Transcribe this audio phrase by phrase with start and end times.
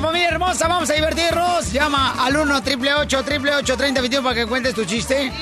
[0.00, 0.68] Familia hermosa.
[0.68, 1.72] Vamos a divertirnos.
[1.72, 5.32] Llama al 1 888 888 3021 para que cuentes tu chiste.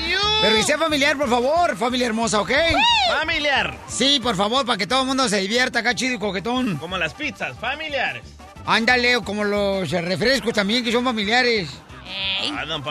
[0.41, 1.75] Pero que sea familiar, por favor.
[1.77, 2.51] Familia hermosa, ¿ok?
[3.19, 3.77] Familiar.
[3.87, 6.77] Sí, por favor, para que todo el mundo se divierta acá, chido y coquetón.
[6.77, 8.23] Como las pizzas, familiares.
[8.65, 11.69] Ándale, como los refrescos también, que son familiares.
[12.55, 12.83] Ah, don.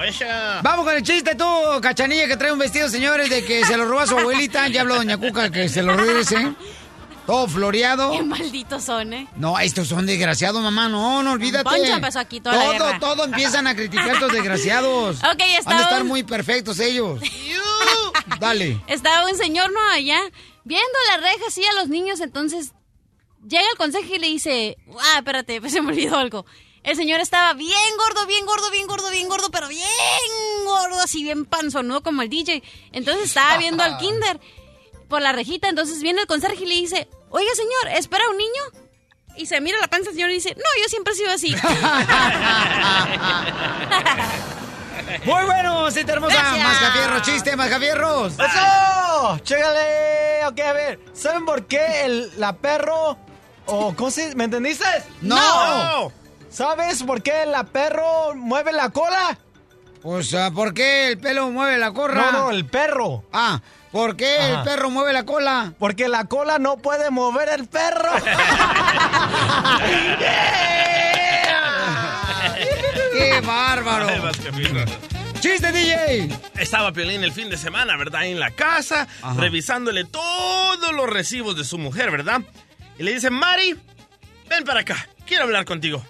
[0.62, 1.44] Vamos con el chiste tú,
[1.80, 4.68] cachanilla, que trae un vestido, señores, de que se lo roba su abuelita.
[4.68, 6.54] Ya habló doña Cuca que se lo regrese.
[7.26, 8.10] Todo floreado.
[8.12, 9.28] Qué malditos son, ¿eh?
[9.36, 10.88] No, estos son desgraciados, mamá.
[10.88, 11.64] No, no olvídate.
[11.64, 12.98] Poncho empezó aquí toda la todo, guerra.
[12.98, 15.18] todo empiezan a criticar a estos desgraciados.
[15.32, 17.20] Ok, está Han de estar un- muy perfectos ellos.
[18.40, 18.80] Dale.
[18.88, 19.80] Estaba un señor, ¿no?
[19.92, 20.20] Allá,
[20.64, 22.72] viendo la reja así a los niños, entonces
[23.46, 26.44] llega el consejo y le dice, ah, espérate, pues se me olvidó algo.
[26.82, 29.84] El señor estaba bien gordo, bien gordo, bien gordo, bien gordo, pero bien
[30.64, 32.62] gordo, así bien panzonudo como el DJ.
[32.90, 34.40] Entonces estaba viendo al kinder
[35.12, 38.62] por la rejita, entonces viene el conserje y le dice, oiga señor, ¿espera un niño?
[39.36, 41.54] Y se mira la panza del señor y dice, no, yo siempre he sido así.
[45.26, 46.34] Muy bueno, sí, hermosa.
[46.34, 46.64] Gracias.
[46.64, 48.32] Mascafierros, chiste, mascafierros.
[48.32, 49.38] ¡Eso!
[49.42, 50.46] ¡Chégale!
[50.46, 50.98] Ok, a ver.
[51.12, 53.18] ¿Saben por qué el, la perro...
[53.66, 54.86] o ¿Cómo se ¿Me entendiste?
[55.20, 56.10] No.
[56.48, 59.36] ¿Sabes por qué la perro mueve la cola?
[60.02, 62.32] O sea, ¿por qué el pelo mueve la corra?
[62.32, 63.24] No, no, el perro.
[63.30, 63.60] Ah,
[63.92, 65.74] ¿por qué el perro mueve la cola?
[65.78, 68.10] Porque la cola no puede mover el perro.
[73.12, 74.08] ¡Qué bárbaro!
[75.40, 76.28] ¡Chiste, DJ!
[76.58, 78.26] Estaba Piolín el fin de semana, ¿verdad?
[78.26, 82.42] En la casa, revisándole todos los recibos de su mujer, ¿verdad?
[82.98, 83.76] Y le dice, Mari,
[84.48, 86.04] ven para acá, quiero hablar contigo.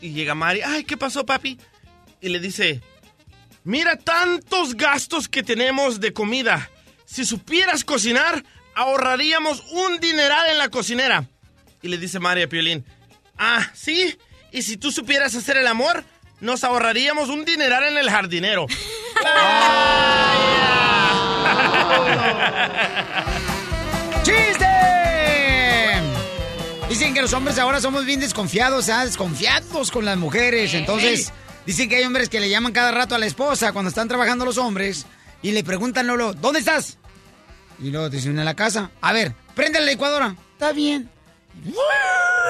[0.00, 1.58] Y llega Mari, ay, ¿qué pasó, papi?
[2.20, 2.80] Y le dice,
[3.64, 6.70] mira tantos gastos que tenemos de comida.
[7.04, 11.28] Si supieras cocinar, ahorraríamos un dineral en la cocinera.
[11.82, 12.84] Y le dice Mari a Piolín,
[13.38, 14.16] ah, ¿sí?
[14.52, 16.04] Y si tú supieras hacer el amor,
[16.40, 18.66] nos ahorraríamos un dineral en el jardinero.
[24.22, 24.66] ¡Chiste!
[26.88, 29.04] Dicen que los hombres ahora somos bien desconfiados, ¿ah?
[29.04, 30.74] desconfiados con las mujeres.
[30.74, 31.32] Entonces,
[31.66, 34.44] dicen que hay hombres que le llaman cada rato a la esposa cuando están trabajando
[34.44, 35.06] los hombres
[35.42, 36.98] y le preguntan luego, ¿dónde estás?
[37.78, 38.90] Y luego dicen en la casa.
[39.00, 40.36] A ver, prende la licuadora.
[40.52, 41.10] Está bien.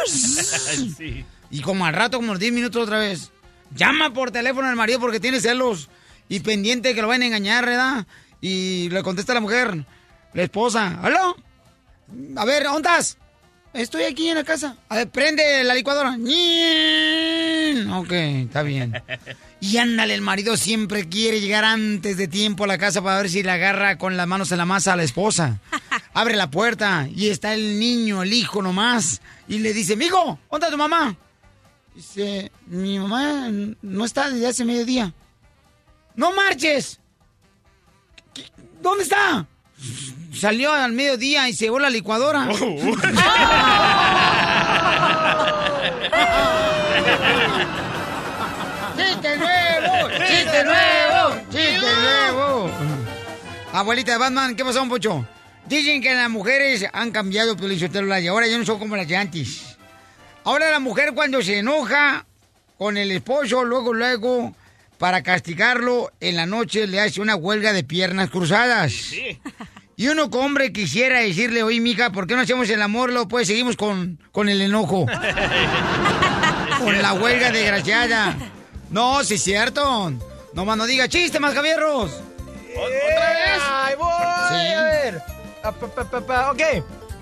[0.04, 1.24] Sí.
[1.50, 3.30] Y como al rato, como los 10 minutos otra vez,
[3.74, 5.88] llama por teléfono al marido porque tiene celos
[6.28, 8.06] y pendiente de que lo van a engañar, ¿verdad?
[8.40, 9.84] Y le contesta la mujer,
[10.32, 11.36] la esposa, ¿aló?
[12.36, 13.18] A ver, ¿dónde estás?
[13.74, 14.76] Estoy aquí en la casa.
[14.90, 16.10] A ver, prende la licuadora.
[17.96, 18.92] Ok, está bien.
[19.60, 23.30] Y ándale, el marido siempre quiere llegar antes de tiempo a la casa para ver
[23.30, 25.60] si le agarra con las manos en la masa a la esposa.
[26.12, 29.22] Abre la puerta y está el niño, el hijo nomás.
[29.48, 31.16] Y le dice, mijo, ¿dónde está tu mamá?
[31.94, 33.48] Dice, mi mamá
[33.80, 35.14] no está desde hace mediodía.
[36.14, 36.98] ¡No marches!
[38.34, 38.44] ¿Qué-
[38.82, 39.46] ¿Dónde está?
[40.42, 42.40] Salió al mediodía y se llevó la licuadora.
[48.96, 50.08] ¡Chiste nuevo!
[50.26, 51.36] ¡Chiste nuevo!
[51.48, 52.68] ¡Chiste nuevo!
[53.72, 55.24] Abuelita de Batman, ¿qué pasó, Pocho?
[55.68, 59.06] Dicen que las mujeres han cambiado, Piolín Sotelo, y ahora ya no son como las
[59.06, 59.76] de antes.
[60.42, 62.26] Ahora la mujer cuando se enoja
[62.78, 64.56] con el esposo, luego, luego,
[64.98, 69.12] para castigarlo, en la noche le hace una huelga de piernas cruzadas.
[70.02, 73.12] Y uno como hombre quisiera decirle, oye, mija, ¿por qué no hacemos el amor?
[73.12, 75.06] Luego pues seguimos con, con el enojo.
[76.80, 78.36] con la huelga desgraciada.
[78.90, 80.12] No, sí es cierto.
[80.54, 82.10] No más no diga chiste, más Javierros.
[82.10, 83.62] ¿Otra vez?
[83.62, 84.08] ¡Ay, voy!
[84.48, 84.74] Sí.
[84.74, 85.22] A ver.
[85.62, 86.62] Ah, pa, pa, pa, pa, Ok.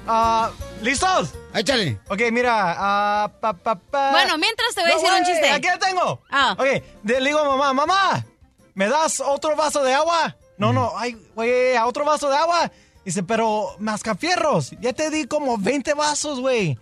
[0.07, 0.51] Ah,
[0.81, 1.35] ¿Listos?
[1.55, 2.01] Échale.
[2.09, 2.77] Ok, mira.
[2.79, 4.11] ah, pa, pa, pa.
[4.13, 5.51] Bueno, mientras te voy a decir un güey, chiste.
[5.51, 6.23] Aquí lo tengo.
[6.31, 6.57] Ah.
[6.59, 8.25] Ok, de- le digo a mamá, mamá,
[8.73, 10.35] ¿me das otro vaso de agua?
[10.61, 12.71] No, no, ay, güey, a otro vaso de agua.
[13.03, 16.79] Dice, pero mascafierros, ya te di como 20 vasos, güey.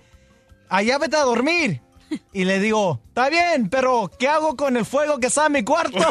[0.68, 1.80] Allá vete a dormir.
[2.32, 5.62] Y le digo, está bien, pero ¿qué hago con el fuego que está en mi
[5.62, 5.96] cuarto?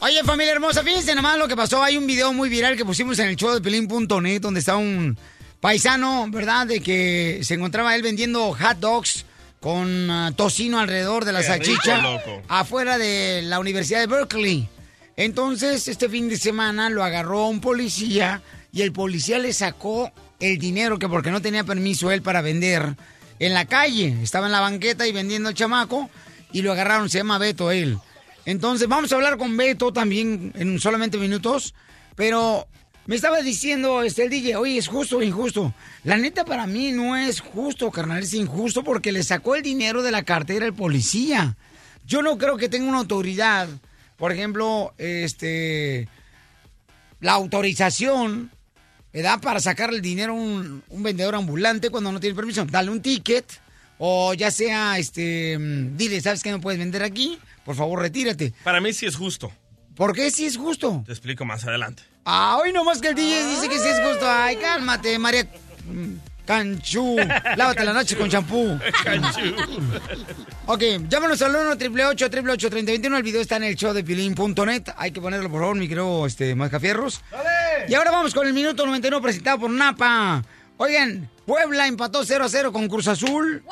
[0.00, 1.80] Oye, familia hermosa, fíjense nomás lo que pasó.
[1.80, 5.16] Hay un video muy viral que pusimos en el show de Pelín.net donde está un
[5.66, 6.68] paisano, ¿verdad?
[6.68, 9.26] De que se encontraba él vendiendo hot dogs
[9.58, 14.68] con ah, tocino alrededor de la Qué salchicha rico, afuera de la Universidad de Berkeley.
[15.16, 18.42] Entonces, este fin de semana lo agarró un policía
[18.72, 22.94] y el policía le sacó el dinero que porque no tenía permiso él para vender
[23.40, 24.16] en la calle.
[24.22, 26.08] Estaba en la banqueta y vendiendo el chamaco
[26.52, 27.98] y lo agarraron, se llama Beto él.
[28.44, 31.74] Entonces, vamos a hablar con Beto también en solamente minutos,
[32.14, 32.68] pero
[33.06, 35.72] me estaba diciendo este el DJ, oye, es justo o injusto.
[36.04, 40.02] La neta para mí no es justo, carnal, es injusto porque le sacó el dinero
[40.02, 41.56] de la cartera el policía.
[42.04, 43.68] Yo no creo que tenga una autoridad,
[44.16, 46.08] por ejemplo, este
[47.20, 48.50] la autorización
[49.12, 49.40] ¿verdad?
[49.40, 52.64] para sacar el dinero a un, vendedor ambulante cuando no tiene permiso.
[52.64, 53.60] Dale un ticket
[53.98, 57.38] o ya sea, este, mm, dile, ¿sabes qué no puedes vender aquí?
[57.64, 58.52] Por favor, retírate.
[58.62, 59.50] Para mí sí es justo.
[59.96, 61.02] ¿Por qué si es justo?
[61.06, 62.02] Te explico más adelante.
[62.26, 64.26] Ah, hoy nomás que el DJ dice que sí es justo.
[64.28, 65.44] Ay, cálmate, María
[65.86, 67.16] mm, Canchú.
[67.56, 68.78] Lávate la noche con champú.
[70.68, 74.82] Ok, llámanos al 1 888 3021 El video está en el show de Pilín.net.
[74.96, 77.22] Hay que ponerlo, por favor, mi querido este, Mascafierros.
[77.86, 80.42] Y ahora vamos con el minuto 99 presentado por Napa.
[80.76, 83.62] Oigan, Puebla empató 0 a 0 con Cruz Azul.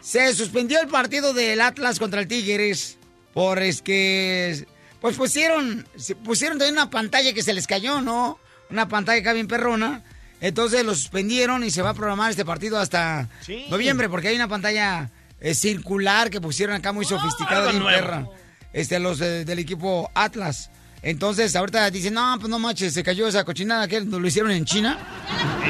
[0.00, 2.96] Se suspendió el partido del Atlas contra el Tigres
[3.36, 4.66] por es que
[5.06, 5.86] pues pusieron
[6.24, 8.40] pusieron también una pantalla que se les cayó, ¿no?
[8.70, 10.02] Una pantalla acá bien perrona.
[10.40, 13.66] Entonces lo suspendieron y se va a programar este partido hasta Sí.
[13.70, 15.10] noviembre porque hay una pantalla
[15.40, 18.00] eh, circular que pusieron acá muy sofisticada algo bien nuevo.
[18.00, 18.26] perra.
[18.72, 20.70] Este los eh, del equipo Atlas.
[21.02, 24.64] Entonces ahorita dicen, "No, pues no manches, se cayó esa cochinada que lo hicieron en
[24.64, 24.98] China."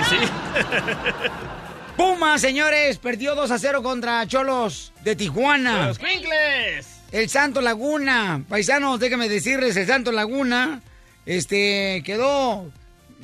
[0.00, 0.16] Y sí.
[1.98, 5.88] Puma, señores, perdió 2 a 0 contra Cholos de Tijuana.
[5.88, 6.86] Los Quinkles.
[7.12, 10.82] El Santo Laguna, paisanos, déjenme decirles, el Santo Laguna,
[11.24, 12.70] este, quedó,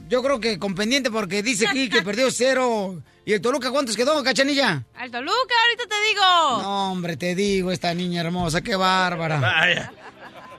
[0.09, 3.03] yo creo que con pendiente porque dice aquí que perdió cero.
[3.25, 4.83] ¿Y el Toluca cuántos quedó, cachanilla?
[4.97, 6.63] Al Toluca, ahorita te digo.
[6.63, 9.39] No, hombre, te digo, esta niña hermosa, qué bárbara.
[9.41, 9.93] Vaya.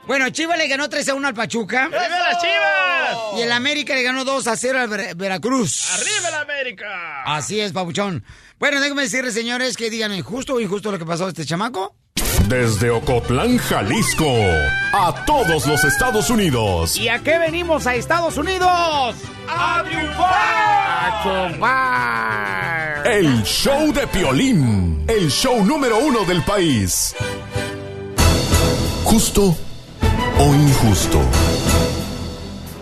[0.07, 1.85] Bueno, Chivas le ganó 3 a 1 al Pachuca.
[1.85, 3.17] ¡Arriba las chivas!
[3.37, 5.91] Y el América le ganó 2 a 0 al Ver- Veracruz.
[5.93, 7.23] ¡Arriba la América!
[7.25, 8.23] Así es, papuchón.
[8.59, 11.95] Bueno, déjenme decirles, señores, que digan, ¿justo o injusto lo que pasó a este chamaco?
[12.47, 14.27] Desde Ocotlán, Jalisco,
[14.93, 16.97] a todos los Estados Unidos.
[16.97, 19.15] ¿Y a qué venimos a Estados Unidos?
[19.47, 20.33] ¡A triunfar!
[20.33, 23.07] ¡A chupar!
[23.07, 27.15] El show de Piolín, el show número uno del país.
[29.05, 29.55] Justo
[30.39, 31.21] o injusto.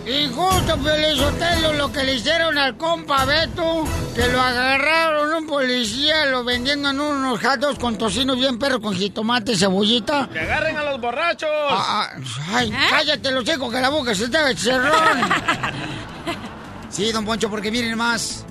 [0.06, 3.84] Injusto, Pelizotelo, lo que le hicieron al compa Beto,
[4.16, 8.94] que lo agarraron un policía, lo vendiendo en unos dogs con tocino bien perro, con
[8.94, 10.28] jitomate, cebollita.
[10.32, 11.48] ¡Que agarren a los borrachos!
[11.70, 12.22] Ah, ah,
[12.52, 15.20] ay, cállate los hijos que la boca se te cerrón.
[16.90, 18.44] sí, don Poncho, porque miren más.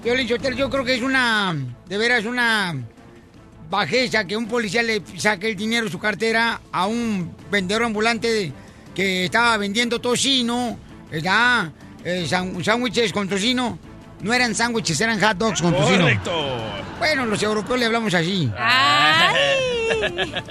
[0.00, 1.56] Piolín Sotelo, yo creo que es una,
[1.86, 2.72] de veras, una
[3.68, 8.52] bajeza que un policía le saque el dinero de su cartera a un vendedor ambulante
[8.96, 10.78] que estaba vendiendo tocino,
[11.10, 11.70] ¿verdad?
[12.02, 13.78] Eh, sándwiches con tocino.
[14.22, 16.04] No eran sándwiches, eran hot dogs con tocino.
[16.04, 16.32] ¡Correcto!
[16.98, 18.50] Bueno, los europeos le hablamos así.
[18.58, 19.36] Ay.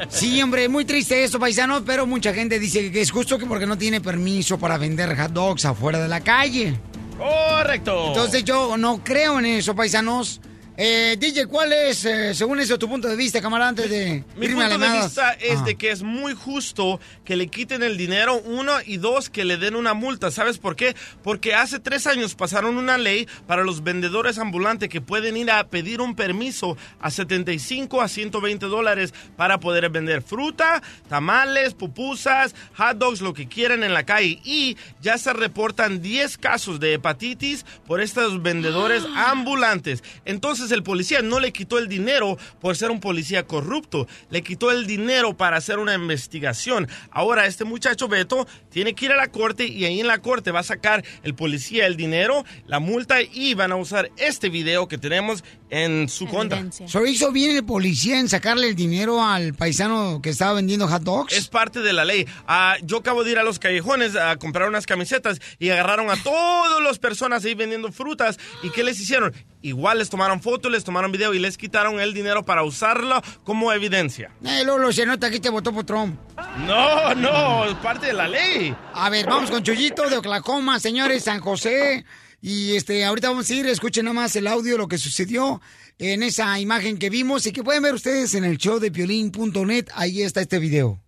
[0.08, 3.66] Sí, hombre, muy triste esto, paisano, pero mucha gente dice que es justo que porque
[3.66, 6.80] no tiene permiso para vender hot dogs afuera de la calle.
[7.18, 8.10] ¡Correcto!
[8.10, 10.40] Entonces yo no creo en eso, paisanos.
[10.78, 14.48] Eh, DJ, ¿cuál es, eh, según eso, tu punto de vista, camarada, antes de Mi
[14.48, 15.66] irme punto de vista es Ajá.
[15.66, 19.56] de que es muy justo que le quiten el dinero, uno, y dos, que le
[19.56, 20.32] den una multa.
[20.32, 20.94] ¿Sabes por qué?
[21.24, 25.66] Porque hace tres años pasaron una ley para los vendedores ambulantes que pueden ir a
[25.68, 32.98] pedir un permiso a 75 a 120 dólares para poder vender fruta, tamales, pupusas, hot
[32.98, 34.42] dogs, lo que quieran en la calle.
[34.44, 40.04] Y ya se reportan 10 casos de hepatitis por estos vendedores ambulantes.
[40.26, 44.72] Entonces el policía no le quitó el dinero por ser un policía corrupto, le quitó
[44.72, 46.88] el dinero para hacer una investigación.
[47.12, 50.52] Ahora este muchacho Beto tiene que ir a la corte y ahí en la corte
[50.52, 54.88] va a sacar el policía el dinero, la multa y van a usar este video
[54.88, 56.58] que tenemos en su contra.
[56.60, 56.88] Evidencia.
[56.88, 61.04] ¿So hizo bien el policía en sacarle el dinero al paisano que estaba vendiendo hot
[61.04, 61.34] dogs?
[61.34, 62.28] Es parte de la ley.
[62.48, 66.22] Ah, yo acabo de ir a los callejones a comprar unas camisetas y agarraron a
[66.22, 68.38] todas las personas ahí vendiendo frutas.
[68.64, 69.34] ¿Y qué les hicieron?
[69.62, 73.72] Igual les tomaron fotos, les tomaron video y les quitaron el dinero para usarlo como
[73.74, 74.32] evidencia.
[74.44, 76.20] Eh, Lolo, se nota que te votó por Trump.
[76.68, 78.76] No, no, es parte de la ley.
[78.94, 82.06] A ver, vamos con Chuyito de Oklahoma, señores, San José.
[82.48, 85.62] Y este, ahorita vamos a ir, escuchen nada más el audio, lo que sucedió
[85.98, 89.88] en esa imagen que vimos y que pueden ver ustedes en el show de piolín.net.
[89.96, 91.00] Ahí está este video.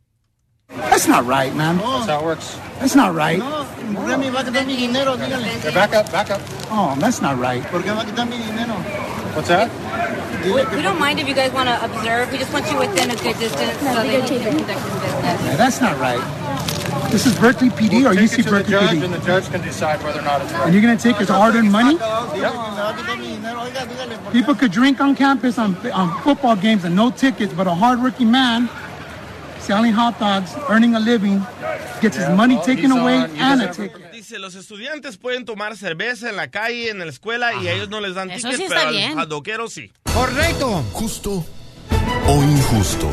[0.68, 1.78] That's not right, man.
[1.78, 2.58] That's how it works.
[2.80, 3.38] That's not right.
[3.38, 3.68] No,
[4.04, 5.52] Remy va a quitar mi dinero, dígale.
[5.76, 6.42] Back up, back up.
[6.72, 7.64] Oh, that's not right.
[7.68, 8.74] ¿Por qué va a quitar mi dinero?
[9.36, 9.70] What's that?
[10.46, 12.32] We, we don't mind if you guys want to observe.
[12.32, 15.44] We just want you within a good distance so they can conduct your business.
[15.44, 16.22] Yeah, that's not right.
[17.12, 19.04] This is Berkeley PD We'll or UC it to the Berkeley judge, PD?
[19.06, 20.66] and the judge can decide whether or not it's right.
[20.66, 21.98] And you're going to take his hard-earned money?
[24.32, 28.30] People could drink on campus on, on football games and no tickets, but a hardworking
[28.30, 28.70] man
[29.60, 31.40] selling hot dogs, earning a living,
[32.02, 33.32] gets his money well, taken away on.
[33.32, 34.07] And a ticket.
[34.28, 37.88] Dice, los estudiantes pueden tomar cerveza en la calle, en la escuela, y a ellos
[37.88, 39.10] no les dan Eso tickets, sí pero está a bien.
[39.12, 39.90] los jadoqueros sí.
[40.14, 40.84] Correcto.
[40.92, 41.46] ¿Justo
[42.28, 43.10] o injusto?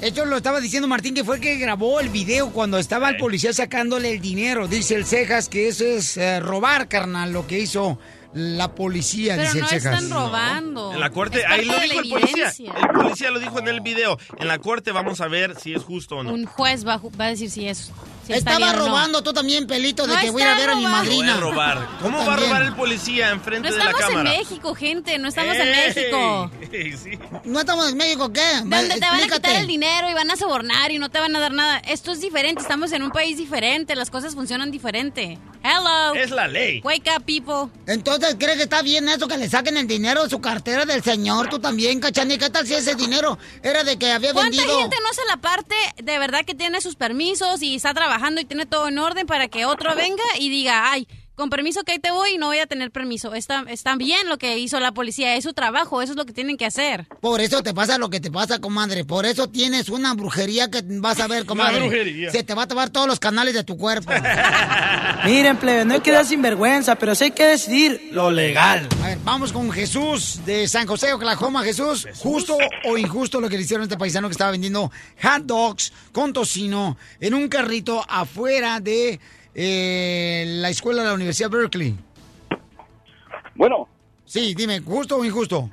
[0.00, 3.16] Esto lo estaba diciendo Martín, que fue el que grabó el video cuando estaba el
[3.16, 4.68] policía sacándole el dinero.
[4.68, 7.98] Dice el Cejas que eso es eh, robar, carnal, lo que hizo
[8.32, 10.04] la policía, Pero dice no el Cejas.
[10.04, 10.92] están robando.
[10.92, 12.52] En la corte, Es ahí lo dijo el policía.
[12.80, 14.16] El policía lo dijo en el video.
[14.38, 16.32] En la corte vamos a ver si es justo o no.
[16.32, 17.90] Un juez va, va a decir si es.
[18.34, 18.86] Estaba bien o no.
[18.86, 21.10] robando tú también, pelito, de No que voy a ver a mi robando.
[21.10, 21.34] Madrina.
[21.34, 21.88] a robar.
[22.02, 24.36] ¿Cómo va a robar el policía enfrente No de la estamos en cámara?
[24.38, 25.18] México, gente.
[25.18, 25.70] No estamos en.
[25.70, 26.50] México.
[26.72, 27.18] ¡Ey, sí.
[27.44, 28.40] ¿No estamos en México qué?
[28.64, 31.34] Donde te van a quitar el dinero y van a sobornar y no te van
[31.36, 31.78] a dar nada.
[31.78, 32.62] Esto es diferente.
[32.62, 33.94] Estamos en un país diferente.
[33.96, 35.38] Las cosas funcionan diferente.
[35.62, 36.14] Hello.
[36.14, 36.80] Es la ley.
[36.84, 37.70] Wake up, people.
[37.86, 41.02] Entonces, ¿crees que está bien eso que le saquen el dinero de su cartera del
[41.02, 41.48] señor?
[41.48, 42.38] Tú también, cachani.
[42.38, 44.78] ¿Qué tal si ese dinero era de que había ¿Cuánta vendido?
[44.78, 48.44] gente no se la parte de verdad que tiene sus permisos y está trabajando y
[48.44, 51.98] tiene todo en orden para que otro venga y diga, ay, con permiso que ahí
[52.00, 53.32] te voy y no voy a tener permiso?
[53.32, 56.32] Está, está bien lo que hizo la policía, es su trabajo, eso es lo que
[56.32, 57.06] tienen que hacer.
[57.20, 59.04] Por eso te pasa lo que te pasa, comadre.
[59.04, 61.78] Por eso tienes una brujería que vas a ver, comadre.
[61.78, 62.32] brujería.
[62.32, 64.10] Se te va a tomar todos los canales de tu cuerpo.
[65.24, 68.88] Miren, plebe, no hay que dar sinvergüenza, pero sí hay que decidir lo legal.
[69.00, 71.62] A ver, vamos con Jesús de San José, Oklahoma.
[71.62, 74.90] Jesús, ¿justo o injusto lo que le hicieron a este paisano que estaba vendiendo
[75.22, 79.20] hot dogs con tocino en un carrito afuera de
[79.60, 81.96] eh, la escuela de la Universidad Berkeley?
[83.56, 83.88] Bueno,
[84.24, 85.70] Sí, dime, ¿justo o injusto?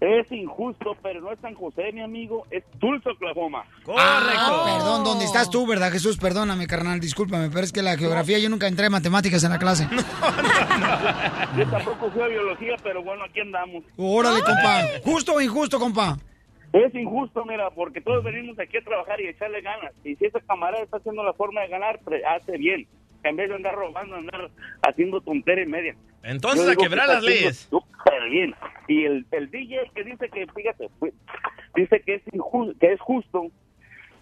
[0.00, 3.64] es injusto, pero no es San José, mi amigo, es Tulsa, Oklahoma.
[3.98, 6.16] Ah, perdón, ¿dónde estás tú, verdad, Jesús?
[6.16, 9.58] Perdóname, carnal, discúlpame, pero es que la geografía yo nunca entré en matemáticas en la
[9.58, 9.88] clase.
[11.56, 13.82] Yo tampoco fui a biología, pero bueno, aquí andamos.
[13.96, 14.82] Órale, compa.
[15.02, 16.16] ¿Justo o injusto, compa?
[16.72, 19.92] Es injusto, mira, porque todos venimos aquí a trabajar y a echarle ganas.
[20.04, 21.98] Y si ese camarada está haciendo la forma de ganar,
[22.36, 22.86] hace bien.
[23.24, 24.50] En vez de andar robando, andar
[24.82, 25.96] haciendo tontería y media.
[26.22, 27.68] Entonces, Yo a quebrar que las leyes.
[27.70, 28.54] súper bien.
[28.86, 30.88] Y el, el DJ que dice que, fíjate,
[31.74, 33.50] dice que es, injusto, que es justo,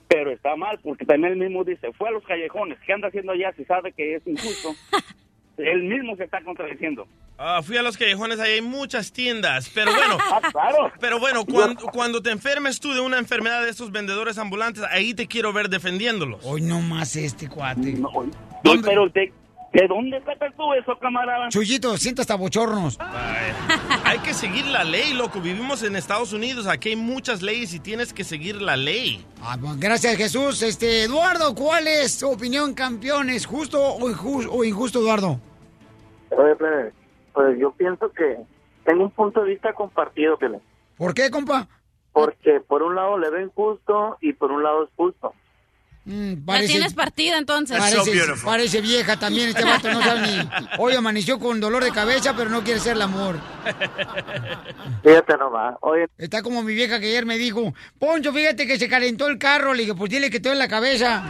[0.08, 3.32] pero está mal, porque también él mismo dice, fue a los callejones, ¿qué anda haciendo
[3.32, 4.70] allá si sabe que es injusto?
[5.58, 7.06] él mismo se está contradiciendo.
[7.38, 10.90] Ah, fui a los callejones, ahí hay muchas tiendas, pero bueno, Ah, claro.
[11.00, 15.12] pero bueno, cuando, cuando te enfermes tú de una enfermedad de estos vendedores ambulantes, ahí
[15.14, 16.40] te quiero ver defendiéndolos.
[16.44, 17.92] Hoy no más este cuate.
[17.92, 18.08] No,
[18.64, 19.32] no, pero de,
[19.76, 21.48] ¿de dónde sacas tú eso, camarada?
[21.50, 22.96] Chuyito, sienta hasta bochornos.
[22.98, 23.52] Ay,
[24.04, 25.40] hay que seguir la ley, loco.
[25.40, 29.24] Vivimos en Estados Unidos, aquí hay muchas leyes y tienes que seguir la ley.
[29.42, 30.62] Ah, pues, gracias, Jesús.
[30.62, 33.44] Este, Eduardo, ¿cuál es tu opinión, campeones?
[33.44, 35.38] ¿Justo o injusto, o injusto Eduardo?
[36.30, 36.94] Oye, Pérez,
[37.34, 38.38] pues yo pienso que
[38.84, 40.62] tengo un punto de vista compartido, Pérez.
[40.96, 41.68] ¿Por qué, compa?
[42.12, 45.34] Porque por un lado le ven justo y por un lado es justo.
[46.08, 47.76] Mm, La parece, tienes partida entonces.
[47.78, 48.12] parece,
[48.44, 49.48] parece vieja también.
[49.48, 50.48] Este vato no sabe ni.
[50.78, 53.34] Hoy amaneció con dolor de cabeza, pero no quiere hacer el amor.
[55.02, 55.74] Fíjate nomás.
[55.80, 59.38] Oye, Está como mi vieja que ayer me dijo: Poncho, fíjate que se calentó el
[59.38, 59.74] carro.
[59.74, 61.24] Le dije: Pues dile que estoy en la cabeza.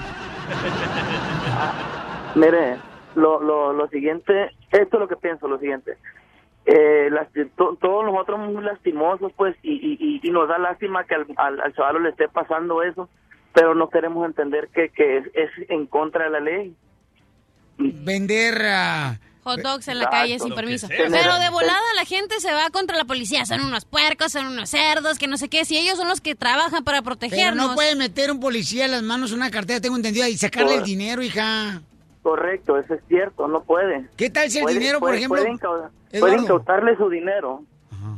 [2.34, 2.76] mire,
[3.14, 5.96] lo, lo, lo siguiente, esto es lo que pienso, lo siguiente.
[6.66, 11.04] Eh, lasti- to- todos nosotros muy lastimosos, pues, y, y, y- y nos da lástima
[11.04, 13.08] que al, al, al chaval le esté pasando eso,
[13.56, 16.76] pero no queremos entender que, que es, es en contra de la ley.
[17.78, 19.18] Vender a.
[19.44, 20.88] Hot dogs en la Exacto, calle sin permiso.
[20.88, 23.46] Pero de volada la gente se va contra la policía.
[23.46, 25.64] Son unos puercos, son unos cerdos, que no sé qué.
[25.64, 27.68] Si ellos son los que trabajan para Pero protegernos.
[27.68, 30.82] no puede meter un policía en las manos una cartera, tengo entendido, y sacarle el
[30.82, 31.80] dinero, hija.
[32.22, 34.06] Correcto, eso es cierto, no puede.
[34.16, 35.40] ¿Qué tal si el Puede- dinero, por ejemplo,
[36.18, 37.62] pueden incautarle su dinero,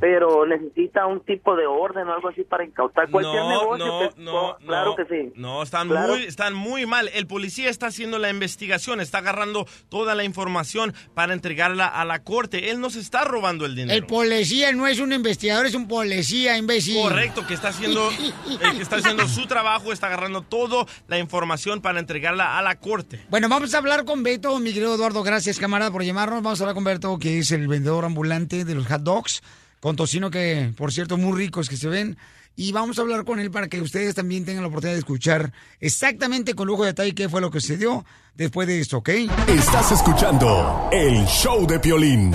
[0.01, 3.87] pero necesita un tipo de orden o algo así para incautar cualquier No, negocio.
[3.87, 4.97] no, que- no, claro no.
[4.97, 5.33] que sí.
[5.37, 6.15] No, están Claro.
[6.15, 7.11] muy, están muy mal.
[7.15, 12.23] El policía está haciendo la investigación, está agarrando toda la información para entregarla a la
[12.25, 12.71] corte.
[12.71, 13.97] Él no se está robando el dinero.
[13.97, 17.03] El policía no es un investigador, es un policía, imbécil.
[17.03, 21.81] Correcto, que está haciendo, eh, que está haciendo su trabajo, está agarrando toda la información
[21.81, 23.21] para entregarla a la corte.
[23.31, 25.23] Bueno, vamos a hablar con Beto, mi querido Eduardo.
[25.23, 26.43] Gracias, camarada, por llamarnos.
[26.43, 29.43] Vamos a hablar con Beto, que es el vendedor ambulante de los hot dogs,
[29.81, 32.17] con tocino que, por cierto, muy ricos que se ven.
[32.57, 35.53] Y vamos a hablar con él para que ustedes también tengan la oportunidad de escuchar
[35.79, 38.05] exactamente con lujo de detalle qué fue lo que sucedió
[38.35, 39.11] después de esto, ¿ok?
[39.47, 42.33] Estás escuchando el show de Piolín.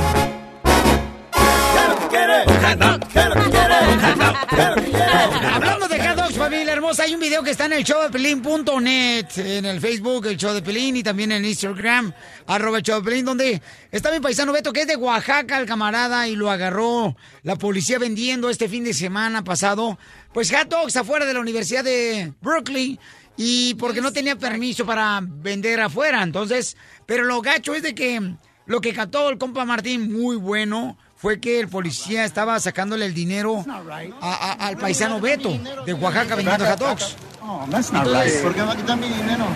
[5.54, 8.10] Hablando de hot dogs, familia hermosa, hay un video que está en el show de
[8.10, 12.14] Pelín.net, en el Facebook, el show de Pelín, y también en Instagram,
[12.48, 13.62] arroba el show de Pelín, donde
[13.92, 18.00] está mi paisano Beto, que es de Oaxaca, el camarada, y lo agarró la policía
[18.00, 20.00] vendiendo este fin de semana pasado,
[20.34, 23.00] pues hot dogs afuera de la Universidad de Berkeley,
[23.38, 28.36] y porque no tenía permiso para vender afuera, entonces, pero lo gacho es de que
[28.66, 33.14] lo que captó el compa Martín, muy bueno, fue que el policía estaba sacándole el
[33.14, 37.16] dinero a- a- al paisano Beto de Oaxaca vendiendo hot dogs.
[37.42, 38.44] Oh, that's not Entonces- right.
[38.44, 39.48] ¿Por qué va a quitar mi dinero?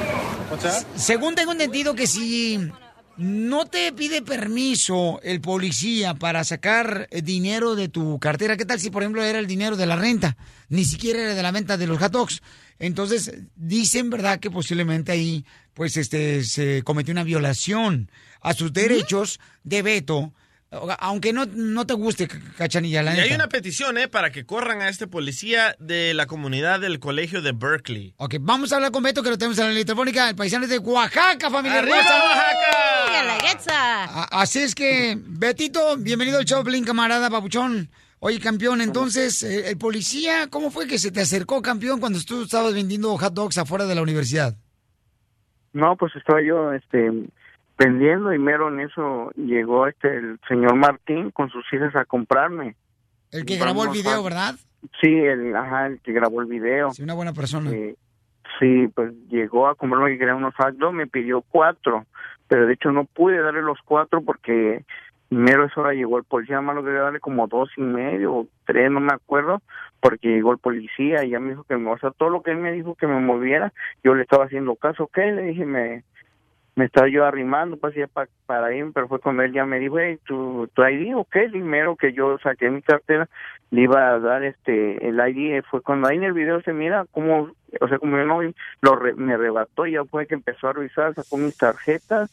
[0.95, 2.57] Según tengo entendido que si
[3.17, 8.89] no te pide permiso el policía para sacar dinero de tu cartera, ¿qué tal si
[8.89, 10.37] por ejemplo era el dinero de la renta?
[10.69, 12.41] Ni siquiera era de la venta de los hot dogs.
[12.79, 14.39] Entonces dicen, ¿verdad?
[14.39, 15.43] Que posiblemente ahí
[15.73, 18.09] pues este se cometió una violación
[18.41, 20.31] a sus derechos de veto,
[20.99, 24.07] aunque no, no te guste, Cachanilla, la Y hay una petición, ¿eh?
[24.07, 28.13] Para que corran a este policía de la comunidad del colegio de Berkeley.
[28.17, 30.29] Ok, vamos a hablar con Beto, que lo tenemos en la línea telefónica.
[30.29, 32.19] El paisano es de Oaxaca, familia ¡Arriba, hermosa.
[33.05, 34.03] ¡Arriba, la Guetza!
[34.03, 37.89] A- Así es que, Betito, bienvenido al show, Blin, camarada, papuchón.
[38.19, 42.43] Oye, campeón, entonces, eh, el policía, ¿cómo fue que se te acercó, campeón, cuando tú
[42.43, 44.55] estabas vendiendo hot dogs afuera de la universidad?
[45.73, 47.11] No, pues estaba yo este
[47.77, 52.75] vendiendo y mero en eso llegó este el señor Martín con sus hijas a comprarme.
[53.31, 54.55] El que grabó el video, a- ¿verdad?
[55.01, 56.91] Sí, el ajá, el que grabó el video.
[56.91, 57.71] Sí, una buena persona.
[57.71, 57.95] Eh,
[58.59, 62.05] sí, pues llegó a comprarme que quería unos hot dogs, me pidió cuatro,
[62.47, 64.83] pero de hecho no pude darle los cuatro porque
[65.29, 68.47] mero esa hora llegó el policía, más lo quería darle como dos y medio o
[68.65, 69.61] tres, no me acuerdo,
[69.99, 72.51] porque llegó el policía y ya me dijo que me, o sea, todo lo que
[72.51, 73.73] él me dijo que me moviera,
[74.05, 75.25] yo le estaba haciendo caso, ¿qué?
[75.33, 76.03] Le dije, me,
[76.77, 79.79] me estaba yo arrimando pues ya pa- para ir, pero fue cuando él ya me
[79.79, 81.49] dijo, hey, ¿tu, tu ID o qué?
[81.49, 83.27] Primero que yo saqué mi cartera,
[83.71, 87.05] le iba a dar este el ID, fue cuando ahí en el video se mira
[87.09, 87.49] como,
[87.81, 88.41] o sea, como yo no
[88.81, 92.29] lo re- me arrebató y ya fue que empezó a revisar, sacó mis tarjetas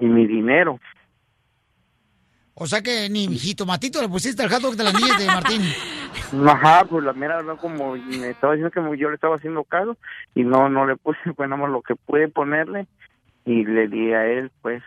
[0.00, 0.80] y mi dinero.
[2.56, 5.26] O sea que ni mijito matito le pusiste el hot dog de las niñas de
[5.26, 5.62] Martín.
[6.48, 9.96] Ajá, pues la mera verdad como me estaba diciendo que yo le estaba haciendo caso
[10.34, 12.86] y no no le puse pues nada más lo que pude ponerle
[13.44, 14.82] y le di a él pues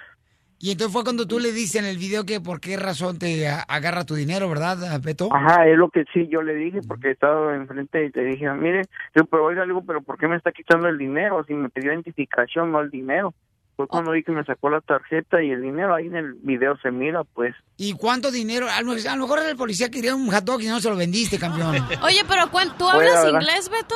[0.59, 3.47] Y entonces fue cuando tú le dices en el video que por qué razón te
[3.47, 5.29] agarra tu dinero, ¿verdad, Beto?
[5.31, 8.81] Ajá, es lo que sí yo le dije porque estaba enfrente y le dije, mire,
[9.15, 11.43] yo, pero oiga, le digo, pero ¿por qué me está quitando el dinero?
[11.47, 13.33] Si me pidió identificación, no el dinero.
[13.75, 16.75] Fue cuando vi que me sacó la tarjeta y el dinero, ahí en el video
[16.81, 17.53] se mira, pues.
[17.77, 18.65] ¿Y cuánto dinero?
[18.67, 20.95] A lo, a lo mejor el policía quería un hot dog y no se lo
[20.95, 21.75] vendiste, campeón.
[22.01, 23.95] Oye, pero ¿cuán- ¿tú hablas inglés, Beto?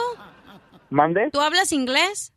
[0.92, 1.32] ¿Mande?
[1.32, 2.32] ¿Tú hablas inglés?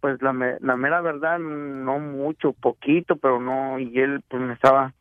[0.00, 4.54] Pues la, me- la mera verdad, no mucho, poquito, pero no, y él pues me
[4.54, 4.92] estaba...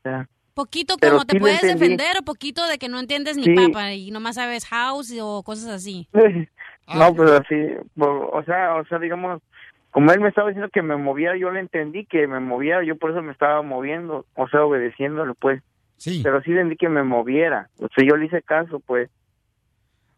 [0.00, 1.80] o sea, Poquito Pero como te sí lo puedes entendí.
[1.80, 3.54] defender o poquito de que no entiendes ni Sí.
[3.56, 6.06] papa y nomás sabes house o cosas así.
[6.94, 7.56] no, pues así,
[7.98, 9.42] o sea, o sea, digamos,
[9.90, 12.96] como él me estaba diciendo que me moviera, yo le entendí que me moviera, yo
[12.96, 15.60] por eso me estaba moviendo, o sea, obedeciéndole, pues.
[15.96, 16.20] Sí.
[16.22, 19.08] Pero sí entendí que me moviera, o sea, yo le hice caso, pues.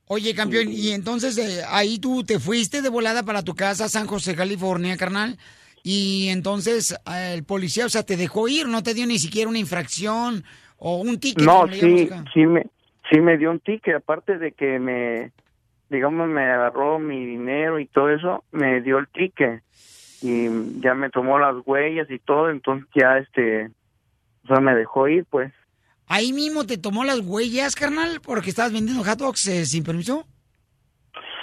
[0.08, 4.06] Oye, campeón, y entonces eh, ahí tú te fuiste de volada para tu casa, San
[4.06, 5.36] José, California, carnal.
[5.82, 9.50] Y entonces eh, el policía, o sea, te dejó ir, no te dio ni siquiera
[9.50, 10.44] una infracción
[10.78, 11.44] o un ticket.
[11.44, 12.66] No, sí, sí me,
[13.10, 15.32] sí me dio un ticket, aparte de que me,
[15.90, 19.62] digamos, me agarró mi dinero y todo eso, me dio el ticket
[20.22, 20.48] y
[20.80, 23.70] ya me tomó las huellas y todo, entonces ya este,
[24.44, 25.52] o sea, me dejó ir, pues.
[26.06, 30.26] Ahí mismo te tomó las huellas, carnal, porque estabas vendiendo hot dogs eh, sin permiso.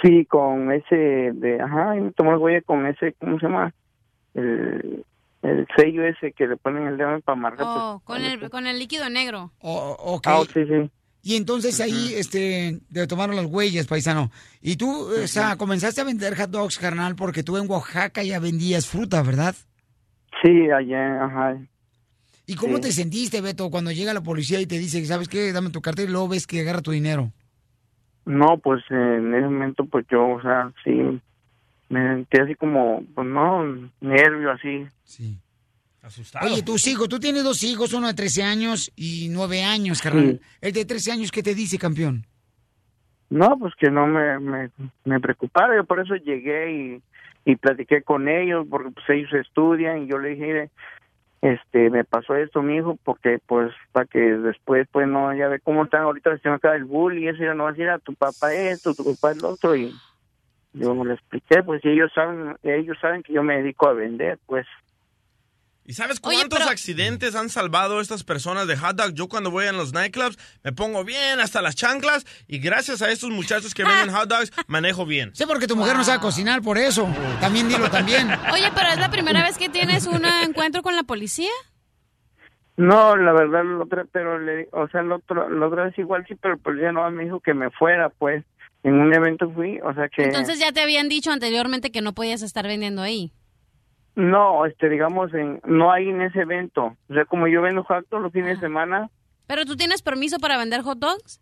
[0.02, 0.96] Sí, con ese,
[1.34, 3.72] de, ajá, y me tomó las huellas con ese, ¿cómo se llama?
[4.34, 5.04] El,
[5.42, 7.66] el sello ese que le ponen el dedo para marcar.
[7.68, 9.52] Oh, con el, con el líquido negro.
[9.60, 10.26] ok.
[10.26, 10.90] Ah, sí, sí.
[11.22, 14.30] Y entonces ahí, este, te tomaron las huellas, paisano.
[14.60, 18.38] Y tú, o sea, comenzaste a vender hot dogs, carnal, porque tú en Oaxaca ya
[18.38, 19.54] vendías fruta, ¿verdad?
[20.42, 21.56] Sí, allá, ajá.
[22.46, 22.82] ¿Y cómo Sí.
[22.82, 25.52] te sentiste, Beto, cuando llega la policía y te dice, ¿sabes qué?
[25.52, 27.32] Dame tu cartera y luego ves que agarra tu dinero.
[28.26, 30.90] No, pues en ese momento, pues yo, o sea, sí,
[31.88, 33.64] me sentí así como, pues no,
[34.00, 34.86] nervio así.
[35.04, 35.38] Sí.
[36.02, 36.46] Asustado.
[36.52, 40.38] Oye, tus hijos, tú tienes dos hijos, uno de 13 años y 9 años, carnal.
[40.42, 40.46] Sí.
[40.60, 42.26] El de 13 años, ¿qué te dice, campeón?
[43.30, 44.70] No, pues que no me, me,
[45.04, 46.72] me preocupara, yo por eso llegué
[47.46, 50.70] y, y platiqué con ellos, porque pues ellos estudian y yo le dije, "Mire,
[51.44, 55.60] este, me pasó esto, mi hijo, porque pues para que después, pues no, ya ve
[55.60, 57.90] cómo están ahorita la situación acá del bullying, y eso ya no va a decir
[57.90, 59.92] a tu papá esto, tu papá el otro, y
[60.72, 64.38] yo le expliqué, pues y ellos saben, ellos saben que yo me dedico a vender,
[64.46, 64.66] pues.
[65.86, 69.12] ¿Y sabes Oye, cuántos pero- accidentes han salvado estas personas de hot dog?
[69.12, 73.10] Yo cuando voy a los nightclubs me pongo bien hasta las chanclas y gracias a
[73.10, 75.30] estos muchachos que venden hot dogs manejo bien.
[75.34, 77.06] Sí, porque tu mujer no sabe cocinar, por eso.
[77.40, 78.30] También dilo también.
[78.52, 81.50] Oye, pero es la primera vez que tienes un encuentro con la policía.
[82.76, 86.24] No, la verdad, la otra, pero le, o sea, la otra, la otra vez igual
[86.26, 88.44] sí, pero el policía no me dijo que me fuera, pues.
[88.82, 90.24] En un evento fui, o sea que.
[90.24, 93.32] Entonces ya te habían dicho anteriormente que no podías estar vendiendo ahí.
[94.16, 96.96] No, este, digamos, en, no hay en ese evento.
[97.08, 99.10] O sea, como yo vendo hot dogs los fines de semana,
[99.46, 101.40] ¿Pero tú tienes permiso para vender hot dogs?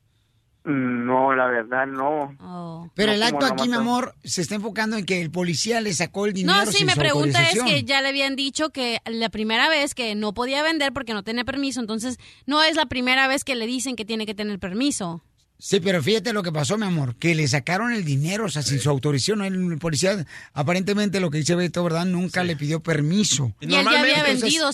[0.65, 2.37] no, la verdad, no.
[2.39, 2.89] Oh.
[2.95, 5.93] Pero No, el acto aquí, mi amor, se está enfocando en que el policía le
[5.93, 8.71] sacó el dinero No, sí, sin mi su pregunta es que ya le habían dicho
[8.71, 12.77] que la primera vez que no podía vender porque no tenía permiso, entonces no es
[12.77, 15.25] la primera vez que le dicen que tiene que tener permiso.
[15.65, 18.63] Sí, pero fíjate lo que pasó, mi amor, que le sacaron el dinero, o sea,
[18.63, 19.43] sin su autorización.
[19.43, 22.05] El policía, aparentemente, lo que dice Beto, ¿verdad?
[22.05, 23.53] Nunca le pidió permiso.
[23.61, 24.73] Y él ya había vendido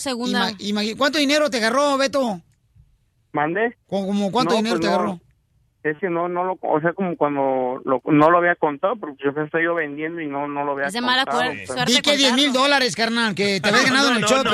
[0.57, 2.41] imagi- ¿Cuánto dinero te agarró, Beto?
[3.33, 3.77] ¿Mande?
[3.85, 4.93] ¿Cómo cuánto No, dinero pues te no.
[4.95, 5.21] agarró?
[5.81, 9.15] Es que no, no lo, o sea, como cuando lo, no lo había contado, porque
[9.23, 11.53] yo estoy yo vendiendo y no, no lo había Es de mala contado.
[11.65, 14.51] suerte Di que 10 mil dólares, carnal, que te habías ganado en el No, no.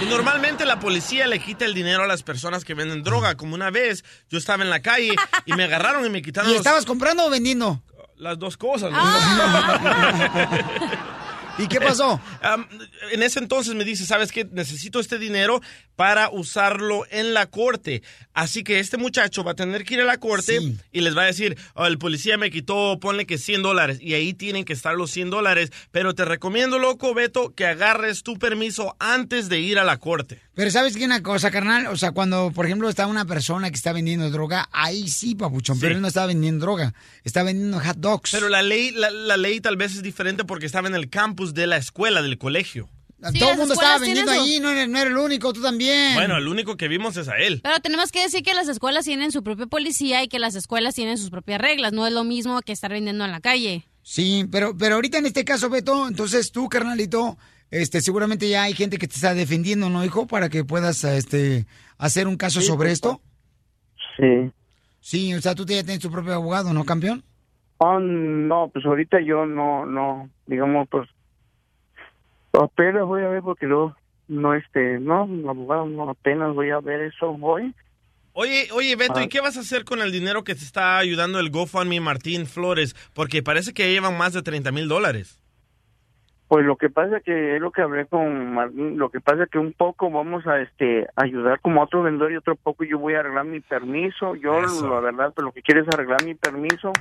[0.00, 3.34] Y normalmente la policía le quita el dinero a las personas que venden droga.
[3.36, 6.54] Como una vez yo estaba en la calle y me agarraron y me quitaron ¿Y
[6.54, 7.82] los- estabas comprando o vendiendo?
[8.16, 8.92] las dos cosas.
[11.58, 12.20] ¿Y qué pasó?
[13.12, 14.44] En ese entonces me dice, ¿sabes qué?
[14.50, 15.60] Necesito este dinero
[15.96, 18.02] para usarlo en la corte.
[18.32, 20.58] Así que este muchacho va a tener que ir a la corte
[20.92, 23.98] y les va a decir, "Oh, el policía me quitó, ponle que 100 dólares.
[24.00, 25.70] Y ahí tienen que estar los 100 dólares.
[25.90, 30.40] Pero te recomiendo, loco, Beto, que agarres tu permiso antes de ir a la corte.
[30.54, 31.88] Pero ¿sabes qué una cosa, carnal?
[31.88, 35.80] O sea, cuando, por ejemplo, está una persona que está vendiendo droga, ahí sí, papuchón,
[35.80, 38.30] pero él no está vendiendo droga, está vendiendo hot dogs.
[38.30, 41.54] Pero la ley, la, la ley tal vez es diferente porque estaba en el campus
[41.54, 42.88] de la escuela, del colegio.
[43.38, 46.12] Todo el mundo estaba vendiendo su- ahí, no eres, no eres el único, tú también.
[46.14, 47.60] Bueno, el único que vimos es a él.
[47.62, 50.94] Pero tenemos que decir que las escuelas tienen su propia policía y que las escuelas
[50.94, 51.94] tienen sus propias reglas.
[51.94, 53.88] No es lo mismo que estar vendiendo en la calle.
[54.02, 57.38] Sí, pero, pero ahorita en este caso, Beto, entonces tú, carnalito,
[57.70, 60.26] este, seguramente ya hay gente que te está defendiendo, ¿no, hijo?
[60.26, 61.66] Para que puedas, este,
[61.98, 62.92] hacer un caso Sí, sobre papá.
[62.92, 63.20] esto.
[64.16, 64.50] Sí.
[65.00, 67.22] Sí, o sea, tú ya tienes tu propio abogado, ¿no, campeón?
[67.78, 71.08] Oh, no, pues ahorita yo no, no, digamos, pues,
[72.52, 73.96] apenas voy a ver porque no,
[74.28, 77.74] no, este, no, abogado, no, apenas voy a ver eso hoy.
[78.32, 79.28] Oye, oye, Beto, ¿y Ah.
[79.28, 82.96] qué vas a hacer con el dinero que te está ayudando el GoFundMe Martín Flores?
[83.12, 85.40] Porque parece que llevan más de 30 mil dólares.
[86.48, 89.58] Pues lo que pasa que es lo que hablé con Martín, lo que pasa que
[89.58, 93.14] un poco vamos a este ayudar como a otro vendedor y otro poco yo voy
[93.14, 96.92] a arreglar mi permiso, yo la verdad pues lo que quiero es arreglar mi permiso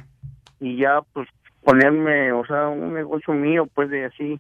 [0.60, 1.28] y ya pues
[1.64, 4.40] ponerme, o sea, un negocio mío pues de así,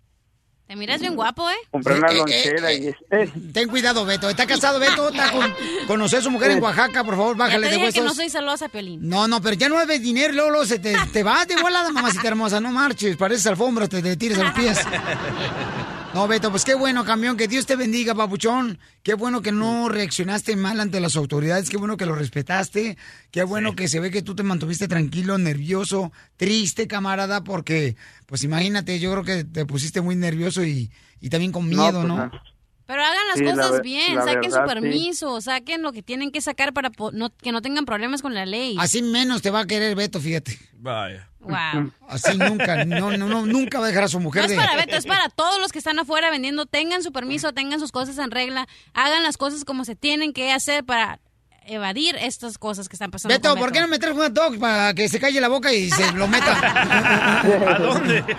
[0.73, 1.53] Te miras bien guapo, ¿eh?
[1.69, 3.39] comprar una Eh, eh, lonchera eh, y este.
[3.53, 4.27] Ten cuidado, Beto.
[4.27, 5.09] ¿Está casado, Beto?
[5.09, 5.53] ¿Está con,
[5.85, 7.03] conoció a su mujer en Oaxaca?
[7.03, 8.17] Por favor, Ya bájale te de dije que no huesos.
[8.17, 9.07] soy celosa, Piolín.
[9.07, 11.91] No, no, pero ya no debes dinero, luego, luego se te, te vas de volada,
[11.91, 14.79] mamacita hermosa, no marches, pareces alfombra, te, te tires a los pies.
[16.13, 18.77] No, Beto, pues qué bueno, camión, que Dios te bendiga, papuchón.
[19.01, 22.97] Qué bueno que no reaccionaste mal ante las autoridades, qué bueno que lo respetaste,
[23.31, 27.95] qué bueno que se ve que tú te mantuviste tranquilo, nervioso, triste, camarada, porque,
[28.27, 32.01] pues imagínate, yo creo que te pusiste muy nervioso y, y también con No, miedo,
[32.01, 32.17] pues, ¿no?
[32.19, 32.43] ah.
[32.85, 34.63] Pero hagan las Sí, cosas bien, la saquen su sí.
[34.67, 38.33] permiso, saquen lo que tienen que sacar para po- no- que no tengan problemas con
[38.35, 38.75] la ley.
[38.77, 40.59] Así menos te va a querer Beto, fíjate.
[40.73, 41.29] Vaya.
[41.43, 41.91] Wow.
[42.07, 44.75] Así nunca, no, no, no, nunca va a dejar a su mujer No es para
[44.77, 46.65] Beto, es para todos los que están afuera vendiendo.
[46.65, 50.51] Tengan su permiso, tengan sus cosas en regla, hagan las cosas como se tienen que
[50.51, 51.19] hacer para
[51.65, 53.33] evadir estas cosas que están pasando.
[53.33, 55.71] Beto, con ¿por qué no me traes un dog para que se calle la boca
[55.73, 56.53] y se lo meta?
[57.75, 58.23] ¿A dónde?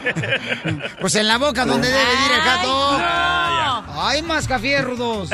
[1.01, 2.41] Pues en la boca, donde debe ir el.
[2.45, 4.49] Ah, Ay, más
[4.83, 5.31] rudos.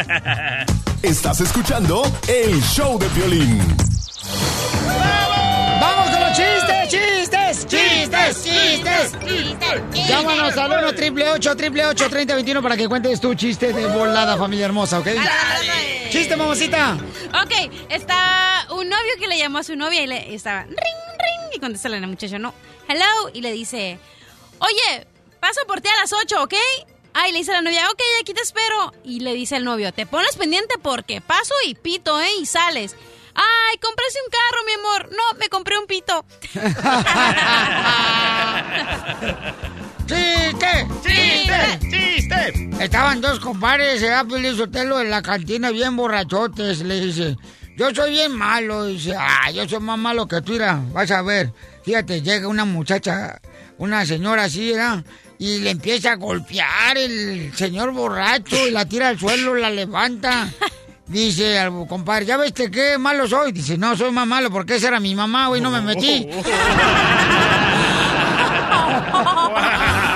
[1.02, 3.58] Estás escuchando el show de violín.
[5.80, 9.12] ¡Vamos con los chistes, chistes, chistes, chistes!
[10.08, 14.36] Llámanos al 1 triple 8 triple 8 3021 para que cuentes tu chiste de volada,
[14.36, 15.08] familia hermosa, ¿ok?
[16.10, 16.96] ¡Chiste, mamacita!
[17.42, 21.56] Ok, está un novio que le llamó a su novia y le estaba ring, ring,
[21.56, 22.54] y contesta la muchacha, no,
[22.88, 23.98] hello, y le dice,
[24.58, 25.06] oye,
[25.40, 26.54] paso por ti a las 8, ¿ok?
[27.14, 28.92] Ah, y le dice la novia, ok, aquí te espero.
[29.02, 32.30] Y le dice el novio, te pones pendiente porque paso y pito, ¿eh?
[32.40, 32.94] Y sales.
[33.34, 35.10] Ay, cómprese un carro, mi amor.
[35.10, 36.24] No, me compré un pito.
[40.06, 40.86] ¡Chiste!
[41.06, 41.78] ¡Chiste!
[41.90, 42.70] ¡Chiste!
[42.80, 46.80] Estaban dos compadres, eh, Feliz Sotelo, en la cantina bien borrachotes.
[46.80, 47.36] Le dice,
[47.76, 48.86] yo soy bien malo.
[48.86, 51.52] Dice, ah, yo soy más malo que tú, mira, vas a ver.
[51.84, 53.40] Fíjate, llega una muchacha,
[53.78, 55.04] una señora así, ¿verdad?
[55.40, 60.52] y le empieza a golpear el señor borracho y la tira al suelo, la levanta.
[61.10, 63.50] Dice al compadre, ¿ya ves que qué malo soy?
[63.50, 66.28] Dice, no, soy más malo porque esa era mi mamá, güey, no me metí.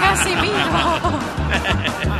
[0.00, 1.18] Casi vivo.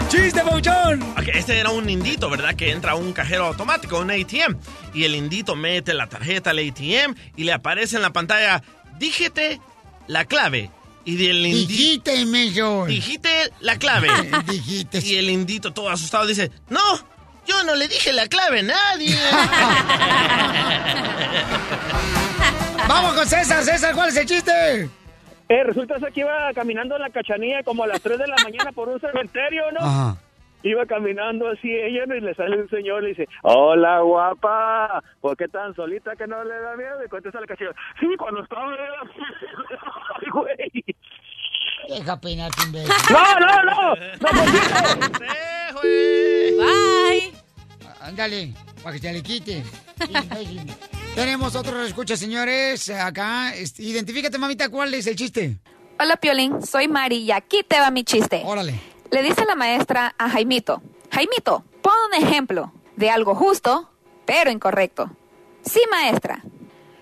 [0.09, 1.01] ¡Chiste, Pauchón!
[1.13, 2.57] Ok, este era un indito, ¿verdad?
[2.57, 4.57] Que entra a un cajero automático, un ATM.
[4.93, 8.61] Y el indito mete la tarjeta al ATM y le aparece en la pantalla,
[8.99, 9.61] dígete
[10.09, 10.73] la clave.
[11.05, 11.69] Y del indito...
[11.69, 12.87] Dijiste, menso.
[12.87, 14.09] Dijiste la clave.
[14.49, 14.99] Dijiste.
[14.99, 16.81] Y el indito todo asustado dice, no,
[17.47, 19.17] yo no le dije la clave a nadie.
[22.89, 24.89] Vamos con César, César, ¿cuál es el chiste?
[25.49, 28.37] Eh, resulta ser que iba caminando en la cachanilla como a las 3 de la
[28.43, 29.81] mañana por un cementerio, ¿no?
[29.81, 30.17] Ajá.
[30.63, 35.37] Iba caminando así ella y le sale un señor y le dice, hola guapa, ¿por
[35.37, 37.05] qué tan solita que no le da miedo?
[37.05, 38.73] Y contesta la cachanilla, sí, cuando estaba...
[38.73, 40.85] Ay, güey.
[41.89, 42.93] Deja peinarte, imbécil.
[43.11, 44.31] No, no, no, no,
[46.57, 47.33] Bye.
[48.01, 49.63] Ándale, para que se le quite.
[51.15, 52.91] Tenemos otro escucha, señores.
[52.91, 55.59] Acá, este, identifícate, mamita, ¿cuál es el chiste?
[55.99, 58.43] Hola Piolín, soy Mari y aquí te va mi chiste.
[58.45, 58.75] Órale.
[59.11, 63.91] Le dice la maestra a Jaimito, Jaimito, pon un ejemplo de algo justo,
[64.27, 65.11] pero incorrecto.
[65.65, 66.43] Sí, maestra.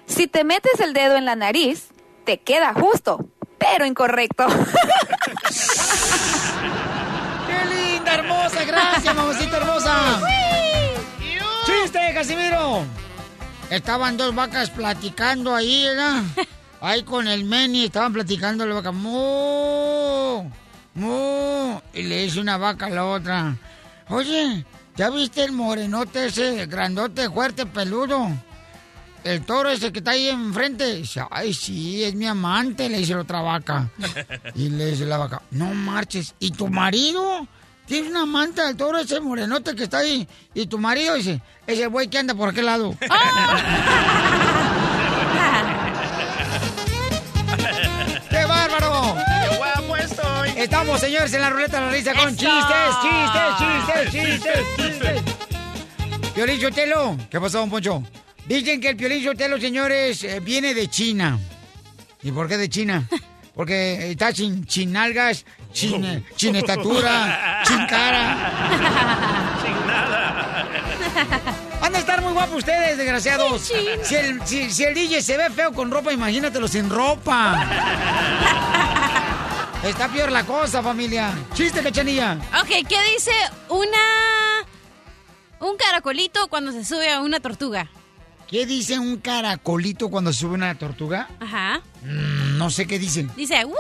[0.07, 1.88] Si te metes el dedo en la nariz,
[2.25, 3.27] te queda justo,
[3.62, 4.46] pero incorrecto.
[7.46, 8.64] ¡Qué linda, hermosa!
[8.64, 10.20] Gracias, mamacita hermosa.
[11.64, 12.85] ¡Chiste, Casimiro!
[13.70, 16.22] Estaban dos vacas platicando ahí, ¿verdad?
[16.81, 18.90] Ahí con el Meni, estaban platicando la vaca.
[18.90, 20.51] ¡Mu!
[20.94, 21.81] ¡Mu!
[21.94, 23.57] Y le dice una vaca a la otra.
[24.09, 28.31] Oye, ¿ya viste el morenote ese, grandote, fuerte, peludo?
[29.25, 30.97] El toro ese que está ahí enfrente.
[30.97, 33.89] Dice, ay, sí, es mi amante, le dice la otra vaca.
[34.55, 36.35] Y le dice la vaca, no marches.
[36.39, 37.47] ¿Y tu marido?
[37.87, 40.27] ¿Tienes una amante al toro ese morenote que está ahí?
[40.55, 41.15] ¿Y tu marido?
[41.15, 42.95] Dice, ese güey que anda por aquel lado.
[48.31, 49.15] ¡Qué bárbaro!
[49.15, 50.51] ¡Qué guapo estoy!
[50.57, 55.23] Estamos, señores, en la ruleta de la risa con chistes, chistes, chistes, chistes, chistes.
[56.35, 58.03] Piolín Sotelo, ¿qué pasó, don Poncho?
[58.47, 61.39] Dicen que el Piolín Sotelo, señores, eh, viene de China.
[62.23, 63.09] ¿Y por qué de China?
[63.55, 69.59] Porque está sin, sin nalgas, sin, eh, sin estatura, sin cara.
[69.63, 70.67] Sin nada.
[71.81, 73.61] Van a estar muy guapos ustedes, desgraciados.
[74.03, 77.65] Si el, si, si el DJ se ve feo con ropa, imagínatelo sin ropa.
[79.85, 81.33] Está peor la cosa, familia.
[81.55, 82.39] Chiste, cachanilla.
[82.61, 83.33] Ok, ¿qué dice
[83.69, 83.99] una...
[85.61, 87.89] Un caracolito cuando se sube a una tortuga?
[88.53, 91.27] ¿Qué dice un caracolito cuando sube una tortuga?
[91.41, 91.81] Ajá.
[92.03, 93.31] Mm, no sé qué dicen.
[93.35, 93.75] Dice, ¡Wii!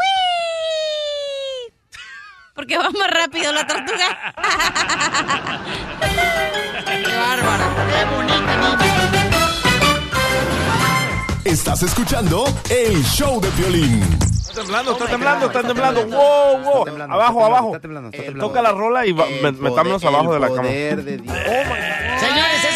[2.54, 4.32] Porque va más rápido la tortuga.
[6.86, 7.68] ¡Qué bárbara!
[7.90, 8.78] ¡Qué bonita niña!
[11.44, 14.00] Estás escuchando el show de violín.
[14.00, 16.06] Está temblando, está temblando, está temblando.
[16.06, 16.86] Wow, wow.
[17.10, 17.78] abajo, abajo.
[18.40, 20.68] Toca la rola y metámonos abajo de la cama.
[22.18, 22.71] Señores, fue cuando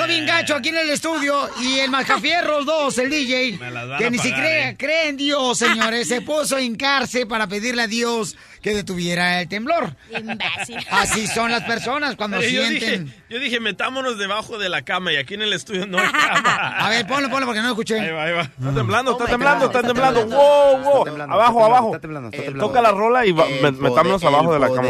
[0.00, 3.58] tembló bien gacho aquí en el estudio y el Mascafierros 2, el DJ,
[3.98, 4.76] que ni siquiera eh.
[4.78, 9.48] cree en Dios, señores, se puso a hincarse para pedirle a Dios que detuviera el
[9.48, 9.94] temblor.
[10.16, 10.78] Imbécil.
[10.90, 13.04] Así son las personas cuando Pero yo sienten...
[13.06, 16.08] dije, yo dije, metámonos debajo de la cama y aquí en el estudio no hay
[16.12, 16.68] cama.
[16.78, 18.00] A ver, ponlo, ponlo porque no lo escuché.
[18.00, 18.42] Ahí va, ahí va.
[18.42, 20.26] Está temblando, está temblando, está temblando.
[20.26, 21.22] Wow, wow.
[21.30, 21.96] Abajo, abajo.
[22.32, 24.88] Eh, Toca la rola y va- metámonos abajo de la cama.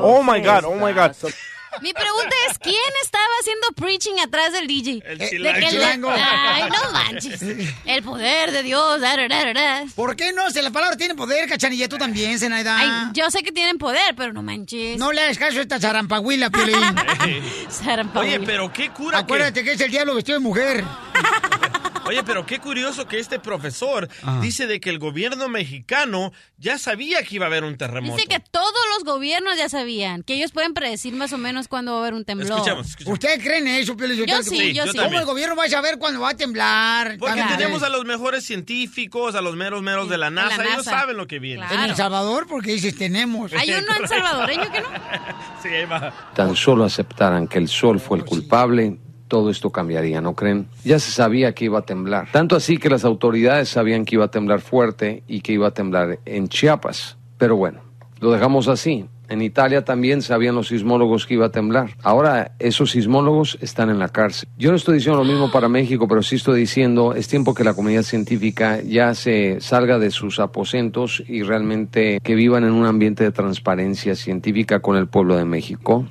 [0.00, 1.12] Oh my God, oh my God.
[1.82, 5.02] Mi pregunta es, ¿quién estaba haciendo preaching atrás del DJ?
[5.06, 5.28] El De
[5.68, 6.12] chilango.
[6.14, 6.20] que.
[6.20, 7.42] Ay, no manches.
[7.84, 9.00] El poder de Dios.
[9.00, 9.84] da, da, da, da.
[9.94, 10.50] ¿Por qué no?
[10.50, 12.76] Si la palabra tiene poder, cachanilla, tú también, Zenaida.
[12.78, 14.98] Ay, yo sé que tienen poder, pero no manches.
[14.98, 16.76] No le hagas caso a esta zarampahuila, Piolín.
[17.70, 18.36] Zarampahuila.
[18.36, 19.24] Oye, pero qué cura que...
[19.24, 20.84] Acuérdate que es el diablo vestido de mujer.
[22.08, 24.40] Oye, pero qué curioso que este profesor Ajá.
[24.40, 28.16] dice de que el gobierno mexicano ya sabía que iba a haber un terremoto.
[28.16, 31.92] Dice que todos los gobiernos ya sabían, que ellos pueden predecir más o menos cuándo
[31.92, 32.50] va a haber un temblor.
[32.58, 33.14] Escuchamos, escuchamos.
[33.14, 34.24] ¿Usted cree en eso, Piolín?
[34.26, 34.98] Yo sí, Sí, yo yo sí.
[34.98, 35.20] ¿Cómo también.
[35.22, 37.16] el gobierno va a saber cuándo va a temblar?
[37.18, 37.58] Porque También.
[37.58, 40.64] tenemos a los mejores científicos, a los meros meros de la la NASA.
[40.64, 41.64] Ellos saben lo que viene.
[41.70, 41.80] En.
[41.80, 43.52] El Salvador, porque dices tenemos.
[43.52, 44.88] Hay uno en salvadoreño que no.
[45.62, 46.12] Sí, ahí va.
[46.34, 50.66] tan solo aceptaran que el sol fue el culpable, todo esto cambiaría, ¿no creen?
[50.84, 52.28] Ya se sabía que iba a temblar.
[52.32, 55.70] Tanto así que las autoridades sabían que iba a temblar fuerte y que iba a
[55.72, 57.16] temblar en Chiapas.
[57.36, 57.80] Pero bueno,
[58.20, 59.06] lo dejamos así.
[59.28, 61.90] En Italia también sabían los sismólogos que iba a temblar.
[62.02, 64.48] Ahora esos sismólogos están en la cárcel.
[64.56, 67.62] Yo no estoy diciendo lo mismo para México, pero sí estoy diciendo es tiempo que
[67.62, 72.86] la comunidad científica ya se salga de sus aposentos y realmente que vivan en un
[72.86, 76.06] ambiente de transparencia científica con el pueblo de México.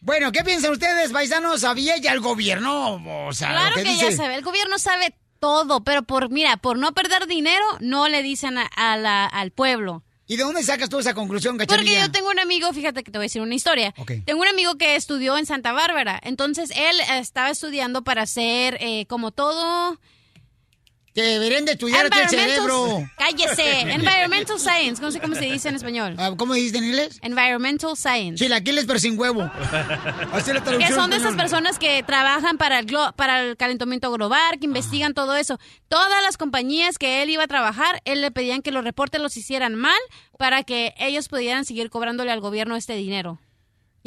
[0.00, 1.60] Bueno, ¿qué piensan ustedes, paisanos?
[1.60, 3.26] ¿Sabía ya el gobierno?
[3.26, 4.10] O sea, Claro que, que dice...
[4.10, 8.22] ya sabe, el gobierno sabe todo, pero por, mira, por no perder dinero, no le
[8.22, 10.02] dicen a, a la- al pueblo.
[10.26, 12.02] ¿Y de dónde sacas tú esa conclusión, Porque cachanilla?
[12.06, 13.94] yo tengo un amigo, fíjate que te voy a decir una historia.
[14.26, 19.06] Tengo un amigo que estudió en Santa Bárbara, entonces él estaba estudiando para ser eh,
[19.06, 19.98] como todo...
[21.14, 23.10] Que deberían de estudiar aquí el cerebro.
[23.16, 23.80] Cállese.
[23.92, 25.02] Environmental Science.
[25.02, 26.14] No sé cómo se dice en español.
[26.18, 27.18] Ah, ¿Cómo dices en inglés?
[27.22, 28.44] Environmental Science.
[28.44, 29.50] Chilaquiles, pero sin huevo.
[30.32, 33.56] Así la Que traducción son de esas personas que trabajan para el, glo- para el
[33.56, 35.58] calentamiento global, que investigan todo eso.
[35.88, 39.36] Todas las compañías que él iba a trabajar, él le pedían que los reportes los
[39.36, 39.98] hicieran mal
[40.38, 43.40] para que ellos pudieran seguir cobrándole al gobierno este dinero.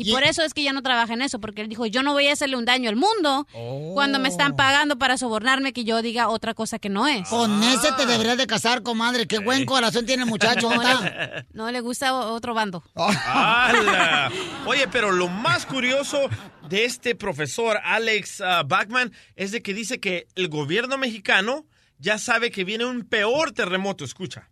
[0.02, 2.14] Y, por eso es que ya no trabaja en eso, porque él dijo, yo no
[2.14, 3.48] voy a hacerle un daño al mundo
[3.94, 7.28] cuando me están pagando para sobornarme que yo diga otra cosa que no es.
[7.30, 9.28] Con ese te deberías de casar, comadre.
[9.28, 10.70] Qué buen corazón tiene el muchacho.
[10.70, 12.84] No le, no le gusta otro bando.
[12.96, 14.32] ¡Hala!
[14.66, 16.30] Oye, pero lo más curioso
[16.70, 21.66] de este profesor Alex ah, Bachman es de que dice que el gobierno mexicano
[22.00, 24.04] ya sabe que viene un peor terremoto.
[24.04, 24.50] Escucha.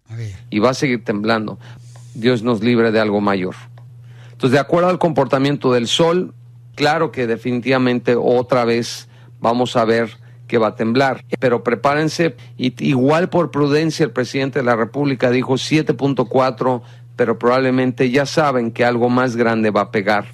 [0.49, 1.59] y va a seguir temblando.
[2.13, 3.55] Dios nos libre de algo mayor.
[4.39, 6.33] Entonces, de acuerdo al comportamiento del sol,
[6.75, 9.09] claro que definitivamente otra vez
[9.41, 10.11] vamos a ver
[10.47, 11.25] que va a temblar.
[11.41, 16.81] Pero prepárense, y igual por prudencia el presidente de la República dijo 7.4,
[17.17, 20.27] pero probablemente ya saben que algo más grande va a pegar.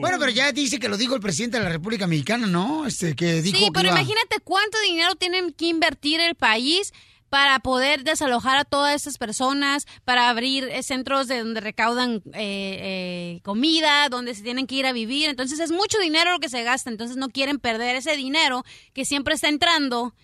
[0.00, 2.86] Bueno, pero ya dice que lo dijo el presidente de la República Mexicana, ¿no?
[2.86, 6.94] Este, que dijo Sí, que pero iba- imagínate cuánto dinero tienen que invertir el país
[7.28, 12.32] para poder desalojar a todas esas personas, para abrir eh, centros de donde recaudan eh,
[12.34, 15.28] eh, comida, donde se tienen que ir a vivir.
[15.28, 16.90] Entonces es mucho dinero lo que se gasta.
[16.90, 20.14] Entonces no quieren perder ese dinero que siempre está entrando.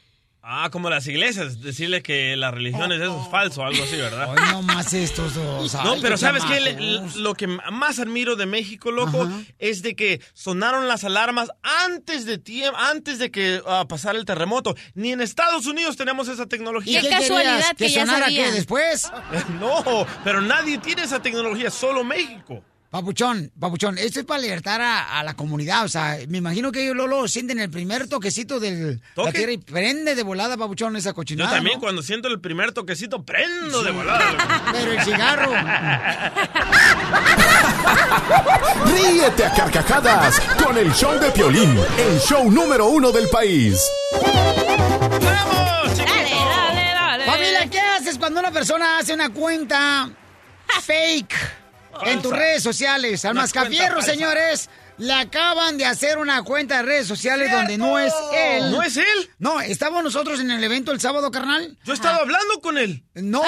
[0.44, 4.28] Ah, como las iglesias, decirle que la religión es eso es falso, algo así, ¿verdad?
[4.30, 5.72] Hoy no más estos dos.
[5.74, 6.60] No, ay, pero ¿sabes qué?
[6.60, 9.28] Le- Lo que más admiro de México, loco,
[9.60, 14.24] es de que sonaron las alarmas antes de tiempo, antes de que ah, pasara el
[14.24, 14.74] terremoto.
[14.94, 16.98] Ni en Estados Unidos tenemos esa tecnología.
[16.98, 17.74] ¿Y qué querías?
[17.78, 19.12] ¿Que sonara qué, después?
[19.60, 22.64] No, pero nadie tiene esa tecnología, solo México.
[22.92, 25.86] Papuchón, papuchón, esto es para alertar a, a la comunidad.
[25.86, 29.32] O sea, me imagino que ellos Lolo sienten el primer toquecito de la ¿Toque?
[29.32, 31.52] tierra y prende de volada, papuchón, esa Yo cochinada.
[31.52, 31.80] también ¿no?
[31.80, 34.62] cuando siento el primer toquecito prendo de volada.
[34.72, 35.52] Pero el cigarro.
[38.94, 43.80] Ríete a carcajadas con el show de Piolín, el show número uno del país.
[47.24, 50.10] Familia, ¿qué haces cuando una persona hace una cuenta
[50.82, 51.61] fake
[52.04, 53.24] en tus redes sociales?
[53.24, 58.12] Al Mascafierro, señores, le acaban de hacer una cuenta de redes sociales donde no es
[58.34, 58.70] él.
[58.70, 59.30] ¿No es él?
[59.38, 61.76] No, estábamos nosotros en el evento el sábado, carnal.
[61.84, 63.02] Yo estaba hablando con él.
[63.14, 63.42] No,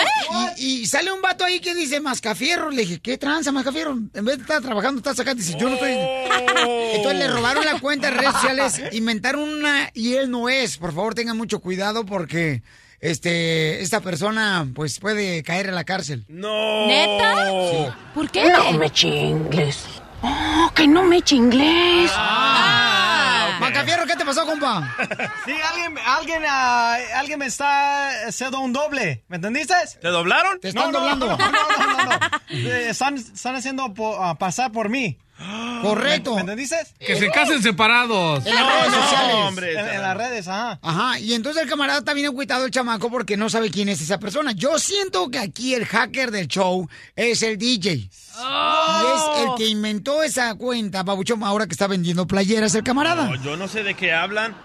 [0.56, 2.70] y, y sale un vato ahí que dice Mascafierro.
[2.70, 3.92] Le dije, ¿qué tranza, Mascafierro?
[3.92, 5.34] En vez de estar trabajando, estás acá.
[5.34, 5.92] Dice, yo no estoy.
[5.92, 10.78] Entonces le robaron la cuenta de redes sociales, inventaron una y él no es.
[10.78, 12.62] Por favor, tengan mucho cuidado porque
[13.10, 16.24] este esta persona pues puede caer en la cárcel.
[16.28, 16.86] No.
[16.86, 17.94] ¿Neta?
[18.14, 18.50] ¿Por qué?
[18.50, 19.84] No me chingues.
[20.22, 22.10] Oh, que no me chingues.
[22.14, 23.58] Ah.
[23.60, 24.96] Macafierro, ¿qué te pasó, compa?
[25.44, 29.22] Sí, alguien, alguien, ah, alguien me está haciendo un doble.
[29.28, 29.74] ¿Me entendiste?
[30.00, 30.58] ¿Te doblaron?
[30.60, 31.26] Te están no, doblando.
[31.28, 32.18] No, no, no, no, no.
[32.50, 35.18] Eh, Están, están haciendo po- ah, pasar por mí.
[35.82, 36.30] Correcto.
[36.30, 36.76] ¿Me, me entendiste?
[36.98, 38.44] Que se casen separados.
[38.46, 39.34] En las redes sociales.
[39.36, 39.72] hombre.
[39.72, 40.78] En, en las redes, ajá.
[40.80, 44.00] Ajá, y entonces el camarada está bien cuitado el chamaco porque no sabe quién es
[44.00, 44.52] esa persona.
[44.52, 47.92] Yo siento que aquí el hacker del show es el DJ.
[48.36, 53.26] Y es el que inventó esa cuenta, Babuchón, ahora que está vendiendo playeras el camarada.
[53.26, 54.56] No, yo no sé de qué hablan,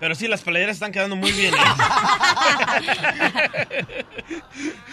[0.00, 1.54] pero sí, las playeras están quedando muy bien.
[1.54, 1.58] ¿eh?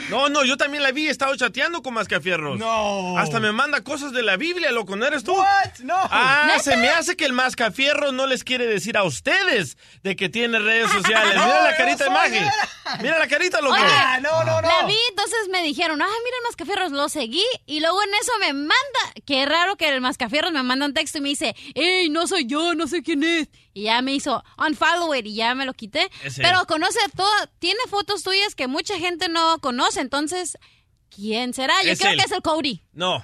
[0.10, 2.58] no, no, yo también la vi, he estado chateando con Mascafierros.
[2.60, 3.18] No.
[3.18, 5.34] Hasta me manda cosas de la Biblia, loco, ¿no eres tú?
[5.34, 5.80] What?
[5.84, 5.96] No.
[5.98, 6.60] Ah, ¿Neta?
[6.64, 10.60] se me hace que el Mascafierros no les quiere decir a ustedes de que tiene
[10.60, 11.36] redes sociales.
[11.46, 12.40] Mira la carita de No, Maggie.
[12.40, 13.76] soy- Mira la carita, loco.
[13.76, 14.68] Oye, Ah, no, no, no.
[14.68, 18.32] La vi, entonces me dijeron, ah, mira el mascafierros, lo seguí, y luego en eso
[18.40, 18.76] me manda,
[19.26, 22.46] qué raro que el mascafierros me manda un texto y me dice, hey, no soy
[22.46, 23.48] yo, no sé quién es.
[23.76, 26.10] Y ya me hizo unfollow it y ya me lo quité.
[26.24, 26.32] Él.
[26.38, 30.58] Pero conoce todo, tiene fotos tuyas que mucha gente no conoce, entonces,
[31.14, 31.74] ¿quién será?
[31.84, 32.18] Yo Es creo él.
[32.20, 32.82] que es el Cody.
[32.94, 33.22] No.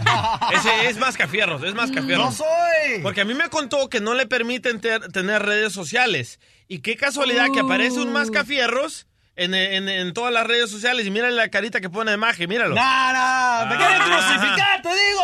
[0.52, 2.26] Ese es Mascafierros, es Mascafierros.
[2.26, 3.02] No soy.
[3.02, 6.38] Porque a mí me contó que no le permiten ter- tener redes sociales.
[6.68, 9.06] Y qué casualidad que aparece un mascafierros
[9.36, 12.46] en, en- en todas las redes sociales y mírale la carita que pone de maje,
[12.46, 12.74] míralo.
[12.74, 15.22] No, no, me quieren crucificar, te digo.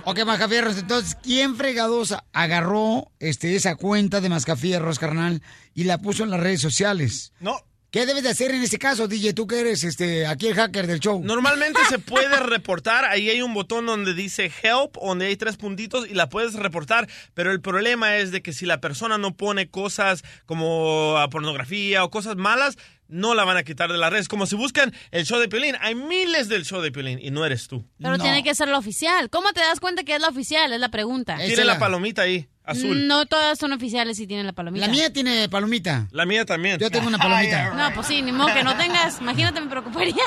[0.04, 5.42] ok, Mascafierros, entonces, ¿quién fregados agarró este, esa cuenta de Mascafierros, carnal,
[5.74, 7.32] y la puso en las redes sociales?
[7.40, 7.58] No.
[7.96, 9.32] ¿Qué debes de hacer en ese caso, DJ?
[9.32, 11.22] Tú que eres este, aquí el hacker del show.
[11.24, 16.06] Normalmente se puede reportar, ahí hay un botón donde dice help, donde hay tres puntitos
[16.06, 19.70] y la puedes reportar, pero el problema es de que si la persona no pone
[19.70, 22.76] cosas como ah, pornografía o cosas malas,
[23.08, 24.28] no la van a quitar de las redes.
[24.28, 27.46] Como si buscan el show de Piolín, hay miles del show de Piolín y no
[27.46, 27.82] eres tú.
[27.98, 29.30] Pero tiene que ser la oficial.
[29.30, 30.70] ¿Cómo te das cuenta que es la oficial?
[30.70, 31.38] Es la pregunta.
[31.38, 33.06] Tiene la palomita ahí, azul.
[33.06, 34.86] No todas son oficiales y tienen la palomita.
[34.86, 36.08] La mía tiene palomita.
[36.10, 36.78] La mía también.
[36.78, 37.72] Yo tengo una palomita.
[37.74, 39.20] No, pues sí, ni modo que no tengas.
[39.20, 40.22] Imagínate, me preocuparía.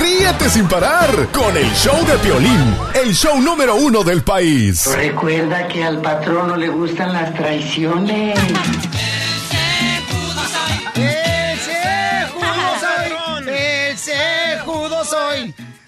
[0.00, 4.86] Ríete sin parar con el show de Piolín, el show número uno del país.
[4.94, 8.38] Recuerda que al patrón no le gustan las traiciones.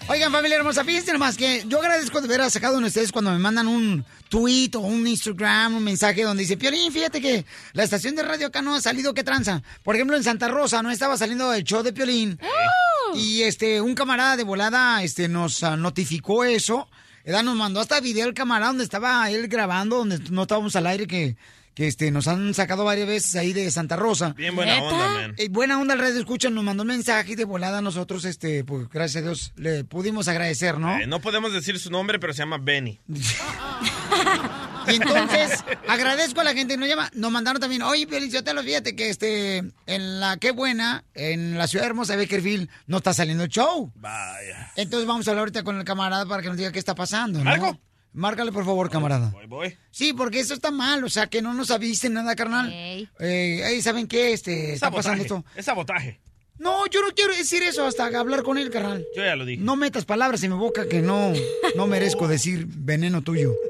[0.07, 3.11] Oigan, familia hermosa, fíjense nomás que yo agradezco de veras a cada uno de ustedes
[3.11, 7.43] cuando me mandan un tweet o un Instagram, un mensaje donde dice, Piolín, fíjate que
[7.73, 9.63] la estación de radio acá no ha salido, ¿qué tranza?
[9.83, 12.39] Por ejemplo, en Santa Rosa no estaba saliendo el show de Piolín.
[13.15, 16.87] Y este, un camarada de volada este, nos ah, notificó eso.
[17.25, 17.41] ¿verdad?
[17.41, 21.07] Nos mandó hasta video el camarada donde estaba él grabando, donde no estábamos al aire,
[21.07, 21.35] que,
[21.75, 24.33] que este, nos han sacado varias veces ahí de Santa Rosa.
[24.33, 24.85] Bien buena ¿Neta?
[24.85, 25.33] onda, man.
[25.37, 28.63] Eh, buena onda al radio escucha, nos mandó un mensaje y de volada nosotros, este,
[28.63, 30.97] pues gracias a Dios, le pudimos agradecer, ¿no?
[30.97, 32.99] Eh, no podemos decir su nombre, pero se llama Benny.
[34.87, 37.09] Y entonces, agradezco a la gente que nos llama.
[37.13, 41.87] Nos mandaron también, oye, Pielinciotelo, fíjate que este, en la Qué Buena, en la ciudad
[41.87, 43.91] hermosa de Beckerfield, no está saliendo el show.
[43.95, 44.71] Vaya.
[44.75, 47.39] Entonces vamos a hablar ahorita con el camarada para que nos diga qué está pasando,
[47.39, 47.45] ¿no?
[47.45, 47.79] ¿Marco?
[48.15, 49.29] Márcale, por favor, camarada.
[49.31, 49.77] Voy, voy.
[49.91, 52.71] Sí, porque eso está mal, o sea, que no nos avisen nada, carnal.
[53.19, 54.31] Eh, ¿saben qué?
[54.31, 55.43] Este, está pasando esto.
[55.53, 56.21] Es sabotaje.
[56.57, 59.05] No, yo no quiero decir eso hasta hablar con él, carnal.
[59.17, 59.61] Yo ya lo dije.
[59.61, 61.33] No metas palabras en mi boca que no,
[61.75, 63.51] no merezco decir veneno tuyo.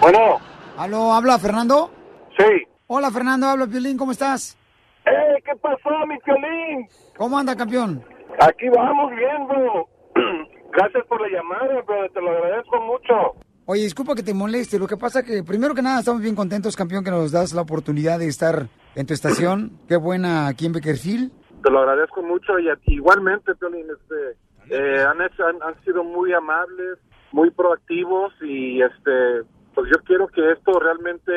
[0.00, 0.40] Bueno.
[0.76, 1.92] ¿Aló, habla Fernando?
[2.36, 2.66] Sí.
[2.88, 4.58] Hola, Fernando, habla Piolín, ¿cómo estás?
[5.06, 6.88] ¡Eh, qué pasó, mi Piolín!
[7.16, 8.04] ¿Cómo anda, campeón?
[8.40, 9.88] Aquí vamos bien, bro.
[10.72, 12.08] Gracias por la llamada, bro.
[12.12, 13.14] Te lo agradezco mucho.
[13.66, 14.78] Oye, disculpa que te moleste.
[14.78, 17.62] Lo que pasa que, primero que nada, estamos bien contentos, campeón, que nos das la
[17.62, 19.78] oportunidad de estar en tu estación.
[19.88, 21.30] Qué buena aquí en Beckerfield.
[21.62, 26.02] Te lo agradezco mucho y a- igualmente, Piolín, este, eh, han, hecho- han, han sido
[26.02, 26.98] muy amables,
[27.30, 29.44] muy proactivos y este,
[29.74, 31.32] pues yo quiero que esto realmente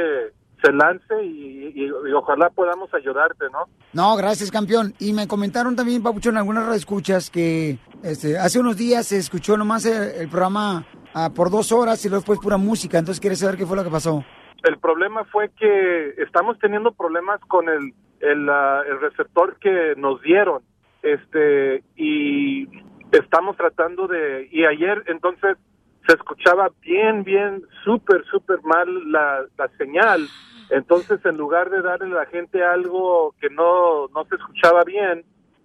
[0.63, 3.65] se lance y, y- y ojalá podamos ayudarte, ¿no?
[3.93, 4.93] No, gracias, campeón.
[4.99, 9.57] Y me comentaron también, Papucho, en algunas escuchas que este, hace unos días se escuchó
[9.57, 12.97] nomás el, el programa ah, por dos horas y luego después pura música.
[12.97, 14.23] Entonces, ¿quieres saber qué fue lo que pasó?
[14.63, 20.21] El problema fue que estamos teniendo problemas con el, el, ah, el receptor que nos
[20.21, 20.61] dieron.
[21.03, 22.67] Este, y
[23.11, 25.55] estamos tratando de, y ayer entonces
[26.07, 30.27] se escuchaba bien, bien, súper, súper mal la, la señal.
[30.69, 35.23] Entonces, en lugar de darle a la gente algo que no, no se escuchaba bien,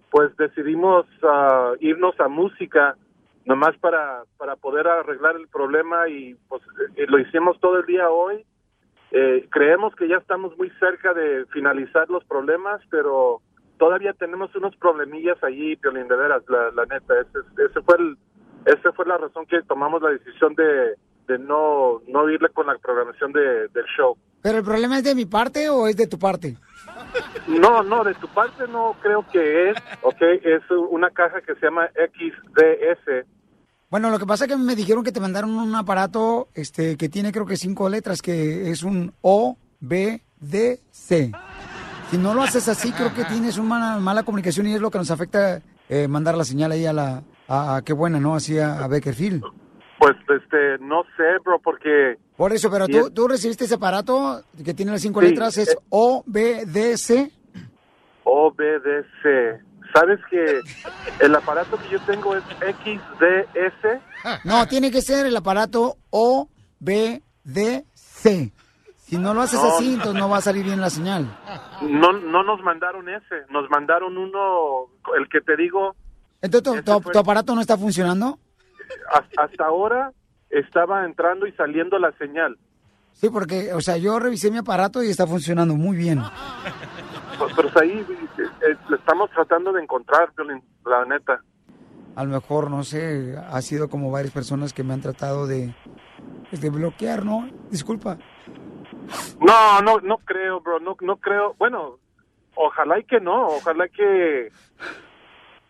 [0.09, 2.95] pues decidimos ah, irnos a música
[3.45, 6.61] nomás para, para poder arreglar el problema y pues
[6.95, 8.45] eh, lo hicimos todo el día hoy.
[9.11, 13.41] Eh, creemos que ya estamos muy cerca de finalizar los problemas, pero
[13.77, 17.19] todavía tenemos unos problemillas allí, Piolín, de veras, la, la neta.
[17.19, 18.17] Ese, ese fue el,
[18.65, 20.95] esa fue la razón que tomamos la decisión de,
[21.27, 24.17] de no, no irle con la programación de, del show.
[24.41, 26.57] ¿Pero el problema es de mi parte o es de tu parte?
[27.47, 31.65] No, no, de tu parte no creo que es, ok, es una caja que se
[31.65, 33.25] llama XDS.
[33.89, 37.09] Bueno, lo que pasa es que me dijeron que te mandaron un aparato este, que
[37.09, 41.31] tiene creo que cinco letras, que es un O, B, D, C.
[42.09, 44.91] Si no lo haces así, creo que tienes una mala, mala comunicación y es lo
[44.91, 47.23] que nos afecta eh, mandar la señal ahí a la...
[47.53, 48.35] A, a qué buena, ¿no?
[48.35, 49.43] Así a, Beckerfield.
[49.99, 52.17] Pues, este, no sé, bro, porque...
[52.37, 55.57] Por eso, pero tú, es- tú recibiste ese aparato que tiene las cinco Sí, letras,
[55.57, 55.77] es eh.
[55.89, 57.29] O, B, D, C.
[58.23, 59.61] OBDC.
[59.93, 60.61] ¿Sabes que
[61.19, 63.99] el aparato que yo tengo es XDS?
[64.45, 66.47] No, tiene que ser el aparato O,
[66.79, 68.51] B, D, C.
[68.95, 69.67] Si no lo haces No.
[69.67, 71.25] así, entonces no va a salir bien la señal.
[71.81, 74.85] No, no nos mandaron ese, nos mandaron uno,
[75.17, 75.95] el que te digo,
[76.41, 78.39] Entonces, ¿tu, tu- tu aparato no está funcionando?
[79.13, 80.11] has- hasta ahora
[80.49, 82.57] estaba entrando y saliendo la señal.
[83.13, 86.21] Sí, porque, o sea, yo revisé mi aparato y está funcionando muy bien.
[87.37, 87.91] Pues, pero ahí
[88.37, 90.31] eh, eh, lo estamos tratando de encontrar,
[90.85, 91.41] la neta.
[92.15, 95.73] A lo mejor, no sé, ha sido como varias personas que me han tratado de,
[96.49, 97.49] pues, de bloquear, ¿no?
[97.69, 98.17] Disculpa.
[99.39, 100.79] No, no, no creo, bro.
[100.79, 101.55] No, no creo.
[101.57, 101.99] Bueno,
[102.55, 103.47] ojalá y que no.
[103.47, 104.51] Ojalá que.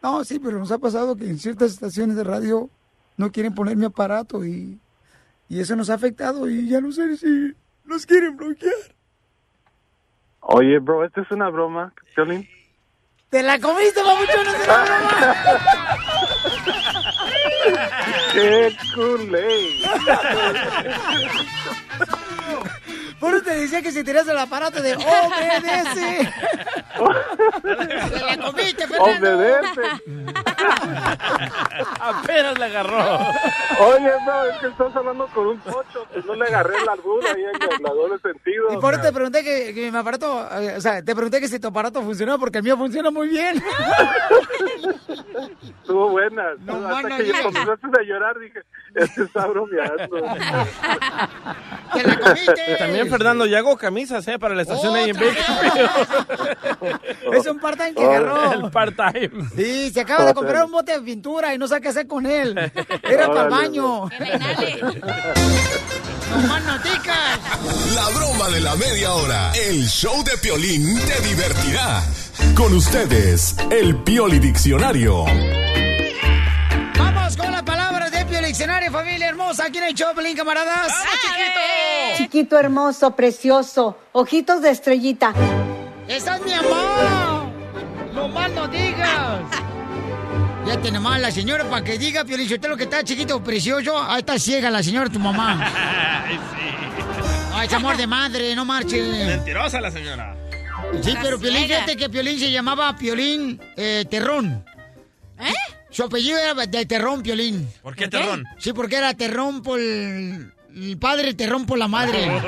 [0.01, 2.69] No, sí, pero nos ha pasado que en ciertas estaciones de radio
[3.17, 4.79] no quieren poner mi aparato y,
[5.47, 7.53] y eso nos ha afectado y ya no sé si
[7.85, 8.73] nos quieren bloquear.
[10.39, 12.47] Oye, bro, esta es una broma, Piolín.
[13.29, 14.47] ¡Te la comiste, papuchón!
[14.47, 15.35] ¡Es una broma!
[18.33, 19.47] ¡Qué culé!
[23.21, 26.29] Por eso te decía que si tiras el aparato de obedece.
[27.61, 29.29] ¡Te la comiste, Fernando!
[29.37, 29.81] Obedece.
[31.99, 32.97] Apenas le agarró.
[33.79, 36.05] Oye, bro, es que estás hablando con un pocho.
[36.11, 38.73] Pues no le agarré la albura ahí en el- la doble sentido.
[38.73, 41.47] Y por eso te pregunté que, que mi aparato, eh, o sea, te pregunté que
[41.47, 43.63] si tu aparato funcionó porque el mío funciona muy bien.
[45.81, 46.43] Estuvo buena.
[46.59, 47.41] No, Hasta mano, que ya.
[47.43, 48.61] comenzaste a llorar dije,
[48.95, 50.07] este está bromeando.
[51.93, 54.39] Y también Fernando, ya hago camisas, ¿eh?
[54.39, 55.89] Para la estación ahí en Bakersfield.
[57.33, 58.53] Es un part-time que agarró.
[58.53, 59.49] El part-time.
[59.55, 62.25] Sí, se acaba de comprar un bote de pintura y no sabe qué hacer con
[62.25, 62.57] él.
[63.03, 64.05] Era para el baño.
[64.05, 64.09] No
[66.47, 67.39] más noticas.
[67.95, 69.51] La broma de la media hora.
[69.53, 72.01] El show de Piolín te divertirá.
[72.55, 75.25] Con ustedes, el Pioli Diccionario.
[76.97, 79.65] Vamos con las palabras de Pio Diccionario, familia hermosa.
[79.65, 80.93] Aquí en el Choplin, camaradas.
[82.17, 85.33] Chiquito, hermoso, precioso, ojitos de estrellita.
[86.07, 87.49] ¡Esa es mi mamá!
[88.13, 89.41] ¡No más no digas!
[90.67, 93.97] Ya tiene mal la señora para que diga, Pio lo que está chiquito, precioso.
[93.97, 95.59] Ahí está ciega la señora, tu mamá.
[96.27, 96.71] Ay, sí.
[97.53, 99.01] Ay, es amor de madre, no marche.
[99.01, 100.35] Mentirosa la señora.
[101.01, 104.65] Sí, pero Piolín, fíjate que Piolín se llamaba Piolín eh, Terrón.
[105.39, 105.53] ¿Eh?
[105.89, 107.67] Su apellido era de Terrón, Piolín.
[107.81, 108.45] ¿Por qué Terrón?
[108.59, 112.27] Sí, porque era Terrón por el, el padre, Terrón por la madre.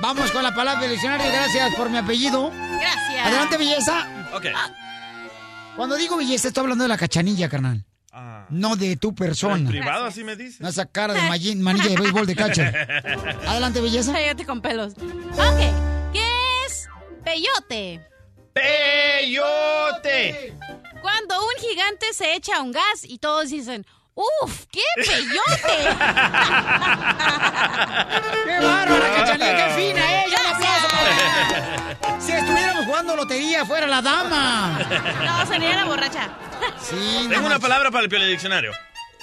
[0.00, 1.26] Vamos con la palabra del diccionario.
[1.30, 2.50] Gracias por mi apellido.
[2.50, 3.26] Gracias.
[3.26, 4.08] Adelante, belleza.
[4.34, 4.46] Ok.
[5.76, 7.84] Cuando digo belleza, estoy hablando de la cachanilla, carnal.
[8.50, 9.68] No de tu ¿En persona.
[9.68, 10.60] privado así me dices?
[10.60, 12.68] No esa cara de manilla de béisbol de cacha.
[13.46, 14.12] Adelante, belleza.
[14.12, 14.92] Cállate con pelos.
[14.94, 16.12] Ok.
[16.12, 16.24] ¿Qué
[16.66, 16.88] es
[17.24, 18.00] peyote?
[18.52, 20.54] ¡Peyote!
[21.00, 23.86] Cuando un gigante se echa un gas y todos dicen,
[24.18, 24.64] ¡Uf!
[24.72, 25.78] ¡Qué peyote!
[28.44, 29.56] ¡Qué bárbara, cachanilla!
[29.56, 30.36] ¡Qué fina ella!
[30.40, 34.76] ¡Un aplauso para- Si estuviéramos jugando lotería, fuera la dama.
[35.24, 36.30] No, sería la borracha.
[36.82, 38.72] Sí, no Tengo una palabra para el Piole Diccionario.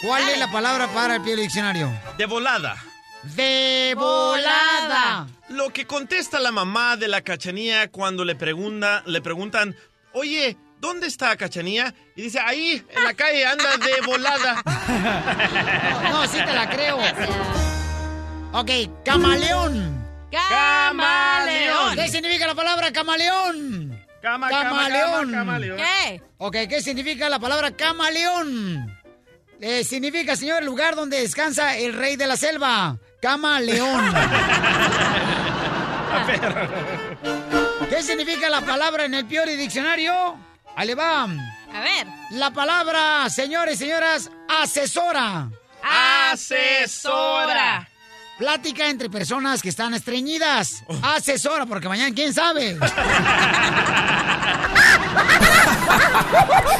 [0.01, 1.91] ¿Cuál es la palabra para el pie diccionario?
[2.17, 2.75] De volada.
[3.23, 5.27] De volada.
[5.49, 9.75] Lo que contesta la mamá de la cachanía cuando le, pregunta, le preguntan,
[10.13, 11.93] oye, ¿dónde está cachanía?
[12.15, 14.61] Y dice, ahí, en la calle, anda de volada.
[16.11, 16.97] No, sí te la creo.
[18.53, 18.71] Ok,
[19.03, 20.05] camaleón.
[20.32, 21.95] Camaleón.
[21.95, 23.99] ¿Qué significa la palabra camaleón?
[24.21, 25.32] Cama, cama, camaleón.
[25.32, 25.78] cama, camaleón.
[25.78, 26.21] ¿Qué?
[26.38, 28.91] Ok, ¿qué significa la palabra camaleón?
[29.59, 32.97] Eh, significa, señor, el lugar donde descansa el rey de la selva.
[33.21, 34.13] Camaleón.
[37.89, 40.38] ¿Qué significa la palabra en el Piori Diccionario?
[40.76, 41.23] Ahí le va.
[41.23, 42.07] A ver.
[42.32, 45.49] La palabra, señores y señoras, asesora.
[46.32, 47.88] Asesora.
[48.38, 50.84] Plática entre personas que están estreñidas.
[51.01, 52.78] Asesora, porque mañana quién sabe.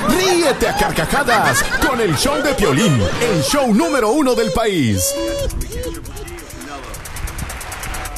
[0.10, 5.16] Ríete a carcajadas con el show de Piolín, el show número uno del país.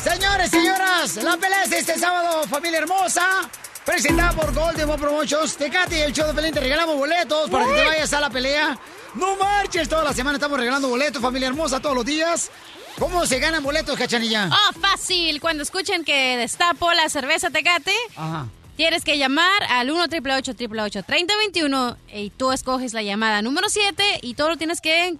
[0.03, 3.47] Señores, señoras, la pelea es este sábado, familia hermosa.
[3.87, 5.55] Presentada por Golden Boy Promotions.
[5.55, 8.29] Tecate y el show de Pelín te regalamos boletos para que te vayas a la
[8.29, 8.77] pelea.
[9.15, 12.51] No marches, toda la semana estamos regalando boletos, familia hermosa, todos los días.
[12.99, 14.49] ¿Cómo se ganan boletos, cachanilla?
[14.51, 15.39] Oh, fácil.
[15.39, 18.47] Cuando escuchen que destapo la cerveza Tecate, Ajá.
[18.75, 24.33] tienes que llamar al 1 888 3021 y tú escoges la llamada número 7 y
[24.33, 25.15] todo lo tienes que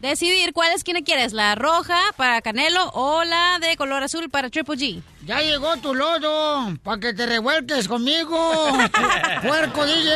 [0.00, 4.50] decidir cuál es quien quieres, la roja para Canelo o la de color azul para
[4.50, 5.02] Triple G.
[5.26, 8.38] Ya llegó tu lodo, para que te revuelques conmigo.
[9.42, 10.12] Puerco DJ.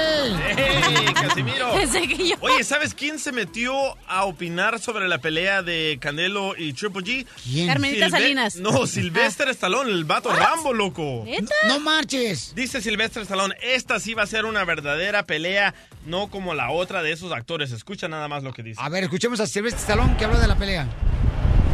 [0.56, 1.72] ¡Ey, Casimiro!
[1.74, 3.74] Pensé que yo- Oye, ¿sabes quién se metió
[4.06, 7.26] a opinar sobre la pelea de Canelo y Triple G?
[7.42, 7.66] ¿Quién?
[7.66, 8.56] Carmelita Silve- Salinas.
[8.56, 11.24] No, Silvestre Stallone, el vato Rambo, loco.
[11.26, 11.54] ¿Neta?
[11.66, 12.54] No marches.
[12.54, 15.74] Dice Silvestre Stallone, esta sí va a ser una verdadera pelea,
[16.06, 17.72] no como la otra de esos actores.
[17.72, 18.80] Escucha nada más lo que dice.
[18.80, 20.86] A ver, escuchemos a Silvestre Stallone que habla de la pelea.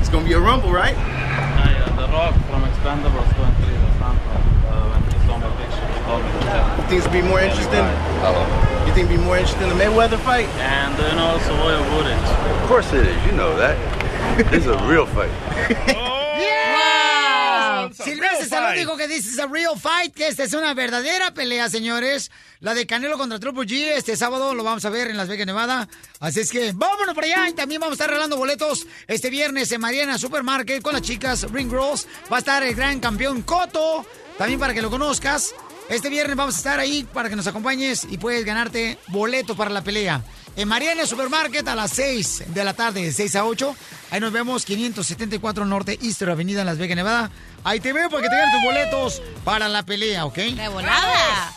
[0.01, 0.97] It's gonna be a rumble, right?
[1.97, 4.37] The Rock from Expendables going through the sample
[4.69, 5.81] uh, when he saw my picture.
[5.81, 6.77] He called me to tell.
[6.77, 7.85] You think it's be more interesting?
[8.87, 10.47] You think it'd be more interesting than the Mayweather fight?
[10.61, 12.19] And then also Royal Woodage.
[12.63, 13.25] Of course it is.
[13.25, 13.77] You know that.
[14.51, 16.13] This is a real fight.
[18.11, 18.79] Silvestre fight.
[18.79, 22.31] dijo que this is a real fight, que esta es una verdadera pelea, señores.
[22.61, 25.47] La de Canelo contra Triple G este sábado lo vamos a ver en Las Vegas,
[25.47, 25.89] Nevada.
[26.21, 29.71] Así es que vámonos para allá y también vamos a estar regalando boletos este viernes
[29.73, 32.07] en Mariana Supermarket con las chicas Ring Girls.
[32.33, 34.07] Va a estar el gran campeón Coto,
[34.39, 35.55] también para que lo conozcas.
[35.89, 39.71] Este viernes vamos a estar ahí para que nos acompañes y puedes ganarte boleto para
[39.71, 40.25] la pelea.
[40.57, 43.77] En Mariana Supermarket a las 6 de la tarde, de 6 a 8.
[44.11, 47.31] Ahí nos vemos, 574 Norte Easter Avenida en Las Vegas, Nevada.
[47.63, 50.37] Ahí te veo para que te den tus boletos para la pelea, ¿ok?
[50.37, 51.53] ¡De volada!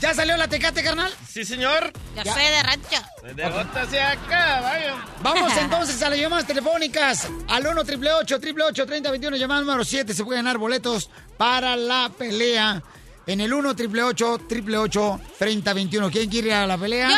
[0.00, 1.12] ¿Ya salió la tecate, carnal?
[1.28, 1.92] Sí, señor.
[2.14, 2.32] Ya, Ya.
[2.34, 3.34] soy de rancho.
[3.34, 4.96] De hacia acá, vaya.
[5.22, 7.26] Vamos entonces a las llamadas telefónicas.
[7.48, 10.14] Al 1 888 3021 llamada número 7.
[10.14, 12.82] Se puede ganar boletos para la pelea.
[13.26, 17.10] En el 1 888 3021 ¿Quién quiere ir a la pelea?
[17.10, 17.16] ¡Yo!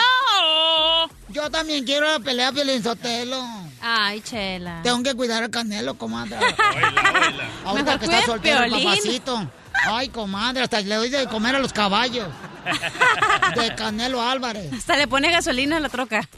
[1.29, 3.43] Yo también quiero la pelea, Piolín Sotelo.
[3.81, 4.81] Ay, chela.
[4.83, 6.37] Tengo que cuidar al Canelo, comadre.
[7.65, 9.51] Ahorita que está soltero el papacito.
[9.87, 12.29] Ay, comadre, hasta le doy de comer a los caballos.
[13.57, 14.73] De Canelo Álvarez.
[14.73, 16.29] Hasta le pone gasolina a la troca.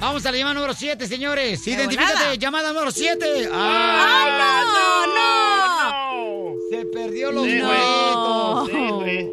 [0.00, 1.64] Vamos a la llamada número 7, señores.
[1.64, 2.34] De Identifícate, volada.
[2.34, 3.48] llamada número 7.
[3.52, 5.06] ¡Ay, no!
[5.14, 6.54] ¡No!
[6.70, 7.62] Se perdió los Sí, güey.
[7.62, 8.68] boletos.
[8.68, 9.30] Sí, güey.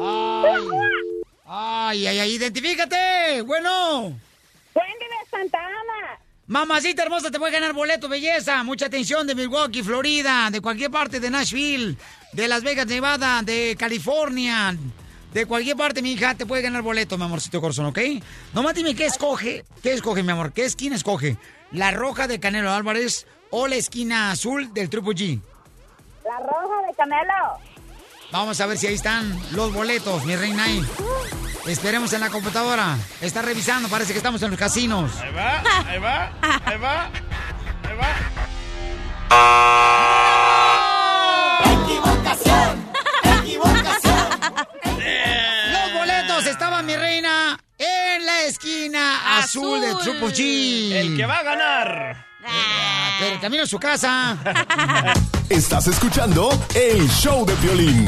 [0.00, 0.66] Ay.
[1.52, 3.42] Ay, ay, ay, identifícate.
[3.42, 4.02] Bueno.
[4.04, 6.20] Wendy de Santa Ana.
[6.46, 8.62] Mamacita hermosa, te puede ganar boleto, belleza.
[8.62, 11.96] Mucha atención de Milwaukee, Florida, de cualquier parte de Nashville,
[12.34, 14.76] de Las Vegas, Nevada, de California.
[15.32, 17.98] De cualquier parte, mi hija, te puede ganar boleto, mi amorcito corazón, ¿ok?
[18.54, 19.64] Nomás dime qué escoge.
[19.82, 20.52] ¿Qué escoge, mi amor?
[20.52, 21.36] ¿Qué esquina escoge?
[21.72, 25.40] ¿La roja de Canelo Álvarez o la esquina azul del Triple G?
[26.24, 27.69] La roja de Canelo.
[28.32, 30.84] Vamos a ver si ahí están los boletos, mi reina ahí.
[31.66, 32.96] Esperemos en la computadora.
[33.20, 35.10] Está revisando, parece que estamos en los casinos.
[35.20, 36.32] Ahí va, ahí va,
[36.64, 37.10] ahí va,
[37.84, 38.14] ahí va.
[41.82, 42.90] ¡Equivocación!
[43.40, 44.28] ¡Equivocación!
[45.72, 50.92] Los boletos estaban, mi reina, en la esquina azul, de Triple G.
[50.92, 52.29] El que va a ganar.
[52.42, 54.36] Pero camino a su casa.
[55.48, 58.06] Estás escuchando el show de violín.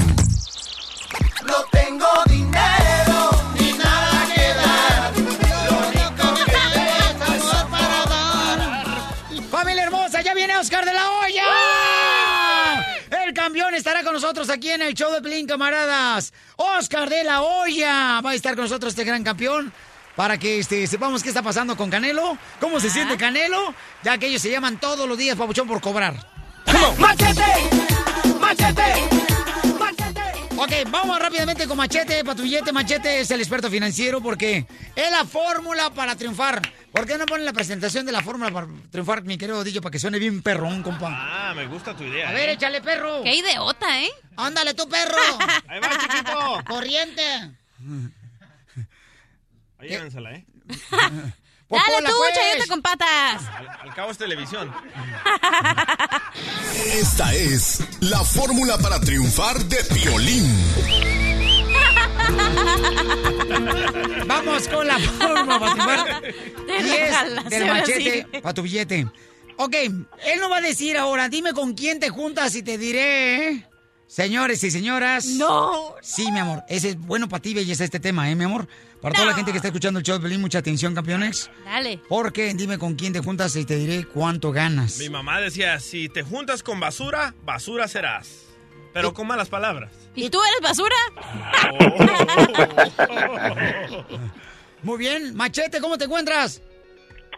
[1.46, 5.12] No tengo dinero ni nada que dar.
[5.16, 9.42] Lo único que tengo es amor para dar.
[9.50, 10.22] ¡Familia hermosa!
[10.22, 11.44] ¡Ya viene Oscar de la Hoya!
[13.24, 16.32] El campeón estará con nosotros aquí en el show de Pelín, camaradas.
[16.56, 19.72] Oscar de la Hoya va a estar con nosotros este gran campeón.
[20.16, 24.26] Para que este, sepamos qué está pasando con Canelo, cómo se siente Canelo, ya que
[24.26, 26.14] ellos se llaman todos los días, papuchón, por cobrar.
[26.98, 27.42] ¡Machete!
[28.38, 29.22] ¡Machete!
[30.62, 32.70] Ok, vamos rápidamente con Machete, Patrullete.
[32.70, 36.62] Machete es el experto financiero porque es la fórmula para triunfar.
[36.92, 39.90] ¿Por qué no ponen la presentación de la fórmula para triunfar, mi querido Dillo, para
[39.90, 41.08] que suene bien perrón, compa?
[41.10, 42.28] Ah, me gusta tu idea.
[42.28, 42.52] A ver, ¿eh?
[42.52, 43.24] échale, perro.
[43.24, 44.10] ¡Qué idiota, eh!
[44.36, 45.16] Ándale, tú, perro.
[45.66, 46.64] Ahí va, chiquito.
[46.68, 47.22] Corriente.
[49.82, 50.46] Ahí lánzala, ¿eh?
[51.66, 52.34] Pues ¡Dale tú, pues.
[52.34, 53.42] chayota con patas!
[53.48, 54.72] Al, al cabo es televisión.
[56.86, 60.46] Esta es la fórmula para triunfar de violín.
[64.26, 66.20] Vamos con la fórmula para triunfar.
[66.20, 68.40] Te 10 regalas, del machete sí.
[68.40, 69.08] para tu billete.
[69.56, 70.06] Ok, él
[70.40, 73.48] no va a decir ahora, dime con quién te juntas y te diré.
[73.48, 73.66] ¿eh?
[74.06, 75.26] Señores y señoras.
[75.26, 75.96] No.
[76.02, 76.62] Sí, mi amor.
[76.68, 78.68] Ese es bueno para ti, belleza, este tema, ¿eh, mi amor?
[79.03, 81.50] Para toda la gente que está escuchando el show de Pelín, mucha atención, campeones.
[81.64, 81.98] Dale.
[82.09, 84.98] Porque dime con quién te juntas y te diré cuánto ganas.
[85.00, 88.46] Mi mamá decía, si te juntas con basura, basura serás.
[88.92, 89.90] Pero con malas palabras.
[90.14, 90.94] ¿Y tú eres basura?
[94.84, 95.34] Muy bien.
[95.34, 96.62] Machete, ¿cómo te encuentras?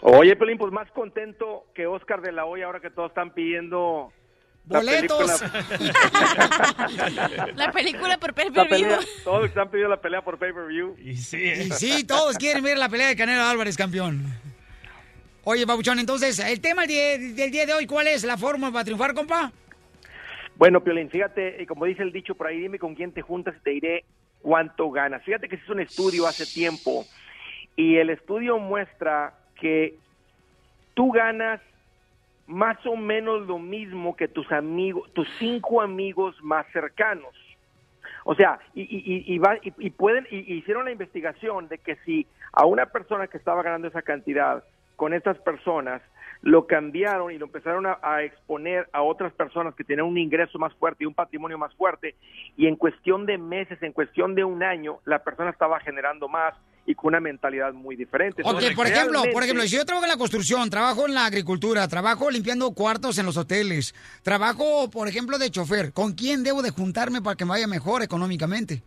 [0.03, 4.13] Oye, Pelín, pues más contento que Oscar de la Hoya ahora que todos están pidiendo
[4.69, 5.43] la Boletos.
[5.43, 5.95] película.
[7.55, 8.89] La película por pay La per view.
[8.89, 10.97] pelea, todos están pidiendo la pelea por pay-per-view.
[10.99, 14.23] Y sí, Y sí, todos quieren ver la pelea de Canelo Álvarez, campeón.
[15.45, 19.13] Oye, Babuchón, entonces, el tema del día, de hoy, ¿cuál es la fórmula para triunfar,
[19.13, 19.53] compa?
[20.57, 23.55] Bueno, Piolín, fíjate, y como dice el dicho por ahí, dime con quién te juntas
[23.59, 24.05] y te diré
[24.41, 25.23] cuánto ganas.
[25.25, 27.05] Fíjate que se hizo un estudio hace tiempo
[27.77, 29.99] y el estudio muestra que
[30.95, 31.61] tú ganas
[32.47, 37.35] más o menos lo mismo que tus amigos, tus cinco amigos más cercanos.
[38.25, 39.41] O sea, y, y, y,
[39.79, 44.03] y pueden, hicieron la investigación de que si a una persona que estaba ganando esa
[44.03, 44.65] cantidad
[44.97, 46.01] con estas personas
[46.43, 50.59] lo cambiaron y lo empezaron a, a exponer a otras personas que tienen un ingreso
[50.59, 52.15] más fuerte y un patrimonio más fuerte,
[52.57, 56.55] y en cuestión de meses, en cuestión de un año, la persona estaba generando más
[56.87, 58.43] y con una mentalidad muy diferente.
[58.43, 61.27] Ok, Entonces, por ejemplo, por ejemplo, si yo trabajo en la construcción, trabajo en la
[61.27, 66.63] agricultura, trabajo limpiando cuartos en los hoteles, trabajo, por ejemplo, de chofer, ¿con quién debo
[66.63, 68.83] de juntarme para que me vaya mejor económicamente?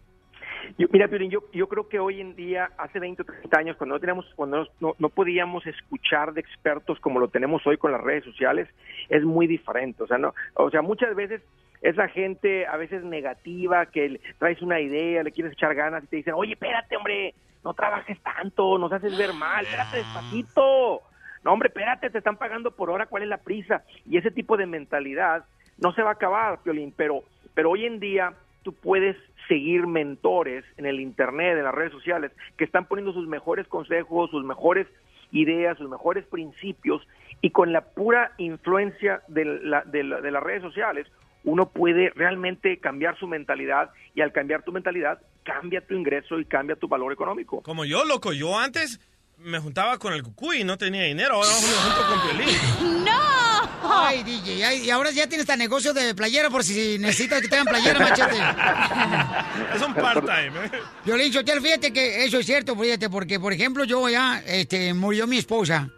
[0.77, 3.77] Yo- mira, Piolín, yo, yo creo que hoy en día, hace 20 o 30 años,
[3.77, 7.77] cuando no teníamos, cuando no, no- no podíamos escuchar de expertos como lo tenemos hoy
[7.77, 8.67] con las redes sociales,
[9.09, 10.03] es muy diferente.
[10.03, 11.41] O sea, no, o sea, muchas veces
[11.81, 16.07] esa gente a veces negativa que le traes una idea, le quieres echar ganas y
[16.07, 17.33] te dicen, oye, espérate, hombre,
[17.63, 21.01] no trabajes tanto, nos haces ver mal, espérate despacito.
[21.43, 23.83] No, hombre, espérate, te están pagando por hora, ¿cuál es la prisa?
[24.05, 25.45] Y ese tipo de mentalidad
[25.77, 28.33] no se va a acabar, Piolín, pero, pero hoy en día
[28.63, 29.15] tú puedes
[29.47, 34.29] seguir mentores en el internet, en las redes sociales, que están poniendo sus mejores consejos,
[34.31, 34.87] sus mejores
[35.31, 37.07] ideas, sus mejores principios,
[37.41, 41.07] y con la pura influencia de, la- de la- de las redes sociales,
[41.47, 46.45] uno puede realmente cambiar su mentalidad, y al cambiar tu mentalidad, cambia tu ingreso y
[46.45, 47.61] cambia tu valor económico.
[47.61, 48.99] Como yo, loco, yo antes
[49.37, 53.05] me juntaba con el cucuy y no tenía dinero, ahora me junto con Piolín.
[53.05, 53.47] ¡No!
[53.81, 57.47] Ay, DJ, ay, y ahora ya tienes este negocio de playera por si necesitas que
[57.47, 58.35] tengan playera, machete.
[59.75, 60.71] Es un part-time, ¿eh?
[61.05, 65.25] Violín Sotelo, fíjate que eso es cierto, fíjate, porque, por ejemplo, yo ya, este, murió
[65.27, 65.89] mi esposa,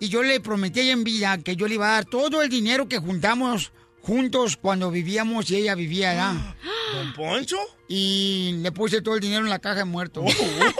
[0.00, 2.40] y yo le prometí a ella en vida que yo le iba a dar todo
[2.40, 3.70] el dinero que juntamos
[4.04, 6.34] juntos cuando vivíamos y ella vivía allá.
[6.94, 7.56] ¿Don Poncho?
[7.88, 10.24] Y le puse todo el dinero en la caja de muerto.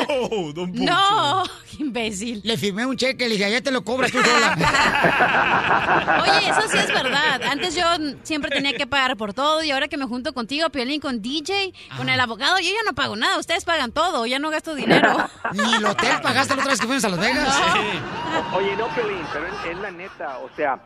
[0.08, 0.84] Oh, don Poncho.
[0.84, 2.40] No, qué imbécil.
[2.44, 4.54] Le firmé un cheque, le dije, ya te lo cobras tú sola.
[6.22, 7.42] Oye, eso sí es verdad.
[7.50, 7.84] Antes yo
[8.22, 11.72] siempre tenía que pagar por todo y ahora que me junto contigo, Piolín, con DJ,
[11.96, 13.38] con el abogado, yo ya no pago nada.
[13.38, 15.28] Ustedes pagan todo, ya no gasto dinero.
[15.52, 17.60] Ni el hotel pagaste la otra vez que fuimos a Las Vegas.
[18.54, 20.82] Oye, no, Pelín, pero es, la neta, o sea,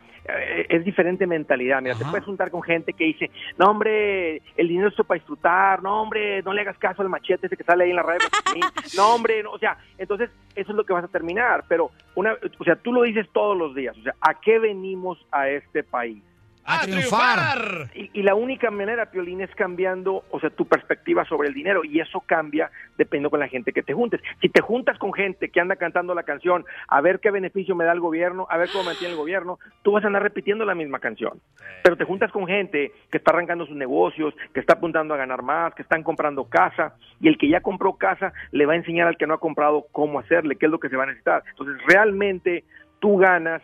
[0.69, 1.81] es diferente mentalidad.
[1.81, 5.81] Mira, te puedes juntar con gente que dice, no, hombre, el dinero es para disfrutar,
[5.83, 8.19] no, hombre, no le hagas caso al machete ese que sale ahí en la radio.
[8.97, 11.63] no, hombre, no, o sea, entonces eso es lo que vas a terminar.
[11.67, 15.25] Pero, una, o sea, tú lo dices todos los días, o sea, ¿a qué venimos
[15.31, 16.23] a este país?
[16.69, 17.89] A triunfar.
[17.93, 21.83] Y, y la única manera, Piolín, es cambiando, o sea, tu perspectiva sobre el dinero.
[21.83, 24.21] Y eso cambia dependiendo con la gente que te juntes.
[24.41, 27.85] Si te juntas con gente que anda cantando la canción, a ver qué beneficio me
[27.85, 30.75] da el gobierno, a ver cómo mantiene el gobierno, tú vas a andar repitiendo la
[30.75, 31.39] misma canción.
[31.83, 35.41] Pero te juntas con gente que está arrancando sus negocios, que está apuntando a ganar
[35.41, 39.07] más, que están comprando casa, y el que ya compró casa le va a enseñar
[39.07, 41.43] al que no ha comprado cómo hacerle, qué es lo que se va a necesitar.
[41.49, 42.63] Entonces, realmente
[42.99, 43.61] tú ganas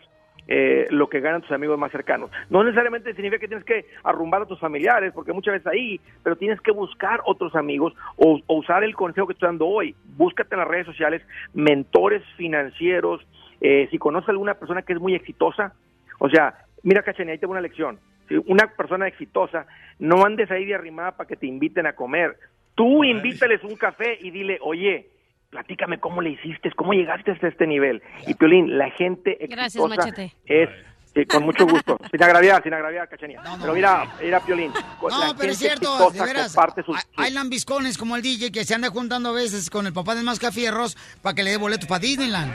[0.48, 2.30] eh, lo que ganan tus amigos más cercanos.
[2.50, 6.36] No necesariamente significa que tienes que arrumbar a tus familiares, porque muchas veces ahí, pero
[6.36, 9.96] tienes que buscar otros amigos o, o usar el consejo que estoy dando hoy.
[10.18, 11.22] Búscate en las redes sociales
[11.54, 13.26] mentores financieros.
[13.62, 15.74] eh, si conoces a alguna persona que es muy exitosa,
[16.20, 18.00] o sea, mira, Cachanilla, ahí tengo una lección.
[18.28, 19.66] Si una persona exitosa,
[20.00, 22.36] no andes ahí de arrimada para que te inviten a comer.
[22.76, 25.08] Tú invítales un café y dile, oye,
[25.50, 28.02] platícame cómo le hiciste, cómo llegaste hasta este nivel.
[28.28, 30.36] Y Piolín, la gente Gracias, exitosa Machete.
[30.46, 30.70] es
[31.14, 33.41] sí, con mucho gusto, sin agraviar, sin agraviar, Cachanilla.
[33.62, 34.72] Pero mira, mira Piolín,
[35.02, 36.54] No, pero es cierto, de veras.
[36.54, 39.88] comparte sus, Hay- Hay lambiscones como el DJ que se anda juntando a veces con
[39.88, 42.52] el papá del Mascafierros para que le dé boletos para Disneyland.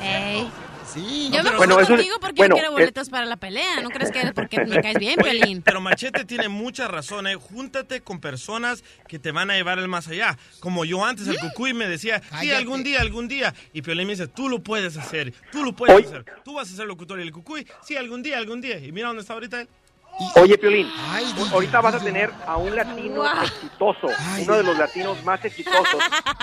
[0.00, 0.48] Ey.
[0.92, 1.30] Sí.
[1.32, 3.80] Yo me Bueno, eso es- contigo porque bueno, yo quiero eh, boletos para la pelea.
[3.80, 5.62] ¿No crees que es porque me caes bien, Piolín?
[5.62, 7.34] Pero Machete tiene mucha razón, ¿eh?
[7.36, 10.38] Júntate con personas que te van a llevar el más allá.
[10.60, 13.54] Como yo antes, el cucuy me decía, sí, algún día, algún día.
[13.72, 16.06] Y Piolín me dice, tú lo puedes hacer, tú lo puedes Oye.
[16.06, 16.24] hacer.
[16.44, 17.18] Tú vas a ser locutor.
[17.20, 18.78] Y el cucuy, sí, algún día, algún día.
[18.78, 19.68] Y mira dónde está ahorita él.
[20.36, 23.44] Oye, Piolín, Ay, ahorita vas a tener a un latino Guau.
[23.44, 24.08] exitoso,
[24.42, 26.02] uno de los latinos más exitosos,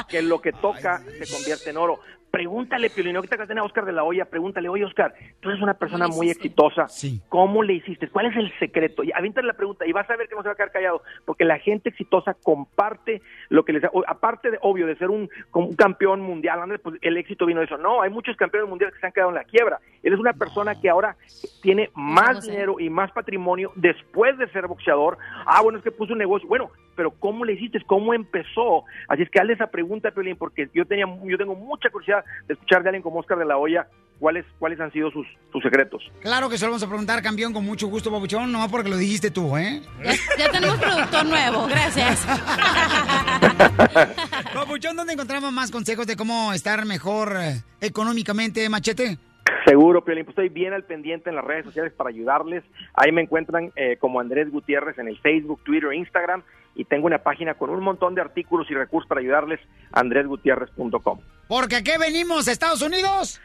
[0.10, 2.00] que lo que toca se convierte en oro.
[2.32, 5.62] Pregúntale, Piolín, ahorita que tiene a Oscar de la Hoya, pregúntale, oye, Oscar, tú eres
[5.62, 7.22] una persona ¿Cómo le muy exitosa, Sí.
[7.30, 8.08] ¿cómo le hiciste?
[8.10, 9.04] ¿Cuál es el secreto?
[9.04, 11.02] Y aviéntale la pregunta y vas a ver que no se va a quedar callado,
[11.26, 15.68] porque la gente exitosa comparte lo que les aparte de, obvio, de ser un, como
[15.68, 17.78] un campeón mundial, Andrés, pues el éxito vino de eso.
[17.78, 19.80] No, hay muchos campeones mundiales que se han quedado en la quiebra.
[20.04, 21.16] Él es una persona que ahora
[21.62, 22.52] tiene más no sé.
[22.52, 25.18] dinero y más patrimonio después de ser boxeador.
[25.46, 26.48] Ah, bueno, es que puso un negocio.
[26.48, 27.80] Bueno, pero ¿cómo le hiciste?
[27.88, 28.84] ¿Cómo empezó?
[29.08, 32.56] Así es que hazle esa pregunta, Piolín, porque yo tenía, yo tengo mucha curiosidad de
[32.56, 33.88] escuchar de alguien como Oscar de la Hoya
[34.20, 36.04] cuáles, cuáles han sido sus, sus secretos.
[36.20, 38.98] Claro que se lo vamos a preguntar, campeón, con mucho gusto, Papuchón, nomás porque lo
[38.98, 39.82] dijiste tú, ¿eh?
[40.04, 42.28] Ya, ya tenemos productor nuevo, gracias.
[44.54, 49.18] Papuchón, ¿dónde encontramos más consejos de cómo estar mejor eh, económicamente, Machete?
[49.66, 52.66] Seguro, Piolín, pues estoy bien al pendiente en las redes sociales para ayudarles.
[52.94, 56.44] Ahí me encuentran eh, como Andrés Gutiérrez en el Facebook, Twitter, Instagram
[56.76, 59.60] y tengo una página con un montón de artículos y recursos para ayudarles,
[59.92, 61.20] andresgutierrez.com.
[61.48, 63.42] Porque aquí venimos, Estados Unidos.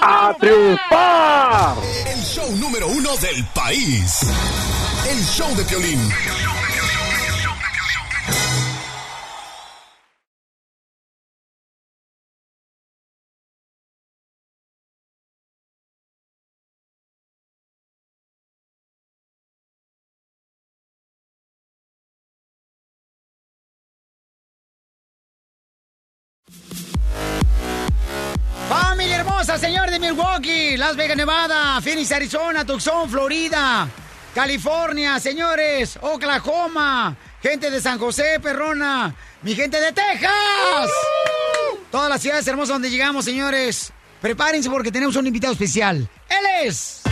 [0.00, 1.76] ¡A triunfar!
[2.06, 4.26] El show número uno del país.
[5.08, 6.00] El show de Piolín.
[30.32, 33.86] Las Vegas, Nevada, Phoenix, Arizona, Tucson, Florida,
[34.34, 40.90] California, señores, Oklahoma, gente de San José, Perrona, mi gente de Texas.
[41.90, 43.92] Todas las ciudades hermosas donde llegamos, señores.
[44.22, 46.08] Prepárense porque tenemos un invitado especial.
[46.30, 47.02] Él es...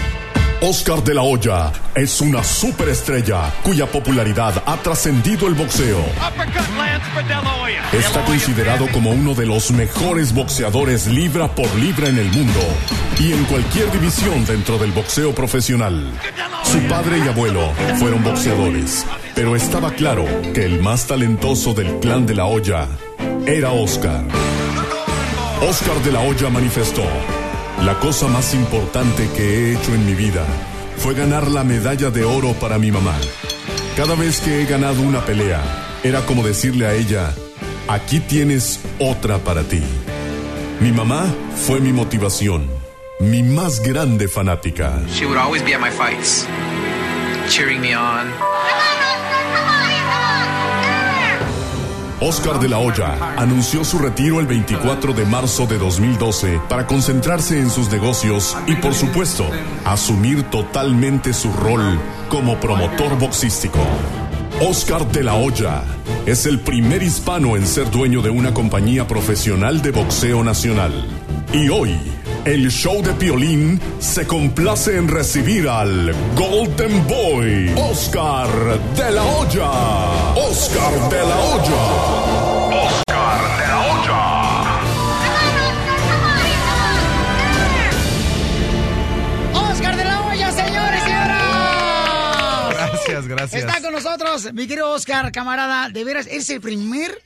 [0.63, 6.05] Oscar de la Hoya es una superestrella cuya popularidad ha trascendido el boxeo.
[7.93, 12.61] Está considerado como uno de los mejores boxeadores libra por libra en el mundo
[13.19, 16.13] y en cualquier división dentro del boxeo profesional.
[16.63, 22.27] Su padre y abuelo fueron boxeadores, pero estaba claro que el más talentoso del clan
[22.27, 22.87] de la Hoya
[23.47, 24.25] era Oscar.
[25.67, 27.05] Oscar de la Hoya manifestó,
[27.85, 30.45] la cosa más importante que he hecho en mi vida
[30.99, 33.17] fue ganar la medalla de oro para mi mamá.
[33.97, 35.63] Cada vez que he ganado una pelea,
[36.03, 37.35] era como decirle a ella,
[37.89, 39.83] aquí tienes otra para ti.
[40.81, 41.27] Mi mamá
[41.67, 42.69] fue mi motivación,
[43.19, 45.01] mi más grande fanática.
[45.09, 46.47] She would always be at my fights,
[47.49, 48.29] cheering me on.
[52.23, 57.59] Oscar de la Hoya anunció su retiro el 24 de marzo de 2012 para concentrarse
[57.59, 59.47] en sus negocios y, por supuesto,
[59.87, 61.99] asumir totalmente su rol
[62.29, 63.79] como promotor boxístico.
[64.61, 65.83] Oscar de la Hoya
[66.27, 70.93] es el primer hispano en ser dueño de una compañía profesional de boxeo nacional.
[71.55, 71.99] Y hoy,
[72.45, 78.49] el show de Piolín se complace en recibir al Golden Boy, Oscar
[78.97, 79.71] de la Hoya.
[80.37, 81.75] Oscar de la Hoya.
[82.89, 84.23] Oscar de la Hoya.
[89.71, 92.71] Oscar de la Hoya, señores y señoras.
[92.73, 93.63] Gracias, gracias.
[93.65, 95.91] Está con nosotros, mi querido Oscar, camarada.
[95.91, 97.21] De veras, eres el primer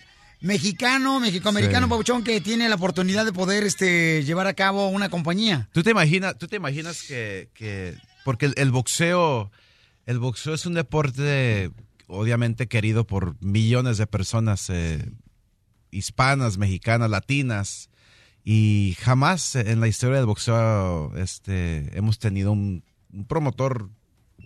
[0.45, 1.91] mexicano, mexicoamericano, Sí.
[1.91, 5.69] pabuchón, que tiene la oportunidad de poder este, llevar a cabo una compañía.
[5.73, 9.51] ¿Tú te imaginas, tú te imaginas que, que- porque el, el boxeo,
[10.07, 11.71] el boxeo es un deporte
[12.07, 15.11] obviamente querido por millones de personas eh,
[15.91, 17.89] hispanas, mexicanas, latinas,
[18.45, 23.89] y jamás en la historia del boxeo este, hemos tenido un, un promotor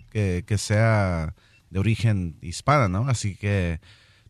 [0.09, 1.35] que, que sea
[1.69, 3.09] de origen hispana, ¿no?
[3.09, 3.81] Así que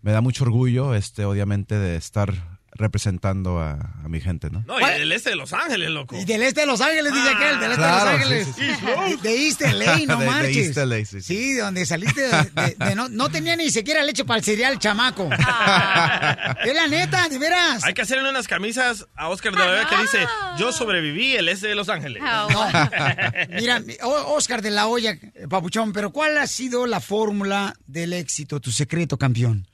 [0.02, 4.64] me da mucho orgullo, este, obviamente, de estar representando a, a mi gente, ¿no?
[4.66, 6.16] No, y del este de Los Ángeles, loco.
[6.16, 8.48] Y del este de Los Ángeles, dice aquel, del este Claro, de Los Ángeles.
[8.56, 10.58] sí, sí, De East LA, no De- de marches.
[10.58, 14.04] East LA, sí, Sí, de donde saliste de, de- de no, no tenía ni siquiera
[14.04, 15.28] leche para el cereal, chamaco.
[16.64, 17.84] es la neta, de veras.
[17.84, 20.20] Hay que hacerle unas camisas a Oscar de la Hoya que dice,
[20.58, 22.22] yo sobreviví el este de Los Ángeles.
[23.50, 28.14] Mira, O- Oscar de la Hoya, eh, papuchón, pero ¿cuál ha sido la fórmula del
[28.14, 29.68] éxito, tu secreto, campeón?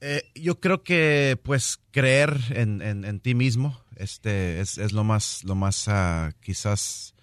[0.00, 5.42] Eh, yo creo que pues creer en, en- ti mismo este es, es lo más
[5.44, 7.14] lo más ah, quizás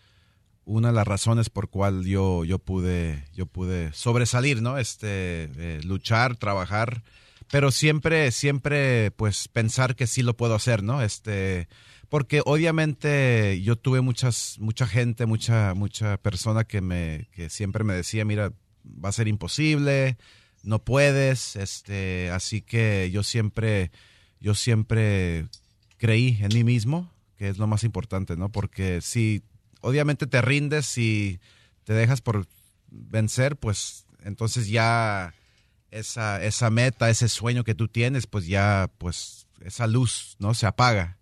[0.65, 5.81] una de las razones por cual yo yo pude yo pude sobresalir no este eh,
[5.83, 7.03] luchar trabajar
[7.51, 11.67] pero siempre siempre pues pensar que sí lo puedo hacer no este
[12.09, 17.93] porque obviamente yo tuve muchas mucha gente mucha mucha persona que me que siempre me
[17.93, 18.51] decía mira
[18.83, 20.17] va a ser imposible
[20.63, 23.91] no puedes, este, así que yo siempre,
[24.39, 25.47] yo siempre
[25.97, 28.49] creí en mí mismo, que es lo más importante, ¿no?
[28.49, 29.43] Porque si
[29.81, 31.39] obviamente te rindes y
[31.83, 32.47] te dejas por
[32.89, 35.33] vencer, pues entonces ya
[35.91, 40.53] esa, esa meta, ese sueño que tú tienes, pues ya, pues esa luz, ¿no?
[40.53, 41.17] Se apaga.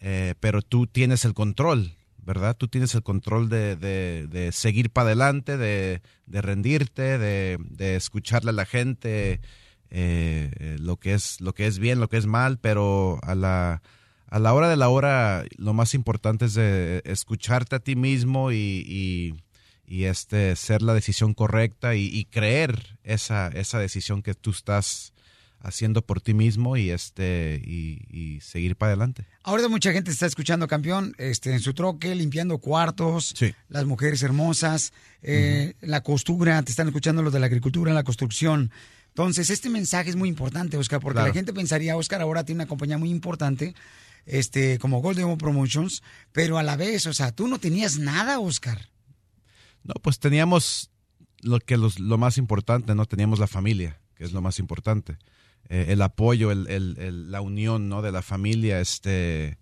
[0.00, 2.56] Eh, pero tú tienes el control, ¿verdad?
[2.56, 7.58] Tú tienes el control de, de- de seguir para adelante, de, de rendirte, de,
[7.96, 9.40] escucharle a la gente
[9.90, 13.34] eh, eh, lo, que es, lo que es bien, lo que es mal, pero a
[13.34, 13.82] la,
[14.28, 18.52] a la hora de la hora lo más importante es de escucharte a ti mismo
[18.52, 18.56] y,
[18.86, 19.34] y-
[19.86, 25.13] y, este, ser la decisión correcta y, y creer esa, esa decisión que tú estás
[25.64, 29.26] haciendo por ti mismo y este y, y seguir para adelante.
[29.42, 33.34] Ahora mucha gente está escuchando, campeón, este, en su troque, limpiando cuartos,
[33.68, 34.92] las mujeres hermosas,
[35.22, 38.70] eh, la costura, te están escuchando los de la agricultura, la construcción.
[39.08, 41.28] Entonces, este mensaje es muy importante, Oscar, porque Claro.
[41.28, 43.74] la gente pensaría, Oscar ahora tiene una compañía muy importante,
[44.26, 46.02] este, como Golden Home Promotions,
[46.32, 48.88] pero a la vez, o sea, tú no tenías nada, Oscar.
[49.82, 50.90] No, pues teníamos
[51.42, 53.04] lo que los- lo más importante, ¿no?
[53.06, 55.18] Teníamos la familia, que es lo más importante.
[55.68, 58.02] Eh, el apoyo, el, el- la unión, ¿no?
[58.02, 59.58] De la familia, este...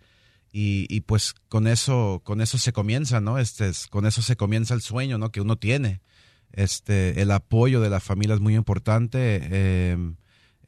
[0.55, 3.39] Y, y pues con eso, con eso se comienza, ¿no?
[3.39, 5.31] Este, es- con eso se comienza el sueño, ¿no?
[5.33, 6.01] Que uno tiene.
[6.53, 9.41] Este, el apoyo de la familia es muy importante.
[9.43, 9.97] eh,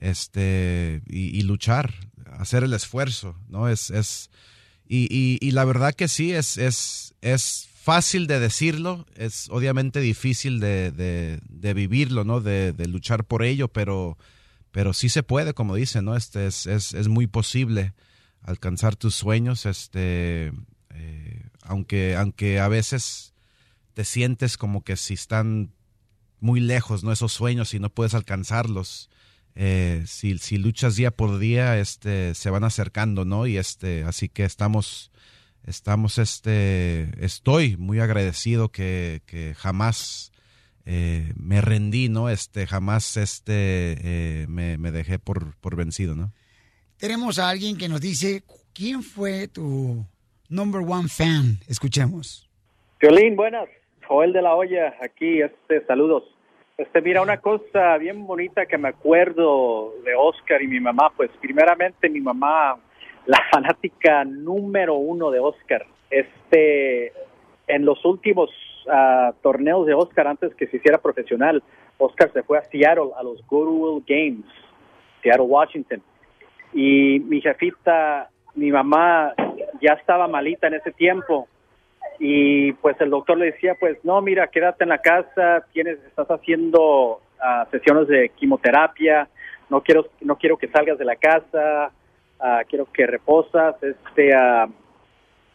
[0.01, 1.93] este, y, y luchar,
[2.39, 3.69] hacer el esfuerzo, ¿no?
[3.69, 4.31] Es, es,
[4.87, 10.01] Y, y- y la verdad que sí, es, es, es fácil de decirlo, es obviamente
[10.01, 12.41] difícil de, de- de vivirlo, ¿no?
[12.41, 14.19] De, de luchar por ello, pero,
[14.75, 16.17] pero sí se puede, como dicen, ¿no?
[16.17, 17.95] Este es, es, es muy posible
[18.43, 20.53] alcanzar tus sueños, este,
[20.91, 23.35] eh, aunque, aunque a veces
[23.93, 25.73] te sientes como que si están
[26.41, 27.13] muy lejos, ¿no?
[27.13, 29.11] Esos sueños y no puedes alcanzarlos.
[29.55, 33.47] Eh, si, si luchas día por día, este, se van acercando, ¿no?
[33.47, 35.13] Y este, así que estamos,
[35.63, 40.33] estamos, este, estoy muy agradecido que, que jamás
[40.87, 42.29] eh, me rendí, ¿no?
[42.29, 46.33] Este, jamás, este, eh, me, me dejé por, por vencido, ¿no?
[46.99, 50.05] Tenemos a alguien que nos dice, ¿quién fue tu
[50.49, 51.59] number one fan?
[51.69, 52.49] Escuchemos.
[53.01, 53.69] Violín, buenas.
[54.07, 56.25] Joel de la Hoya, aquí, este, saludos.
[56.77, 61.31] Este, mira, una cosa bien bonita que me acuerdo de Oscar y mi mamá, pues
[61.41, 62.77] primeramente mi mamá,
[63.27, 65.87] la fanática número uno de Oscar.
[66.11, 67.13] Este,
[67.67, 68.51] en los últimos
[68.91, 71.63] ah, torneos de Oscar, antes que se hiciera profesional,
[71.99, 74.47] Oscar se fue a Seattle, a los Goodwill Games,
[75.23, 76.03] Seattle, Washington.
[76.73, 79.35] Y mi jefita, mi mamá,
[79.81, 81.49] ya estaba malita en ese tiempo
[82.19, 86.29] y pues el doctor le decía pues no mira quédate en la casa tienes estás
[86.29, 89.29] haciendo ah, sesiones de quimioterapia
[89.69, 91.91] no quiero no quiero que salgas de la casa
[92.41, 94.69] ah, quiero que reposas este ah,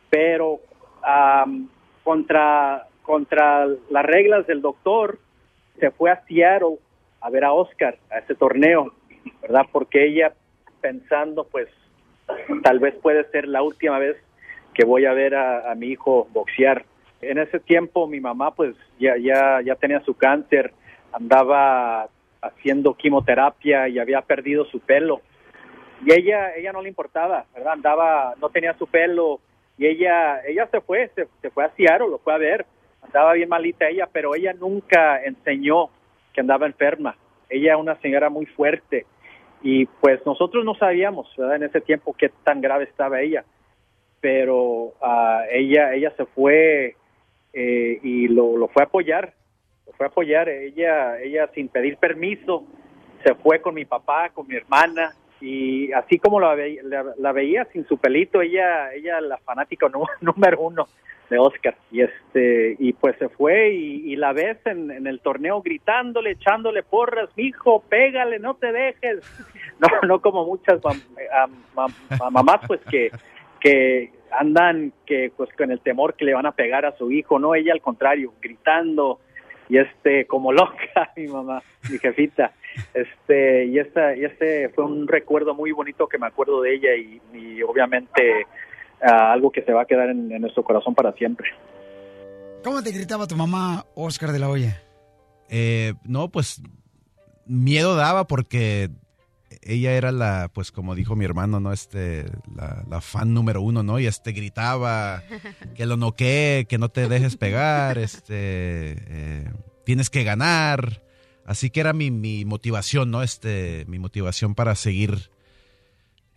[0.09, 0.59] pero
[2.03, 5.17] contra contra las reglas del doctor
[5.79, 6.77] se fue a Seattle
[7.21, 8.93] a ver a Oscar a ese torneo
[9.41, 10.31] verdad porque ella
[10.79, 11.67] pensando pues
[12.61, 14.15] tal vez puede ser la última vez
[14.75, 16.85] que voy a ver a, mi hijo boxear.
[17.19, 20.71] En ese tiempo mi mamá pues ya, ya, ya tenía su cáncer,
[21.11, 22.09] andaba
[22.43, 25.21] haciendo quimioterapia y había perdido su pelo.
[26.05, 27.73] Y ella, ella no le importaba, ¿verdad?
[27.73, 29.39] Andaba, no tenía su pelo
[29.79, 32.67] y ella, ella se fue, se, se fue a Seattle, lo fue a ver.
[33.13, 35.89] Andaba bien malita ella, pero ella nunca enseñó
[36.33, 37.15] que andaba enferma.
[37.49, 39.05] Ella es una señora muy fuerte
[39.61, 41.57] y pues nosotros no sabíamos, ¿verdad?
[41.57, 43.43] En ese tiempo qué tan grave estaba ella
[44.21, 46.95] pero ah, ella ella se fue
[47.53, 49.33] eh, y lo, lo fue a apoyar
[49.87, 52.65] lo fue a apoyar ella ella sin pedir permiso
[53.23, 57.31] se fue con mi papá con mi hermana y así como la, ve- la, la
[57.31, 59.87] veía sin su pelito ella ella la fanática
[60.21, 60.87] número uno
[61.29, 61.75] de Oscar.
[61.91, 66.83] Y este y pues se fue y, la ves en, en el torneo gritándole echándole
[66.83, 69.19] porras mijo pégale no te dejes
[69.79, 71.01] no no como muchas mam-
[71.33, 73.11] am- mam- mam- mamás pues que
[73.61, 77.39] que andan que pues con el temor que le van a pegar a su hijo,
[77.39, 79.19] no ella al contrario, gritando
[79.67, 82.51] y este como loca mi mamá, mi jefita.
[82.93, 86.95] Este y esta y este fue un recuerdo muy bonito que me acuerdo de ella
[86.95, 88.45] y, y obviamente
[89.01, 91.49] algo que se va a quedar en, en nuestro corazón para siempre.
[92.63, 94.81] ¿Cómo te gritaba tu mamá, Oscar de la Hoya?
[95.49, 96.61] Eh, no, pues
[97.45, 98.89] miedo daba porque
[99.61, 101.71] ella era la, pues como dijo mi hermano, ¿no?
[101.71, 103.99] Este, la, la fan número uno, ¿no?
[103.99, 105.23] Y este gritaba
[105.75, 109.51] que lo noquee, que no te dejes pegar, este, eh,
[109.85, 111.01] tienes que ganar.
[111.45, 113.23] Así que era mi, mi motivación, ¿no?
[113.23, 115.31] Este, mi motivación para seguir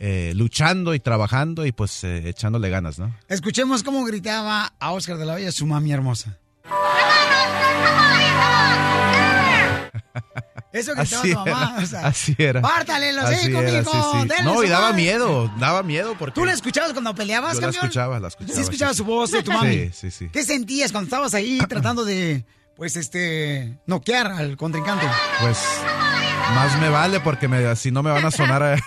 [0.04, 3.14] eh, luchando y trabajando y pues eh, echándole ganas, ¿no?
[3.28, 6.38] Escuchemos cómo gritaba a Oscar de la Hoya su mami hermosa.
[10.72, 11.74] Eso gritaba Así tu mamá.
[11.76, 12.60] era, o sea, así era.
[12.62, 14.42] Pártale los Así hijos, era, sí, sí.
[14.42, 15.02] No, y daba madre.
[15.02, 16.34] miedo, daba miedo porque...
[16.34, 18.54] ¿Tú la escuchabas cuando peleabas, Yo la escuchaba, la escuchaba.
[18.56, 19.70] Sí, escuchabas sí, su voz de tu mami.
[19.70, 20.28] Sí, sí, sí.
[20.32, 22.44] ¿Qué sentías cuando estabas ahí tratando de,
[22.74, 25.06] pues, este, noquear al contrincante?
[25.42, 25.58] Pues
[26.54, 28.62] más me vale porque me, si no me van a sonar...
[28.62, 28.76] a-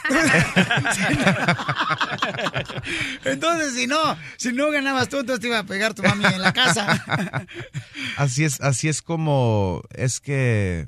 [3.26, 3.98] Entonces, si no,
[4.38, 7.46] si no ganabas tú, entonces te iba a pegar tu mami en la casa.
[8.18, 10.86] así es, así es como es que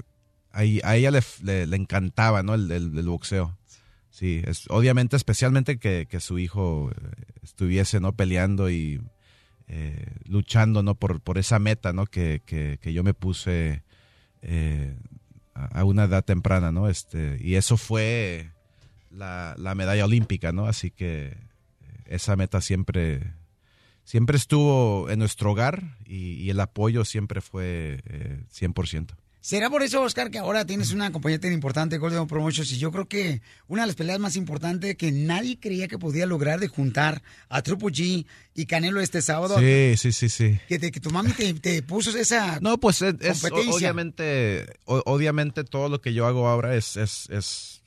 [0.52, 2.54] a, a ella le, le- le encantaba, ¿no?
[2.56, 3.58] El, el- el boxeo.
[4.10, 8.14] Sí, es, obviamente, especialmente que, que su hijo eh, estuviese, ¿no?
[8.14, 9.00] Peleando y
[9.68, 10.96] eh, luchando, ¿no?
[10.96, 12.06] Por, por esa meta, ¿no?
[12.08, 13.84] Que, que, que yo me puse
[14.42, 14.98] eh,
[15.72, 16.90] a una edad temprana, ¿no?
[16.90, 18.52] Este, y eso fue
[19.10, 20.68] la, la medalla olímpica, ¿no?
[20.68, 21.36] Así que eh,
[22.06, 23.34] esa meta siempre,
[24.04, 29.16] siempre estuvo en nuestro hogar y, y el apoyo siempre fue eh, 100%.
[29.48, 32.70] ¿Será por eso, Oscar, que ahora tienes una compañía tan importante, Golden Promotions?
[32.74, 36.26] Y yo creo que una de las peleas más importantes que nadie creía que podía
[36.26, 38.26] lograr de juntar a Triple G
[38.56, 39.58] y Canelo este sábado.
[39.58, 40.60] Sí, sí, sí, sí.
[40.68, 43.16] Que, te- que tu mami te, te puso esa No, pues es,
[43.74, 47.82] obviamente, o- obviamente todo lo que yo hago ahora es, es, es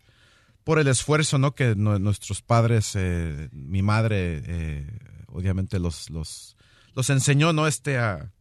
[0.64, 1.54] por el esfuerzo, ¿no?
[1.54, 4.86] Que nu- nuestros padres, eh, mi madre, eh,
[5.26, 6.56] obviamente los, los,
[6.94, 7.66] los enseñó, ¿no?
[7.66, 8.32] Este a,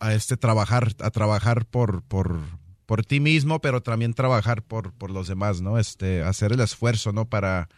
[0.00, 2.40] a este trabajar, a trabajar por, por,
[2.88, 5.78] por ti mismo, pero también trabajar por, por los demás, ¿no?
[5.78, 7.26] Este, hacer el esfuerzo, ¿no?
[7.26, 7.68] Para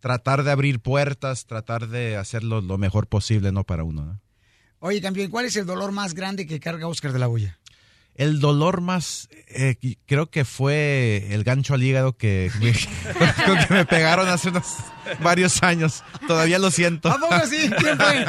[0.00, 3.64] tratar de abrir puertas, tratar de hacerlo lo mejor posible, ¿no?
[3.64, 4.20] Para uno, ¿no?
[4.78, 7.58] Oye, campeón, ¿cuál es el dolor más grande que carga Oscar de la Hoya?
[8.14, 9.76] El dolor más, eh,
[10.06, 12.50] creo que fue el gancho al hígado que,
[13.68, 14.76] que me pegaron hace unos
[15.22, 16.02] varios años.
[16.26, 17.10] Todavía lo siento.
[17.10, 17.68] ¿A poco sí?
[17.78, 18.26] ¿Quién fue?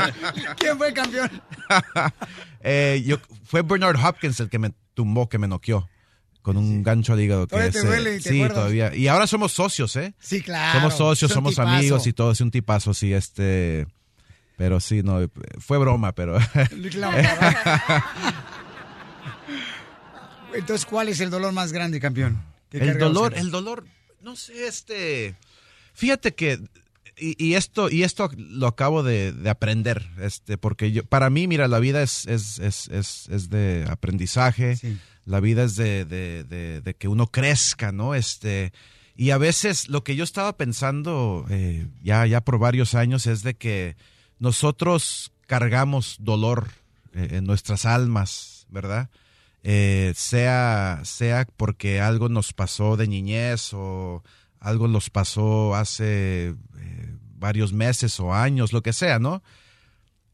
[0.57, 1.41] ¿Quién fue campeón?
[2.69, 5.87] Eh, yo, fue Bernard Hopkins el que me tumbó, que me noqueó.
[6.47, 7.45] Con un gancho al hígado.
[7.45, 8.55] Que ese- duele y te sí, acuerdas.
[8.57, 8.95] todavía.
[8.95, 10.13] Y ahora somos socios, ¿eh?
[10.17, 10.79] Sí, claro.
[10.79, 11.69] Somos socios, somos tipazo.
[11.75, 12.31] amigos y todo.
[12.31, 13.85] Es un tipazo, sí, este...
[14.55, 15.29] Pero sí, no,
[15.59, 16.37] fue broma, pero...
[20.53, 22.41] Entonces, ¿cuál es el dolor más grande, campeón?
[22.71, 23.83] El dolor, el dolor,
[24.21, 25.35] no sé, este...
[25.95, 26.61] Fíjate que...
[27.19, 31.47] Y, y esto, y esto lo acabo de, de aprender, este, porque yo, para mí,
[31.47, 34.77] mira, la vida es, es, es, es, es de aprendizaje,
[35.25, 38.13] la vida es de, de, de- que uno crezca, ¿no?
[38.15, 38.71] Este,
[39.15, 43.41] y a veces lo que yo estaba pensando eh, ya, ya por varios años es
[43.41, 43.95] de que
[44.39, 46.69] nosotros cargamos dolor
[47.13, 49.09] eh, en nuestras almas, ¿verdad?
[49.63, 54.23] Eh, sea, sea porque algo nos pasó de niñez o
[54.59, 56.55] algo nos pasó hace
[57.37, 59.43] varios meses o años, lo que sea, ¿no?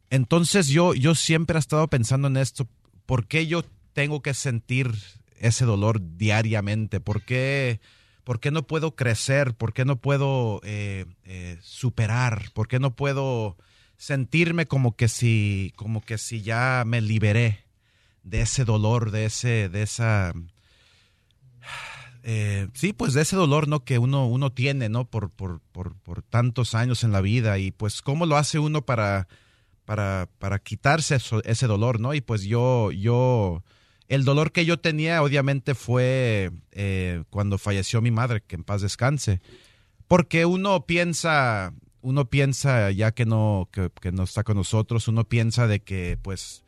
[0.10, 2.68] Entonces yo, yo siempre he estado pensando en esto,
[3.06, 4.92] ¿por qué yo tengo que sentir
[5.40, 7.00] ese dolor diariamente?
[7.00, 7.80] ¿Por qué,
[8.24, 9.56] por qué no puedo crecer?
[9.56, 12.52] ¿Por qué no puedo eh, eh, superar?
[12.54, 13.58] ¿Por qué no puedo
[13.98, 17.66] sentirme como que si, como que si ya me liberé
[18.24, 20.34] de ese dolor, de ese, de esa
[22.24, 23.84] eh, sí, pues de ese dolor, ¿no?
[23.84, 25.06] Que uno, uno tiene, ¿no?
[25.06, 28.86] Por, por, por, por tantos años en la vida y pues cómo lo hace uno
[28.86, 29.28] para,
[29.84, 32.14] para, para quitarse ese dolor, ¿no?
[32.14, 33.62] Y pues yo, yo,
[34.08, 38.82] el dolor que yo tenía obviamente fue eh, cuando falleció mi madre, que en paz
[38.82, 39.42] descanse,
[40.08, 45.26] porque uno piensa, uno piensa ya que no, que, que no está con nosotros, uno
[45.28, 46.64] piensa de que pues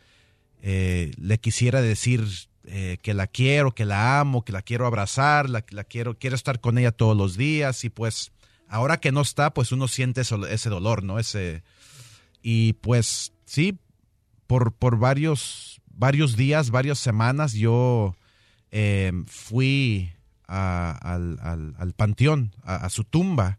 [0.61, 2.25] eh, le quisiera decir
[2.67, 6.35] eh, que la quiero, que la amo, que la quiero abrazar, la, la quiero, quiero
[6.35, 8.31] estar con ella todos los días y pues
[8.67, 11.19] ahora que no está, pues uno siente ese dolor, ¿no?
[11.19, 11.63] Ese
[12.41, 13.77] y pues sí,
[14.47, 18.15] por, por varios, varios días, varias semanas yo
[18.71, 20.11] eh, fui
[20.47, 23.57] al, al- al panteón, a, su tumba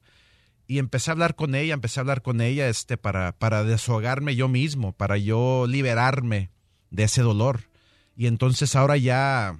[0.68, 4.36] y empecé a hablar con ella, empecé a hablar con ella este, para, para desahogarme
[4.36, 6.50] yo mismo, para yo liberarme
[6.90, 7.62] de ese dolor.
[8.16, 9.58] Y entonces ahora ya,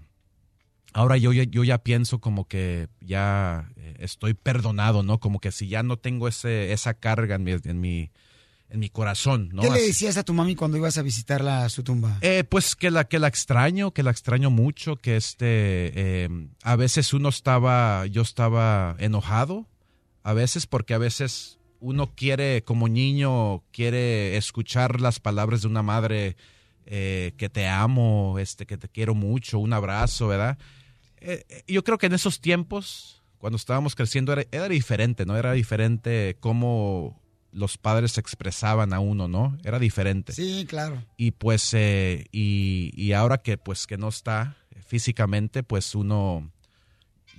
[0.93, 5.21] ahora yo, ya- yo ya pienso como que ya eh, estoy perdonado, ¿no?
[5.21, 8.11] Como que si ya no tengo ese, esa carga en mi, en mi,
[8.71, 9.63] en mi corazón, ¿no?
[9.63, 12.19] ¿Qué le decías a tu mami cuando ibas a visitarla a su tumba?
[12.23, 15.45] eh, pues que la, que la extraño, que la extraño mucho, que este,
[16.25, 16.29] eh,
[16.63, 19.67] a veces uno estaba, yo estaba enojado,
[20.23, 25.83] a veces porque a veces uno quiere, como niño, quiere escuchar las palabras de una
[25.83, 26.37] madre
[26.87, 30.59] eh, que te amo, este, que te quiero mucho, un abrazo, ¿verdad?
[31.20, 35.37] Eh, eh, yo creo que en esos tiempos, cuando estábamos creciendo, era, era diferente, ¿no?
[35.37, 37.20] Era diferente cómo
[37.53, 39.57] los padres se expresaban a uno, ¿no?
[39.64, 40.32] Era diferente.
[40.32, 41.03] Sí, claro.
[41.16, 44.57] Y pues, eh, y, y ahora que pues que no está
[44.87, 46.51] físicamente, pues uno,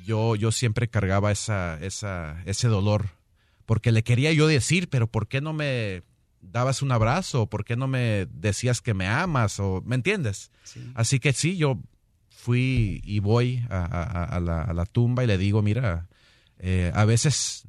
[0.03, 3.09] yo, yo siempre cargaba esa, esa, ese dolor,
[3.65, 6.03] porque le quería yo decir, pero ¿por qué no me
[6.51, 7.47] dabas un abrazo?
[7.47, 9.59] ¿Por qué no me decías que me amas?
[9.59, 10.51] O, ¿Me entiendes?
[10.95, 11.79] Así que sí, yo
[12.29, 16.07] fui y voy a, a- a la, a la tumba y le digo, mira,
[16.59, 17.65] eh, a veces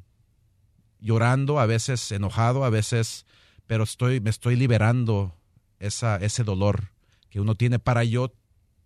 [1.00, 3.26] llorando, a veces enojado, a veces,
[3.66, 5.34] pero estoy, me estoy liberando
[5.78, 6.90] esa, ese dolor
[7.30, 8.32] que uno tiene para yo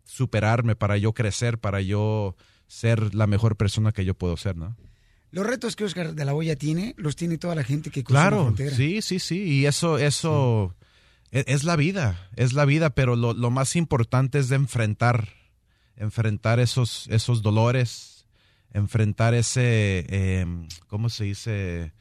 [0.04, 2.36] superarme, para yo crecer, para yo
[2.66, 4.76] ser la mejor persona que yo puedo ser, ¿no?
[5.32, 8.22] Los retos que Oscar de la Hoya tiene, los tiene toda la gente que cruza
[8.24, 8.76] la Claro, frontera.
[8.76, 10.74] sí, sí, sí, y eso, eso
[11.30, 15.28] e- es, la vida, es la vida, pero lo, lo más importante es de enfrentar,
[15.96, 18.26] enfrentar esos, esos dolores,
[18.74, 20.46] enfrentar ese, eh,
[20.86, 21.92] ¿cómo se dice?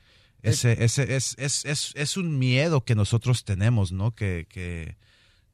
[0.43, 4.15] Ese, ese, es, es, es, es un miedo que nosotros tenemos, ¿no?
[4.15, 4.97] Que, que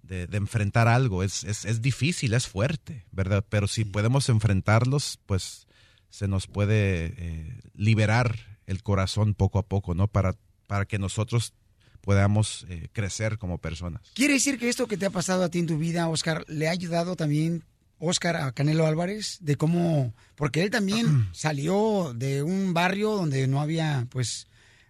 [0.01, 3.45] de, de enfrentar algo, es, es, es difícil, es fuerte, ¿verdad?
[3.49, 5.66] Pero si podemos enfrentarlos, pues
[6.09, 10.07] se nos puede eh, liberar el corazón poco a poco, ¿no?
[10.07, 10.35] Para,
[10.67, 11.53] para que nosotros
[12.01, 14.01] podamos eh, crecer como personas.
[14.13, 16.67] ¿Quiere decir que esto que te ha pasado a ti en tu vida, Oscar, le
[16.67, 17.63] ha ayudado también,
[17.99, 19.39] Oscar, a Canelo Álvarez?
[19.41, 24.47] De cómo, porque él también salió de un barrio donde no había, pues,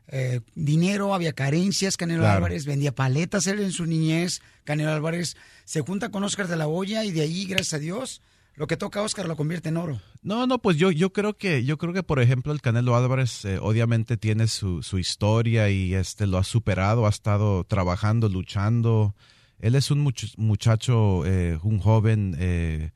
[0.10, 1.98] eh, dinero, había carencias.
[1.98, 2.38] Canelo Claro.
[2.38, 4.42] Álvarez vendía paletas él en su niñez.
[4.64, 5.36] Canelo Álvarez
[5.66, 8.22] se junta con Oscar de la Hoya y de ahí, gracias a Dios,
[8.58, 10.02] lo que toca a Oscar lo convierte en oro.
[10.24, 13.46] No, no, pues yo, yo creo que, yo creo que por ejemplo el Canelo Álvarez
[13.46, 19.16] eh, obviamente tiene su, su historia y este lo ha superado, ha estado trabajando, luchando.
[19.60, 22.92] Él es un much- muchacho, eh, un joven eh,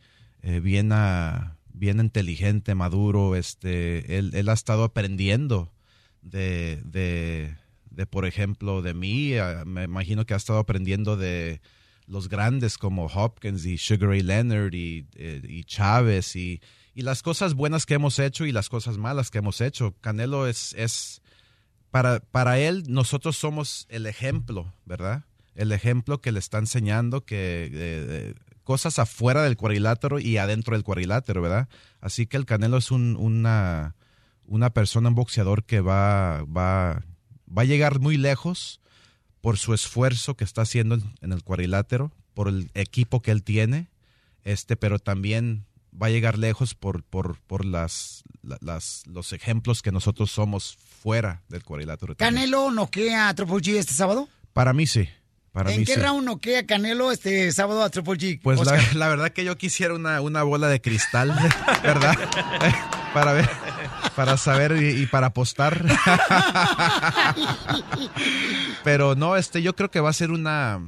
[0.61, 3.35] bien, ah, bien inteligente, maduro.
[3.35, 5.71] Este, él, él ha estado aprendiendo
[6.23, 7.55] de, de,
[7.91, 9.35] de, por ejemplo, de mí.
[9.37, 11.61] Ah, Me imagino que ha estado aprendiendo de
[12.11, 16.61] los grandes como Hopkins y Sugar Ray Leonard y, eh, y Chávez y,
[16.93, 19.95] y las cosas buenas que hemos hecho y las cosas malas que hemos hecho.
[20.01, 21.21] Canelo es, es
[21.89, 25.23] para, para él, nosotros somos el ejemplo, ¿verdad?
[25.55, 28.33] El ejemplo que le está enseñando que eh, eh,
[28.65, 31.69] cosas afuera del cuadrilátero y adentro del cuadrilátero, ¿verdad?
[32.01, 33.95] Así que el Canelo es un, una,
[34.45, 37.03] una persona, un boxeador que va, va,
[37.47, 38.80] va a llegar muy lejos
[39.41, 43.87] por su esfuerzo que está haciendo en, el cuadrilátero, por el equipo que él tiene,
[44.43, 45.65] este, pero también
[45.99, 50.77] va a llegar lejos por, por, por las, la- las, los ejemplos que nosotros somos
[51.01, 52.15] fuera del cuadrilátero.
[52.15, 54.29] ¿Canelo noquea a Triple G este sábado?
[54.53, 55.09] Para mí sí.
[55.51, 55.99] Para ¿En mí qué sí.
[55.99, 58.39] round noquea Canelo este sábado a Triple G?
[58.41, 61.29] Pues la, la verdad que yo quisiera una, una bola de cristal,
[61.83, 62.15] ¿verdad?
[63.13, 63.49] para ver,
[64.15, 65.85] para saber y, para apostar.
[68.83, 70.81] Pero no, este, yo creo que va a ser una,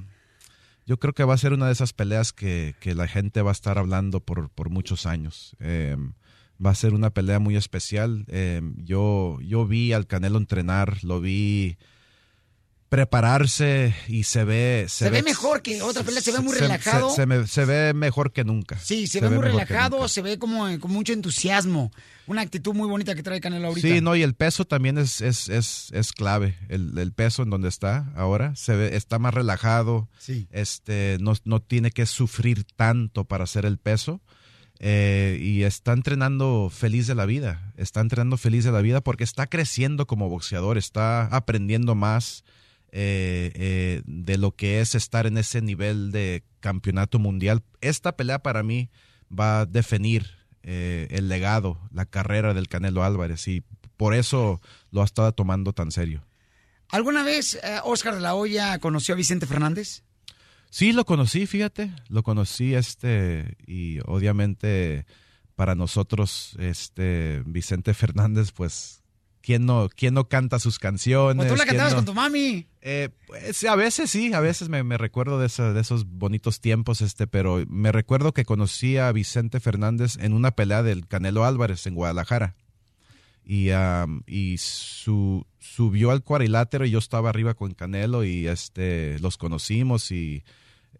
[0.85, 3.52] yo creo que va a ser una de esas peleas que, que la gente va
[3.52, 5.56] a estar hablando por, por muchos años.
[5.60, 5.95] Eh,
[6.64, 8.26] va a ser una pelea muy especial.
[8.27, 11.77] Eh, yo, yo vi al Canelo entrenar, lo vi
[12.97, 17.09] prepararse y se ve Se ve mejor que otra pelea, se ve muy se- relajado.
[17.09, 18.77] Se, se me- se ve mejor que nunca.
[18.77, 21.91] Sí, se, ve, muy relajado, se ve como con mucho entusiasmo.
[22.27, 23.87] Una actitud muy bonita que trae Canelo ahorita.
[23.87, 26.57] Sí, no, y el peso también es, es, es, es clave.
[26.69, 30.07] El, el peso en donde está ahora se ve, está más relajado.
[30.19, 30.47] Sí.
[30.51, 34.21] Este, no, no tiene que sufrir tanto para hacer el peso.
[34.79, 37.73] eh, y está entrenando feliz de la vida.
[37.77, 42.43] Está entrenando feliz de la vida porque está creciendo como boxeador, está aprendiendo más
[42.95, 47.63] eh, eh, de lo que es estar en ese nivel de campeonato mundial.
[47.81, 48.91] Esta pelea para mí
[49.27, 50.29] va a definir
[50.61, 53.63] eh, el legado, la carrera del Canelo Álvarez y
[53.97, 54.61] por eso
[54.91, 56.23] lo ha estado tomando tan serio.
[56.89, 60.03] ¿Alguna vez Oscar de la Hoya conoció a Vicente Fernández?
[60.69, 65.07] Sí, lo conocí, fíjate, lo conocí, este, y obviamente
[65.55, 69.02] para nosotros, este, Vicente Fernández, pues,
[69.43, 71.45] ¿quién no, quién no canta sus canciones?
[71.45, 71.97] ¿O tú la ¿Quién cantabas no?
[71.97, 72.65] con tu mami?
[72.81, 76.61] Eh, pues, a veces sí, a veces me, me recuerdo de, esa- de esos bonitos
[76.61, 81.45] tiempos, este, pero me recuerdo que conocí a Vicente Fernández en una pelea del Canelo
[81.45, 82.55] Álvarez en Guadalajara.
[83.45, 89.19] Y, am, y su, subió al cuadrilátero y yo estaba arriba con Canelo y este
[89.19, 90.45] los conocimos y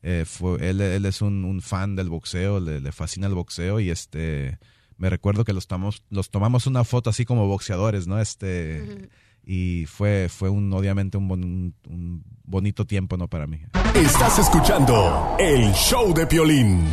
[0.01, 3.79] eh, fue, él, él es un, un fan del boxeo, le, le fascina el boxeo
[3.79, 4.59] y este
[5.03, 8.21] me recuerdo que los tomamos, los tomamos una foto así como boxeadores, ¿no?
[8.21, 9.09] Este
[9.45, 13.27] y fue, fue un, obviamente un, bon- un bonito tiempo, ¿no?
[13.27, 13.59] Para mí.
[13.95, 16.88] Estás escuchando el show de Piolín.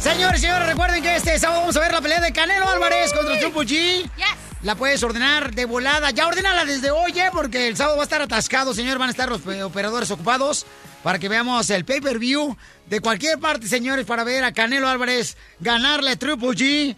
[0.00, 3.38] Señores, señores, recuerden que este sábado vamos a ver la pelea de Canelo Álvarez contra
[3.38, 4.10] Triple G.
[4.62, 6.10] La puedes ordenar de volada.
[6.10, 7.30] Ya ordénala desde hoy, ¿eh?
[7.32, 8.98] Porque el sábado va a estar atascado, señor.
[8.98, 10.66] Van a estar los eh, operadores ocupados
[11.04, 12.56] para que veamos el pay-per-view
[12.86, 16.96] de cualquier parte, señores, para ver a Canelo Álvarez ganarle a Triple G.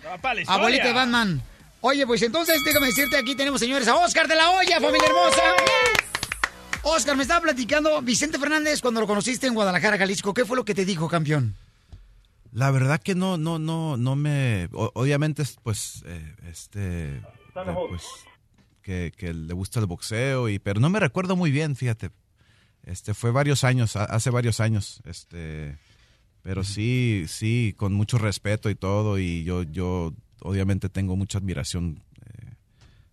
[0.48, 1.42] Abuelita de Batman.
[1.82, 5.42] Oye, pues entonces déjame decirte, aquí tenemos, señores, a Oscar de la Hoya, familia hermosa.
[6.82, 10.64] Oscar, me estaba platicando, Vicente Fernández, cuando lo conociste en Guadalajara, Jalisco, ¿qué fue lo
[10.64, 11.54] que te dijo, campeón?
[12.52, 14.68] La verdad que no, no, no, no me.
[14.72, 17.20] o- obviamente, pues, eh, este.
[17.68, 18.04] Eh, pues,
[18.82, 22.10] que, que le gusta el boxeo, y, pero no me recuerdo muy bien, fíjate.
[22.84, 25.76] Este, fue varios años, ha- hace varios años, este.
[26.42, 32.02] Pero sí, sí, con mucho respeto y todo, y yo, yo obviamente tengo mucha admiración
[32.24, 32.54] eh,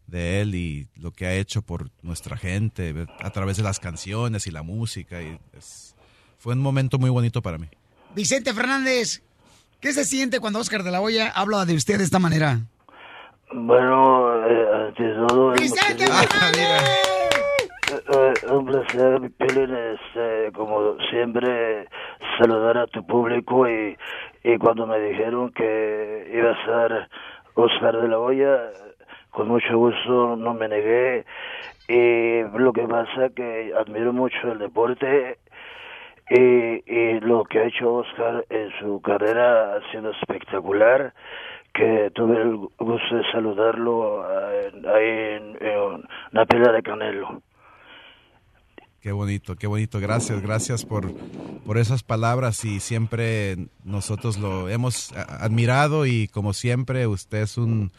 [0.08, 4.48] de él y lo que ha hecho por nuestra gente a través de las canciones
[4.48, 5.94] y la música, y es-
[6.38, 7.68] fue un momento muy bonito para mí.
[8.16, 9.22] Vicente Fernández,
[9.82, 12.62] ¿qué se siente cuando Oscar de la Hoya habla de usted de esta manera?
[13.54, 16.04] Bueno, eh, ante todo, ¡Vicente!
[16.04, 16.08] Eh,
[18.14, 21.88] eh, un placer, mi Piolín, este, como siempre,
[22.38, 23.98] saludar a tu público y,
[24.44, 27.08] y cuando me dijeron que iba a ser
[27.54, 28.70] Oscar de la Hoya,
[29.32, 31.26] con mucho gusto no me negué.
[31.88, 35.38] Y lo que pasa que admiro mucho el deporte
[36.30, 41.14] y, y lo que ha hecho Oscar en su carrera ha sido espectacular
[41.78, 47.42] que tuve el gusto de saludarlo eh, ahí en, la pelea de Canelo.
[49.00, 50.00] Qué bonito, qué bonito.
[50.00, 51.14] Gracias, gracias por,
[51.66, 53.56] por esas palabras y siempre
[53.86, 57.92] nosotros lo hemos admirado y como siempre usted es un,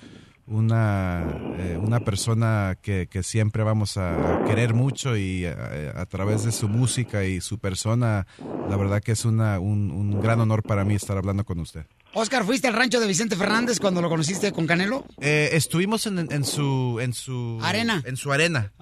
[0.48, 1.24] una,
[1.58, 6.52] eh, una persona que, que siempre vamos a querer mucho y eh, a, través de
[6.52, 8.26] su música y su persona,
[8.68, 11.86] la verdad que es una, un, un gran honor para mí estar hablando con usted.
[12.18, 15.04] Oscar, ¿fuiste al rancho de Vicente Fernández cuando lo conociste con Canelo?
[15.20, 18.02] Eh, estuvimos en, en su en su Arena.
[18.06, 18.72] En su arena.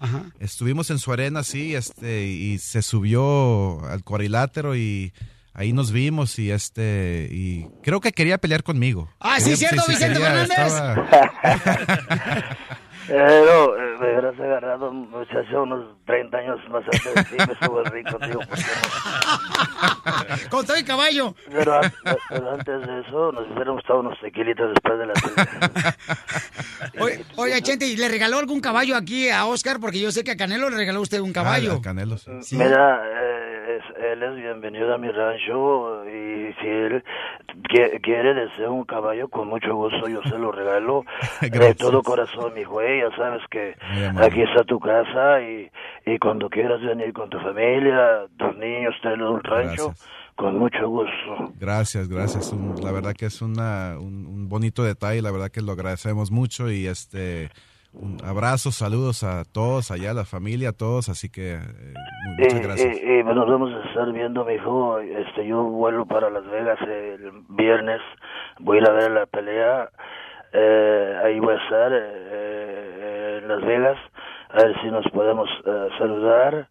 [0.40, 5.12] Estuvimos en su arena, sí, este, y se subió al cuadrilátero y
[5.54, 9.10] ahí nos vimos y este y creo que quería pelear conmigo.
[9.20, 10.58] Ah, sí, Quería- cierto, Vicente quería, Fernández.
[10.58, 12.46] estaba-
[13.09, 17.53] Eh, no, eh, me hubieras agarrado, muchacho, unos 30 años más antes de ti, me
[17.53, 18.39] estuvo rico, tío.
[18.41, 18.62] ¿por qué
[20.43, 20.49] no?
[20.51, 21.35] Con todo el caballo.
[21.51, 21.93] Pero, an-
[22.28, 25.97] pero antes de eso, nos hubiéramos estado unos tequilitas después de la pelea.
[27.37, 29.78] Oye, Chente, ¿y le regaló algún caballo aquí a Oscar?
[29.81, 31.74] Porque yo sé que a Canelo le regaló usted un caballo.
[31.78, 32.31] Ah, Canelo, sí.
[32.43, 32.57] Sí.
[32.57, 37.05] Mira, eh, es- él es bienvenido a mi rancho y si él
[37.69, 41.05] qui- quiere, desea un caballo, con mucho gusto yo se lo regalo.
[41.41, 43.74] de todo corazón, mi güey, ya sabes que
[44.18, 45.70] aquí está tu casa y,
[46.06, 49.94] y cuando quieras venir con tu familia, tus niños, tenerlos en un rancho,
[50.36, 51.52] con mucho gusto.
[51.59, 52.52] Gracias, gracias.
[52.52, 56.31] Un- la verdad que es una, un, un bonito detalle, la verdad que lo agradecemos
[56.31, 57.48] mucho y este
[57.98, 61.59] un abrazo, saludos a todos allá, a la familia, a todos, así que eh,
[62.27, 62.97] mu- muchas Y- gracias.
[63.02, 64.98] Y, nos vamos a estar viendo, mi hijo.
[64.98, 68.01] Este, yo vuelo para Las Vegas el viernes.
[68.60, 69.89] Voy a ir a ver la pelea.
[70.59, 73.99] Eh, ahí voy a estar eh, eh, en Las Vegas.
[74.49, 76.69] A ver si nos podemos eh, saludar.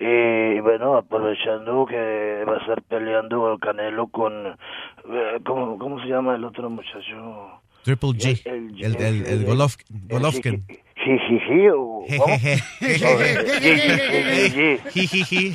[0.00, 4.48] Y bueno, aprovechando que va a estar peleando el Canelo con.
[4.48, 7.60] eh, ¿cómo, ¿Cómo se llama el otro muchacho?
[7.84, 10.64] Triple G, el, el, el, Golov- Golovkin.
[11.04, 12.38] Jijiji o ¿cómo?
[14.90, 15.54] Jijiji.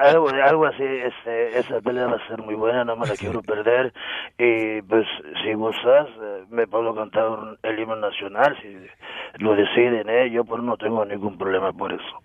[0.00, 3.42] algo, algo así, este, esa pelea va a ser muy buena, no me la quiero
[3.42, 3.92] perder.
[4.38, 5.04] Y pues,
[5.44, 7.26] si gustas, eh, me puedo cantar
[7.62, 8.68] el himno nacional, si
[9.42, 10.30] lo deciden, ¿eh?
[10.30, 12.22] Yo pues no tengo ningún problema por eso.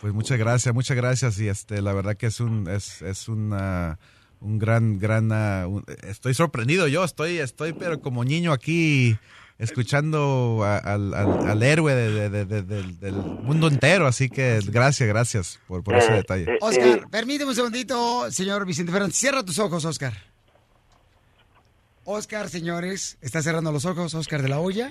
[0.00, 3.98] Pues muchas gracias, muchas gracias y este la verdad que es un es, es una
[4.40, 5.30] un gran gran
[5.66, 9.16] un- estoy sorprendido yo, estoy estoy pero como niño aquí
[9.58, 14.30] escuchando a- al, al- al héroe de- de- de- de- del, del mundo entero, así
[14.30, 16.44] que gracias, gracias por, por ese Eh, detalle.
[16.44, 19.16] eh, Oscar, permíteme un segundito, señor Vicente Fernández.
[19.16, 20.14] Cierra tus ojos, Oscar.
[22.04, 24.88] Oscar, señores, está cerrando los ojos, Oscar de la Hoya.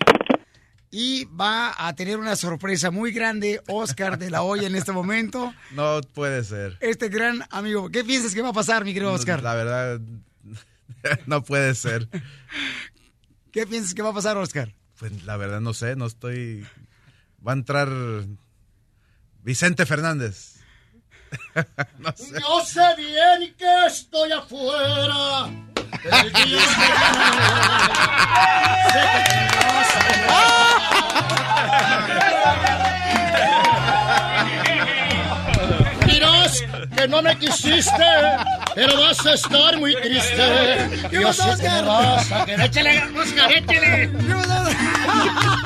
[0.92, 5.54] Y va a tener una sorpresa muy grande, Oscar de la Hoya, en este momento.
[5.72, 6.78] No puede ser.
[6.80, 7.90] Este gran amigo.
[7.90, 9.44] ¿Qué piensas que va a pasar, mi querido Oscar?
[9.44, 10.02] La verdad
[11.28, 12.08] no puede ser.
[13.52, 14.74] ¿Qué piensas que va a pasar, Oscar?
[14.98, 16.66] Pues la verdad no sé, no estoy
[17.46, 17.90] va a entrar
[19.44, 20.56] Vicente Fernández.
[22.00, 22.40] no sé.
[22.40, 25.69] Yo sé bien que estoy afuera.
[26.04, 26.32] El.
[36.06, 36.64] Dirás
[36.96, 37.92] que no me quisiste,
[38.76, 40.90] pero vas a estar muy triste.
[41.12, 42.66] Yo sé que me vas a querer.
[42.66, 44.12] Échale, Oscar, échale.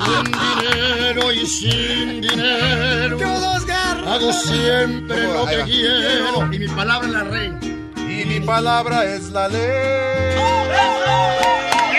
[0.05, 3.17] Con dinero y sin dinero.
[4.07, 6.53] Hago siempre lo que quiero.
[6.53, 7.59] Y mi palabra es la reina.
[8.15, 10.37] Y mi palabra es la ley.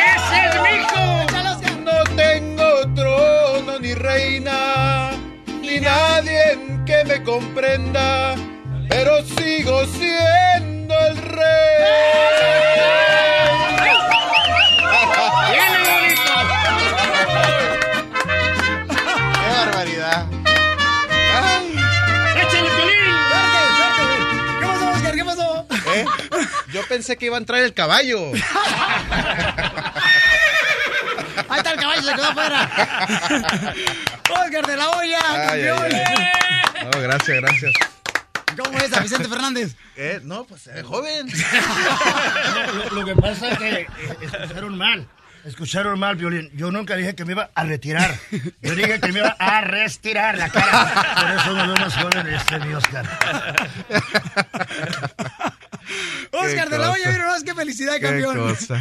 [0.09, 1.05] ¡Es el mijo!
[1.83, 5.11] No tengo trono ni reina,
[5.61, 8.37] ni nadie que me comprenda,
[8.89, 13.04] pero sigo siendo el rey.
[26.95, 28.21] Pensé que iba a entrar el caballo.
[31.49, 32.71] Ahí está el caballo, se quedó afuera.
[34.31, 35.23] Oscar de la Ay, ay,
[35.65, 35.93] campeón.
[35.93, 36.85] ay.
[36.85, 37.73] No, gracias, gracias.
[38.57, 39.75] ¿Cómo es a Vicente Fernández?
[39.97, 40.21] ¿Eh?
[40.23, 41.27] No, pues eh, joven.
[42.93, 43.89] Lo, lo que pasa es que eh,
[44.23, 45.09] escucharon mal.
[45.45, 46.51] Escucharon mal, Violín.
[46.55, 48.15] Yo nunca dije que me iba a retirar.
[48.63, 51.17] Yo dije que me iba a restirar la cara.
[51.21, 53.05] Por eso me veo más joven este mi Oscar.
[56.33, 58.37] Oscar de la Hoya, mira nomás qué felicidad, Qué campeón.
[58.55, 58.81] cosa.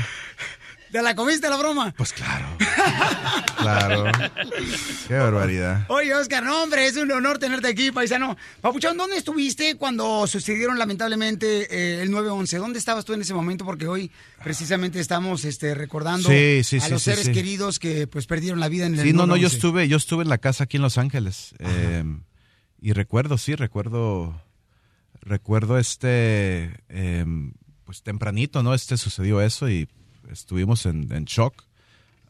[0.92, 1.92] ¿Te la comiste la broma?
[1.98, 2.46] Pues claro.
[3.58, 4.12] Claro.
[5.08, 5.86] Qué barbaridad.
[5.90, 8.38] Oye, Oscar, no, hombre, es un honor tenerte aquí, paisano.
[8.62, 12.58] Papuchón, ¿dónde estuviste cuando sucedieron lamentablemente eh, el 9-11?
[12.60, 13.66] ¿Dónde estabas tú en ese momento?
[13.66, 14.12] Porque hoy
[14.44, 18.68] precisamente estamos este, recordando Sí, sí, a los sí, seres queridos que pues perdieron la
[18.70, 19.54] vida en el Sí, no, no, yo 9/11.
[19.54, 21.56] estuve, yo estuve en la casa aquí en Los Ángeles.
[21.60, 22.04] eh,
[22.82, 24.40] y recuerdo, sí, recuerdo,
[25.26, 27.26] recuerdo este, eh,
[27.86, 28.74] pues tempranito, ¿no?
[28.74, 29.88] Este sucedió eso y
[30.30, 31.64] estuvimos en, en shock.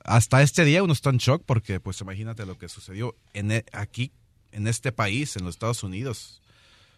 [0.04, 3.66] Hasta este día uno está en shock porque, pues imagínate lo que sucedió en, e-
[3.72, 4.12] aquí,
[4.52, 6.42] en este país, en los Estados Unidos.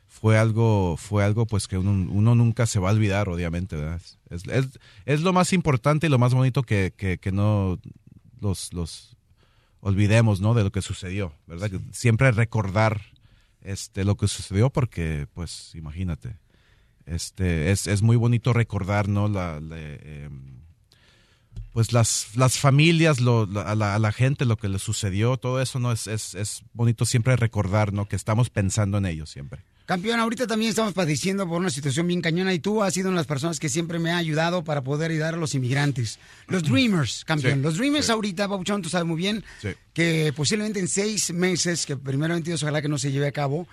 [0.07, 4.01] Fue algo, fue algo pues que uno, uno nunca se va a olvidar, obviamente, ¿verdad?
[4.29, 7.79] Es, es- es lo más importante y lo más bonito que, que- que no
[8.39, 9.17] los, los
[9.81, 10.53] olvidemos, ¿no?
[10.53, 11.71] De lo que sucedió, ¿verdad?
[11.91, 13.01] Siempre recordar
[13.65, 16.37] este, lo que sucedió porque, pues, imagínate,
[17.05, 19.27] este, es, es muy bonito recordar, ¿no?
[19.27, 20.61] La, la, em,
[21.71, 25.37] pues las, las familias, lo, la- a, la, a la gente, lo que le sucedió,
[25.37, 25.91] todo eso, ¿no?
[25.91, 28.07] Es, es, es bonito siempre recordar, ¿no?
[28.07, 29.63] Que estamos pensando en ellos siempre.
[29.85, 33.17] Campeón, ahorita también estamos padeciendo por una situación bien cañona y tú has sido una
[33.17, 36.17] de las personas que siempre me ha ayudado para poder ayudar a los inmigrantes.
[36.47, 37.59] Los Dreamers, campeón.
[37.59, 38.11] Sí, los Dreamers sí.
[38.11, 39.69] ahorita, Papuchón, tú sabes muy bien Sí.
[39.93, 43.67] que posiblemente en seis meses, que primeramente Dios ojalá que no se lleve a cabo,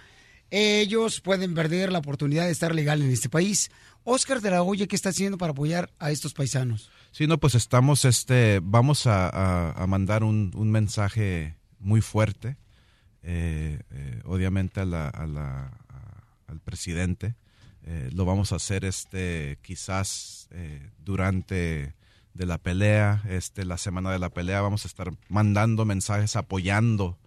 [0.50, 3.70] ellos pueden perder la oportunidad de estar legal en este país.
[4.04, 6.90] Oscar de la Hoya, ¿qué está haciendo para apoyar a estos paisanos?
[7.12, 12.56] Sí, no, pues estamos, este, vamos a, a- a mandar un, un mensaje muy fuerte,
[13.22, 15.81] eh, eh, obviamente a la, a la- a-
[16.52, 17.34] al presidente.
[17.84, 21.94] Eh, lo vamos a hacer, este, quizás eh, durante
[22.34, 27.18] de la pelea, este, la semana de la pelea, vamos a estar mandando mensajes apoyando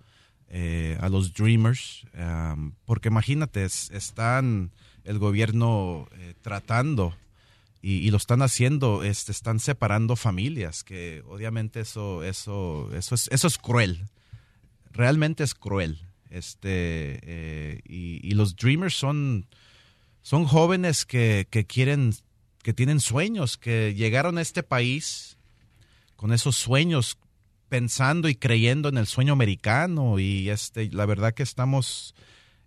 [0.48, 4.72] eh, a los Dreamers, um, porque imagínate, es- están
[5.04, 6.08] el gobierno
[6.42, 7.16] tratando
[7.82, 13.28] y, y lo están haciendo, este, están separando familias, que obviamente eso, eso, eso es,
[13.32, 14.08] eso es cruel,
[14.92, 16.00] realmente es cruel.
[16.36, 19.48] Este, eh, y, los Dreamers son,
[20.22, 22.14] son jóvenes que, que quieren,
[22.62, 25.38] que tienen sueños, que llegaron a este país
[26.18, 27.18] con esos sueños,
[27.70, 30.20] pensando y creyendo en el sueño americano.
[30.20, 32.14] Y este la verdad que estamos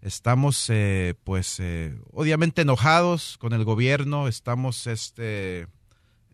[0.01, 4.29] estamos eh, pues eh, obviamente enojados con el gobierno.
[4.29, 5.67] Estamos este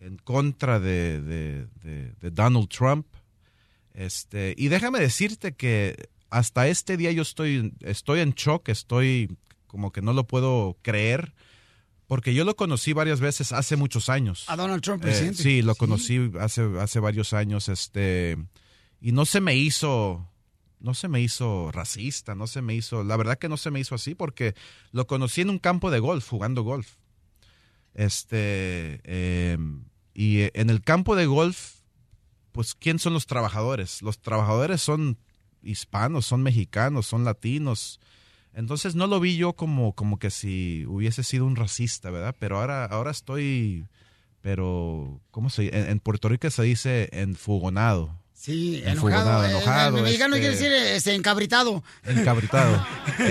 [0.00, 3.06] en contra de, de- de- de Donald Trump.
[3.92, 9.36] Este y déjame decirte que hasta este día yo estoy estoy en shock estoy
[9.66, 11.34] como que no lo puedo creer
[12.06, 15.42] porque yo lo conocí varias veces hace muchos años A Donald Trump, eh, presidente.
[15.42, 18.36] sí, lo conocí hace, hace varios años, este,
[19.00, 20.28] y no se me hizo,
[20.80, 23.80] no se me hizo racista, no se me hizo, la verdad que no se me
[23.80, 24.54] hizo así porque
[24.92, 26.96] lo conocí en un campo de golf, jugando golf.
[27.94, 29.56] Este, eh,
[30.14, 31.76] y en el campo de golf,
[32.52, 34.02] pues, ¿quién son los trabajadores?
[34.02, 35.18] Los trabajadores son
[35.64, 38.00] hispanos, son mexicanos, son latinos.
[38.54, 42.36] Entonces no lo vi yo como, como que si hubiese sido un racista, ¿verdad?
[42.38, 43.86] Pero ahora, ahora estoy,
[44.40, 45.78] pero, ¿cómo se dice?
[45.78, 48.16] En, en Puerto Rico se dice enfugonado.
[48.32, 49.46] Sí, Enfugonado, enojado.
[49.46, 51.82] eh, enojado, en mexicano este- quiere decir este, encabritado.
[52.04, 52.84] Encabritado.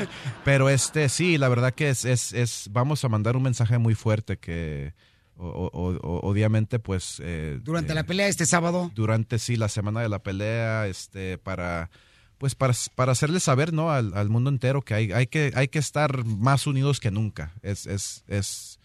[0.44, 3.94] Pero este, sí, la verdad que es, es, es, vamos a mandar un mensaje muy
[3.94, 4.94] fuerte que
[5.38, 7.20] o- o- o- obviamente pues...
[7.24, 8.90] eh, Durante eh, la pelea este sábado.
[8.94, 11.90] durante sí la semana de la pelea este para
[12.38, 15.68] pues para, para hacerle saber no al, al mundo entero que hay, hay que hay
[15.68, 17.54] que estar más unidos que nunca.
[17.62, 18.78] Es es, es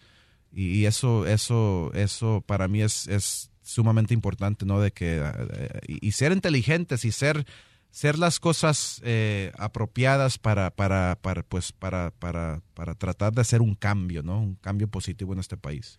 [0.52, 6.08] y eso eso eso para mí es, es sumamente importante no de que eh, y,
[6.08, 7.44] y ser inteligentes y ser
[7.90, 13.62] ser las cosas eh, apropiadas para para para pues para para para tratar de hacer
[13.62, 15.98] un cambio no un cambio positivo en este país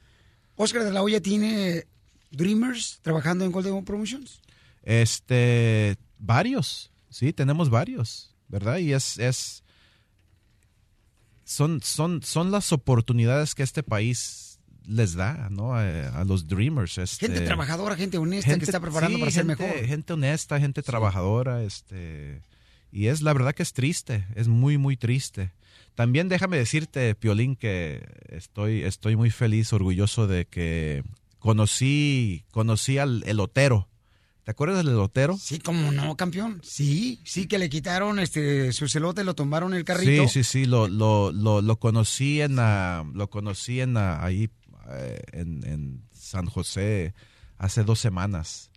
[0.56, 1.86] Oscar de la Hoya tiene
[2.32, 4.42] Dreamers trabajando en Golden Promotions.
[4.84, 8.78] Este, varios, sí, tenemos varios, ¿verdad?
[8.78, 9.64] Y es, es,
[11.44, 15.74] son, son, son las oportunidades que este país les da, ¿no?
[15.74, 16.98] A, a los dreamers.
[17.00, 19.68] Este, Gente trabajadora, gente honesta que está preparando sí, para ser mejor.
[19.86, 22.42] Gente honesta, gente trabajadora, este,
[22.92, 25.52] y es la verdad que es triste, es muy, muy triste.
[25.96, 31.04] También déjame decirte, Piolín, que estoy, estoy muy feliz, orgulloso de que
[31.40, 33.88] conocí, conocí al elotero.
[34.44, 35.38] ¿Te acuerdas del elotero?
[35.38, 36.62] Sí, como no, campeón.
[36.64, 40.28] Sí, sí que le quitaron este su celote, lo tomaron el carrito.
[40.28, 44.50] Sí, sí, sí, lo, lo, lo, lo conocí en lo conocí en ah, ahí
[44.92, 47.16] eh, en, en San José
[47.58, 48.70] hace dos semanas.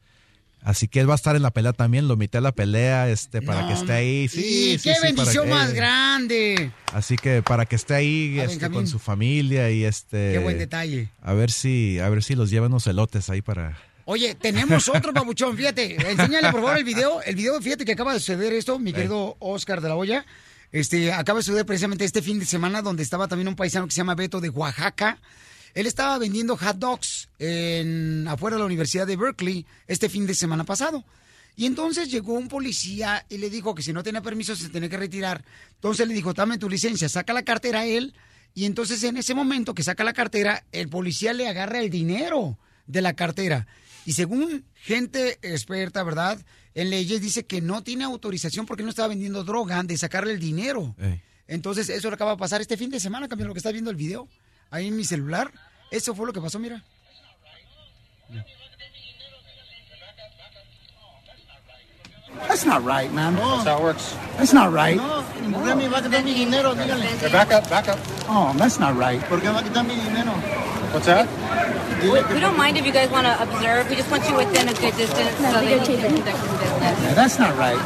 [0.62, 3.08] Así que él va a estar en la pelea también, lo invité a la pelea
[3.08, 4.28] este para que esté ahí.
[4.28, 6.70] Sí, y sí, qué sí, bendición que- más grande.
[6.92, 10.58] Así que para que esté ahí Ah, este, con su familia y este Qué buen
[10.58, 11.08] detalle.
[11.22, 15.12] a ver si a ver si los llevan unos elotes ahí para Oye, tenemos otro
[15.12, 15.96] papuchón, fíjate.
[16.10, 17.20] Enséñale, por favor, el video.
[17.22, 20.24] El video, fíjate que acaba de suceder esto, mi querido Oscar de la Hoya.
[20.72, 23.92] Este, acaba de suceder precisamente este fin de semana, donde estaba también un paisano que
[23.92, 25.18] se llama Beto de Oaxaca.
[25.74, 30.34] Él estaba vendiendo hot dogs en, afuera de la Universidad de Berkeley este fin de
[30.34, 31.04] semana pasado.
[31.56, 34.88] Y entonces llegó un policía y le dijo que si no tenía permiso se tenía
[34.88, 35.44] que retirar.
[35.74, 38.14] Entonces le dijo, dame tu licencia, saca la cartera a él.
[38.54, 42.58] Y entonces en ese momento que saca la cartera, el policía le agarra el dinero
[42.86, 43.66] de la cartera.
[44.06, 46.40] Y según gente experta, ¿verdad?
[46.74, 50.40] En leyes dice que no tiene autorización porque no estaba vendiendo droga de sacarle el
[50.40, 50.94] dinero.
[51.48, 53.90] Entonces eso le acaba de pasar este fin de semana, cambió lo que está viendo
[53.90, 54.28] el video
[54.70, 55.50] ahí en mi celular.
[55.90, 56.82] Eso fue lo que pasó, mira.
[62.46, 63.34] That's not right, man.
[63.36, 64.16] That's how it works.
[64.36, 64.96] That's not right.
[64.96, 65.22] No,
[65.52, 66.74] ¿Por qué me va a quitar mi dinero?
[66.74, 67.32] Dígale.
[67.32, 67.98] Back up, back up.
[68.28, 69.20] Oh, that's not right.
[69.28, 70.32] ¿Por qué me va a quitar mi dinero?
[70.92, 71.28] What's that?
[72.02, 73.88] We, we don't mind if you guys want to observe.
[73.90, 77.02] We just want you within a good distance so that you can conduct your business.
[77.02, 77.76] Yeah, that's not right.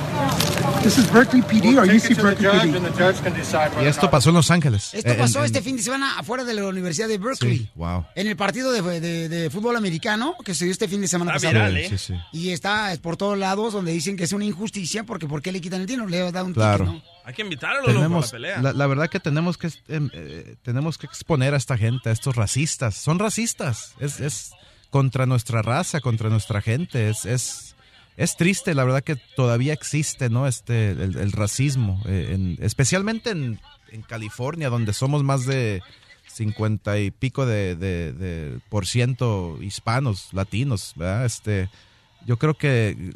[0.82, 2.76] This is Berkeley PD or UC it to the Berkeley judge PD?
[2.76, 4.92] and the judge can decide Y esto pasó en Los Ángeles.
[4.92, 7.58] Esto En- pasó en- este fin de semana afuera de la Universidad de Berkeley.
[7.58, 8.04] Sí, wow.
[8.14, 11.34] En el partido de, de- de fútbol americano que se dio este fin de semana
[11.36, 11.70] Está pasado.
[11.70, 11.88] viral, ¿eh?
[11.88, 12.14] Sí, sí.
[12.32, 15.60] Y está por todos lados donde dicen que es una injusticia porque ¿por qué le
[15.60, 16.06] quitan el dinero?
[16.08, 16.84] Le da un Claro.
[16.84, 17.12] ticket, ¿no?
[17.24, 18.61] Hay que invitarlo, loco, a la Tenemos, pelea.
[18.62, 22.12] la, la verdad que tenemos que em, eh, tenemos que exponer a esta gente, a
[22.12, 22.97] estos racistas.
[22.97, 23.94] Son racistas.
[24.01, 24.51] Es, es
[24.90, 27.09] contra nuestra raza, contra nuestra gente.
[27.09, 27.77] Es, es,
[28.16, 30.47] es triste, la verdad que todavía existe, ¿no?
[30.49, 35.81] Este, el, el racismo, eh, en- especialmente en, en California, donde somos más de
[36.28, 41.24] 50 y pico de, de- de por ciento hispanos, latinos, ¿verdad?
[41.27, 41.69] Este,
[42.27, 43.12] yo creo que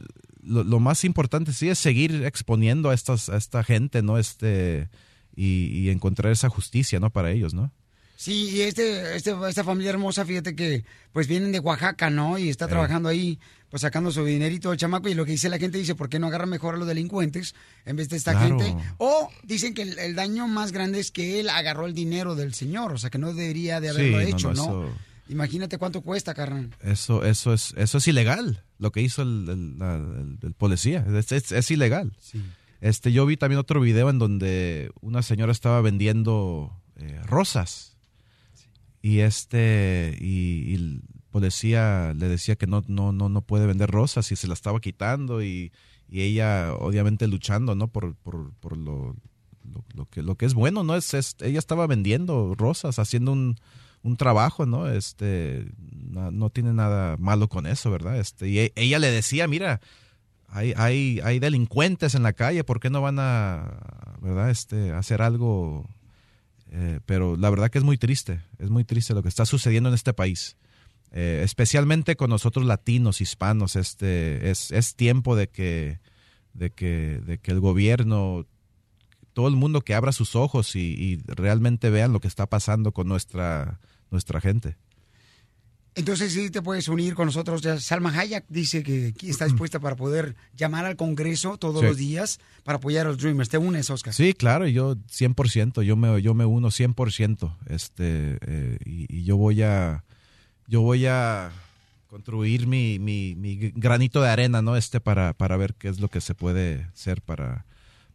[0.46, 4.18] lo, lo más importante sí es seguir exponiendo a estas, a esta gente, ¿no?
[4.18, 4.88] Este,
[5.34, 7.10] y, y encontrar esa justicia, ¿no?
[7.10, 7.72] Para ellos, ¿no?
[8.18, 12.38] Sí, y este, este, esta familia hermosa, fíjate que pues vienen de Oaxaca, ¿no?
[12.38, 15.10] Y está trabajando ahí, pues sacando su dinerito el chamaco.
[15.10, 17.54] Y lo que dice la gente dice, ¿por qué no agarra mejor a los delincuentes
[17.84, 18.58] en vez de esta Claro.
[18.58, 18.74] gente?
[18.96, 22.54] O dicen que el, el daño más grande es que él agarró el dinero del
[22.54, 24.62] señor, o sea que no debería de haberlo Sí, no, hecho, no, ¿no?
[24.86, 24.98] eso-
[25.28, 26.70] Imagínate cuánto cuesta, carnal.
[26.82, 31.04] Eso, eso es, eso es ilegal, lo que hizo el, el- la- el- el policía.
[31.16, 32.16] Es, es- es ilegal.
[32.80, 37.96] Este, yo vi también otro video en donde una señora estaba vendiendo eh, rosas.
[39.02, 43.90] Y este, y, y el policía le decía que no, no, no, no puede vender
[43.90, 45.72] rosas y se la estaba quitando y,
[46.08, 47.88] y ella obviamente luchando, ¿no?
[47.88, 49.16] Por, por, por lo,
[49.64, 50.96] lo, lo que, lo que es bueno, ¿no?
[50.96, 53.56] Es, es- ella estaba vendiendo rosas, haciendo un,
[54.06, 54.88] un trabajo, ¿no?
[54.88, 58.18] Este, no, tiene nada malo con eso, ¿verdad?
[58.18, 59.80] Este, y e- ella le decía, mira,
[60.48, 64.50] hay, hay, hay delincuentes en la calle, ¿por qué no van a, ¿verdad?
[64.50, 65.90] Este, hacer algo?
[66.70, 69.88] Eh, pero la verdad que es muy triste, es muy triste lo que está sucediendo
[69.88, 70.56] en este país.
[71.10, 75.98] Eh, especialmente con nosotros latinos, hispanos, este, es, es tiempo de que,
[76.52, 78.46] de que, de que el gobierno,
[79.32, 82.92] todo el mundo que abra sus ojos y, y realmente vean lo que está pasando
[82.92, 83.80] con nuestra,
[84.10, 84.76] nuestra gente.
[85.94, 87.62] Entonces sí te puedes unir con nosotros.
[87.62, 91.86] Ya Salma Hayek dice que aquí está dispuesta para poder llamar al Congreso todos Sí.
[91.86, 93.48] los días para apoyar a los Dreamers.
[93.48, 94.12] ¿Te unes, Oscar?
[94.12, 99.38] Sí, claro, yo 100%, yo me, yo me uno 100%, este, eh, y, y yo
[99.38, 100.04] voy a,
[100.66, 101.50] yo voy a
[102.08, 104.76] construir mi, mi, mi granito de arena, ¿no?
[104.76, 107.64] Este, para, para ver qué es lo que se puede hacer para,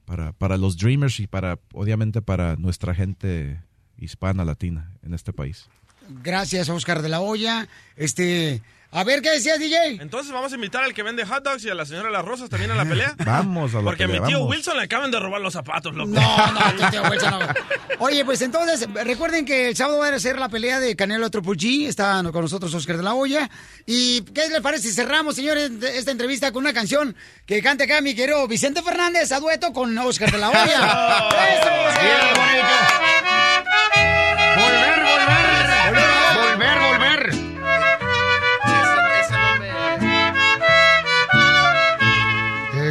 [0.05, 3.59] para, para los Dreamers y para, obviamente, para nuestra gente
[3.97, 5.67] hispana, latina en este país.
[6.09, 7.67] Gracias, Oscar de la Hoya.
[7.95, 8.61] Este,
[8.93, 10.01] a ver, ¿qué decías, DJ?
[10.01, 12.49] Entonces vamos a invitar al que vende hot dogs y a la señora Las Rosas
[12.49, 13.13] también a la pelea.
[13.25, 14.51] Vamos a la Porque a mi pelea, tío vamos.
[14.55, 16.09] Wilson le acaban de robar los zapatos, loco.
[16.11, 17.39] No, no, tu tío Wilson no.
[17.99, 21.53] Oye, pues entonces, recuerden que el sábado va a ser la pelea de Canelo Triple
[21.53, 21.87] G.
[21.87, 23.49] Está con nosotros Oscar de la Hoya.
[23.85, 27.15] ¿Y qué les parece si cerramos, señores, de- esta entrevista con una canción
[27.45, 31.29] que cante acá mi querido Vicente Fernández a dueto con Oscar de la Hoya?
[31.61, 31.69] ¡Eso,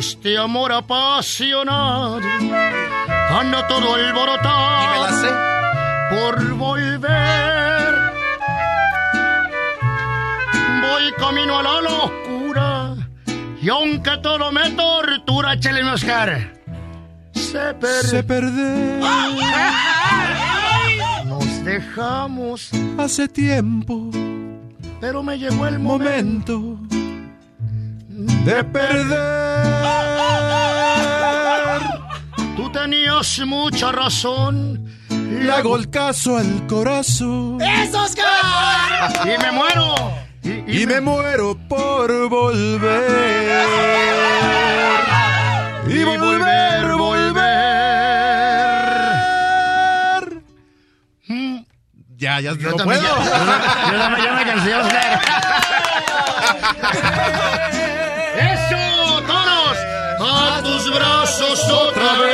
[0.01, 2.21] Este amor apasionado
[3.39, 5.29] anda todo alborotado
[6.09, 7.95] por volver.
[10.81, 12.97] Voy camino a la locura
[13.61, 16.51] y aunque todo me tortura, échale mi Oscar.
[17.33, 18.09] Se perdió.
[18.09, 19.03] Se perder
[21.27, 24.11] Nos dejamos, hace tiempo
[25.01, 27.00] pero me llegó el momento momento
[28.27, 29.21] de perder.
[32.57, 34.87] Tú tenías mucha razón.
[35.09, 37.61] Le hago el caso al corazón.
[37.61, 39.11] ¡Es Oscar!
[39.25, 39.95] Y me muero.
[40.43, 43.67] y, me muero por volver.
[45.87, 47.41] Y volver, volver.
[52.17, 53.01] Ya, ya, no puedo.
[53.03, 55.21] ya- yo no- me- me cansé, Oscar.
[58.37, 59.79] ¡Eso, toros!
[60.21, 62.31] ¡A tus brazos otra vez!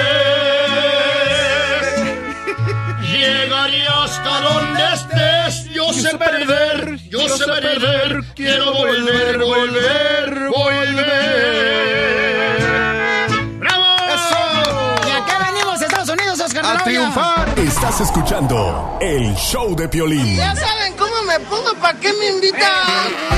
[3.02, 10.96] Llegaré hasta donde estés, yo sé perder, yo sé perder, quiero volver, volver, volver.
[13.58, 13.86] ¡Bravo!
[15.06, 17.54] ¿Y a qué venimos, Estados Unidos, Oscar A triunfar.
[17.58, 20.36] Estás escuchando el show de Piolín.
[20.36, 23.35] Ya saben cómo me pongo, ¿para qué me invitan?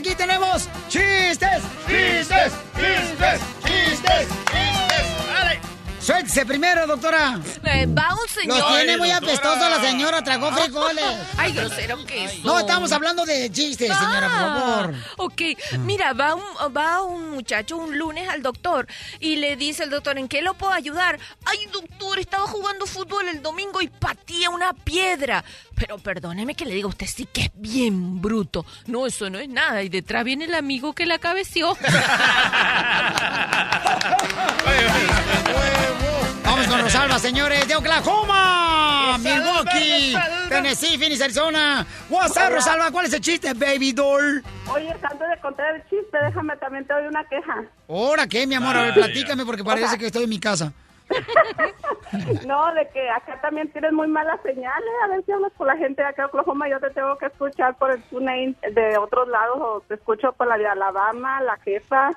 [0.00, 1.49] Aquí tenemos chistes,
[6.30, 7.40] Suéltese primero, doctora.
[7.64, 8.58] Eh, va un señor.
[8.58, 11.04] Los tiene muy apestoso la señora, tragó frijoles.
[11.36, 12.44] Ay, grosero que es.
[12.44, 14.94] No, estamos hablando de chistes, señora, por favor.
[15.16, 15.42] Ok,
[15.80, 16.44] mira, va un,
[16.76, 18.86] va un muchacho un lunes al doctor
[19.18, 21.18] y le dice el doctor, ¿en qué lo puedo ayudar?
[21.44, 25.42] Ay, doctor, estaba jugando fútbol el domingo y pateé una piedra.
[25.74, 28.64] Pero perdóneme que le diga, usted sí que es bien bruto.
[28.86, 29.82] No, eso no es nada.
[29.82, 31.76] Y detrás viene el amigo que la cabeció.
[36.70, 40.14] Vamos con Rosalba, señores, de Oklahoma, Milwaukee.
[40.48, 41.84] Tennessee, Phoenix, Arizona.
[42.08, 42.50] What's up, Hola.
[42.50, 42.90] Rosalba?
[42.92, 44.42] ¿Cuál es el chiste, baby doll?
[44.72, 47.64] Oye, antes de contar el chiste, déjame también te doy una queja.
[47.88, 48.76] ¿Ahora qué, mi amor?
[48.76, 49.04] A ver, Vaya.
[49.06, 50.72] platícame porque parece que estoy en mi casa.
[52.46, 54.88] No, de que acá también tienes muy malas señales.
[55.04, 56.68] A ver si hablas con la gente de acá de Oklahoma.
[56.68, 60.46] Yo te tengo que escuchar por el TuneIn de otros lados o te escucho por
[60.48, 62.10] la de Alabama, la jefa,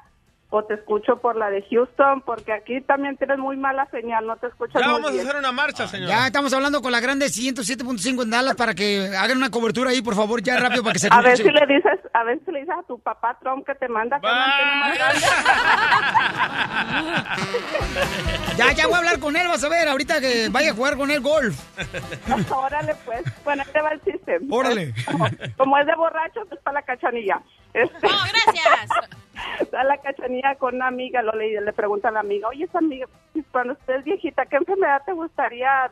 [0.55, 4.27] o te escucho por la de Houston, porque aquí también tienes muy mala señal.
[4.27, 6.07] No te escuchas Ya muy vamos a hacer una marcha, señor.
[6.07, 10.03] Ya estamos hablando con la grande 107.5 en Dallas para que hagan una cobertura ahí,
[10.03, 12.51] por favor, ya rápido para que se A ver si le dices, a ver si
[12.51, 15.23] le dices a tu papá Trump que te manda que más.
[18.55, 20.97] Ya, ya voy a hablar con él, vas a ver, ahorita que vaya a jugar
[20.97, 21.59] con él golf.
[22.51, 23.23] Órale, pues.
[23.43, 24.37] Bueno, ahí te va el chiste.
[24.51, 24.93] Órale.
[25.05, 25.27] Como,
[25.57, 27.41] como es de borracho, es para la cachanilla.
[27.73, 29.22] Este, gracias!
[29.59, 32.79] Está la cachanilla con una amiga, lo le, le pregunta a la amiga, oye, esa
[32.79, 33.07] amiga,
[33.51, 35.91] cuando estés viejita, ¿qué enfermedad te gustaría?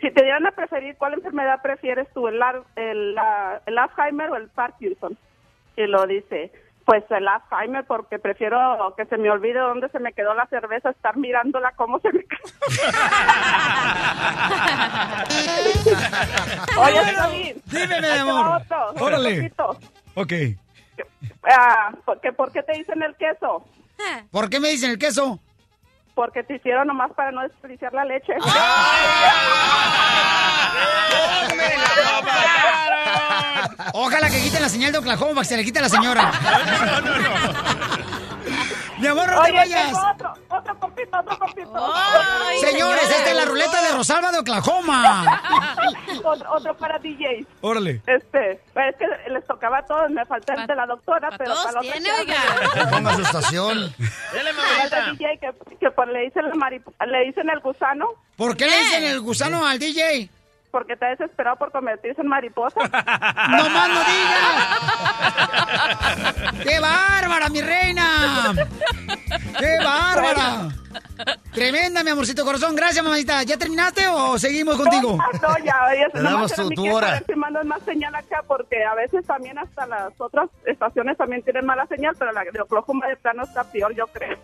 [0.00, 2.40] Si te dieran a preferir, ¿cuál enfermedad prefieres tú, el,
[2.76, 3.16] el,
[3.66, 5.16] el Alzheimer o el Parkinson?
[5.76, 6.50] Y lo dice,
[6.84, 10.90] pues el Alzheimer, porque prefiero que se me olvide dónde se me quedó la cerveza,
[10.90, 12.42] estar mirándola cómo se me quedó.
[16.80, 18.62] Oye, Dime, mi va amor.
[18.62, 19.52] otro, Órale.
[19.58, 19.78] otro.
[20.14, 20.32] Ok.
[21.44, 23.64] Ah, ¿por qué, ¿Por qué te dicen el queso?
[24.30, 25.40] ¿Por qué me dicen el queso?
[26.14, 28.34] Porque te hicieron nomás para no desperdiciar la leche.
[33.94, 36.32] Ojalá que quiten la señal de Oklahoma para que se le quite a la señora.
[38.98, 39.92] Mi amor, no te vayas.
[40.14, 41.94] otro, otro compito, otro compito.
[42.60, 45.42] Señores, esta es la ruleta de Rosalba de Oklahoma.
[46.24, 47.46] otro, otro para DJs.
[47.60, 48.00] Órale.
[48.06, 51.52] Este, pues es que les tocaba a todos, me falta el de la doctora, pero
[51.52, 52.90] todos para otra tiene, oiga.
[52.90, 53.78] Ponga su estación.
[53.78, 54.44] El
[54.90, 58.06] de DJ que, que por- le dicen la maripo- le dicen el gusano.
[58.36, 60.28] ¿Por qué le dicen el gusano al DJ?
[60.74, 62.80] Porque está desesperado por convertirse en mariposa.
[62.82, 64.66] ¡No más no digas!
[66.64, 68.52] ¡Qué bárbara, mi reina!
[69.56, 70.68] ¡Qué bárbara!
[71.52, 72.74] Tremenda, mi amorcito corazón.
[72.74, 73.44] Gracias, mamacita.
[73.44, 75.16] ¿Ya terminaste o seguimos contigo?
[75.40, 77.06] No, ya, ya nomás damos tu- tu hora.
[77.06, 81.16] A ver si mandas más señal acá, porque a veces también hasta las otras estaciones
[81.16, 84.36] también tienen mala señal, pero la de Oklahoma de plano está peor, yo creo.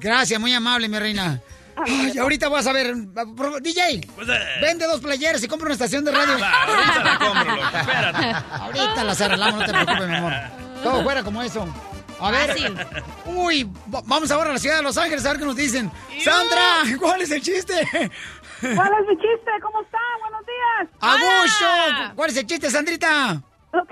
[0.00, 1.38] Gracias, muy amable, mi reina.
[1.76, 2.94] Ay, ahorita vas a ver.
[3.62, 4.06] DJ,
[4.60, 6.32] vende dos playeras y compra una estación de radio.
[6.34, 8.36] ahorita la compro, loco, espérate.
[8.52, 10.32] Ahorita las arreglamos, no te preocupes, mi amor.
[10.82, 11.66] Todo fuera como eso.
[12.20, 12.48] A ver.
[12.50, 12.76] Fácil.
[13.26, 15.90] Uy, va- vamos ahora a la ciudad de Los Ángeles a ver qué nos dicen.
[16.22, 17.74] Sandra, ¿cuál es el chiste?
[17.92, 19.50] ¿Cuál es mi chiste?
[19.62, 19.98] ¿Cómo está?
[20.20, 20.88] Buenos días.
[21.00, 22.14] ¡Abucho!
[22.14, 23.42] ¿Cuál es el chiste, Sandrita?
[23.72, 23.90] Ok,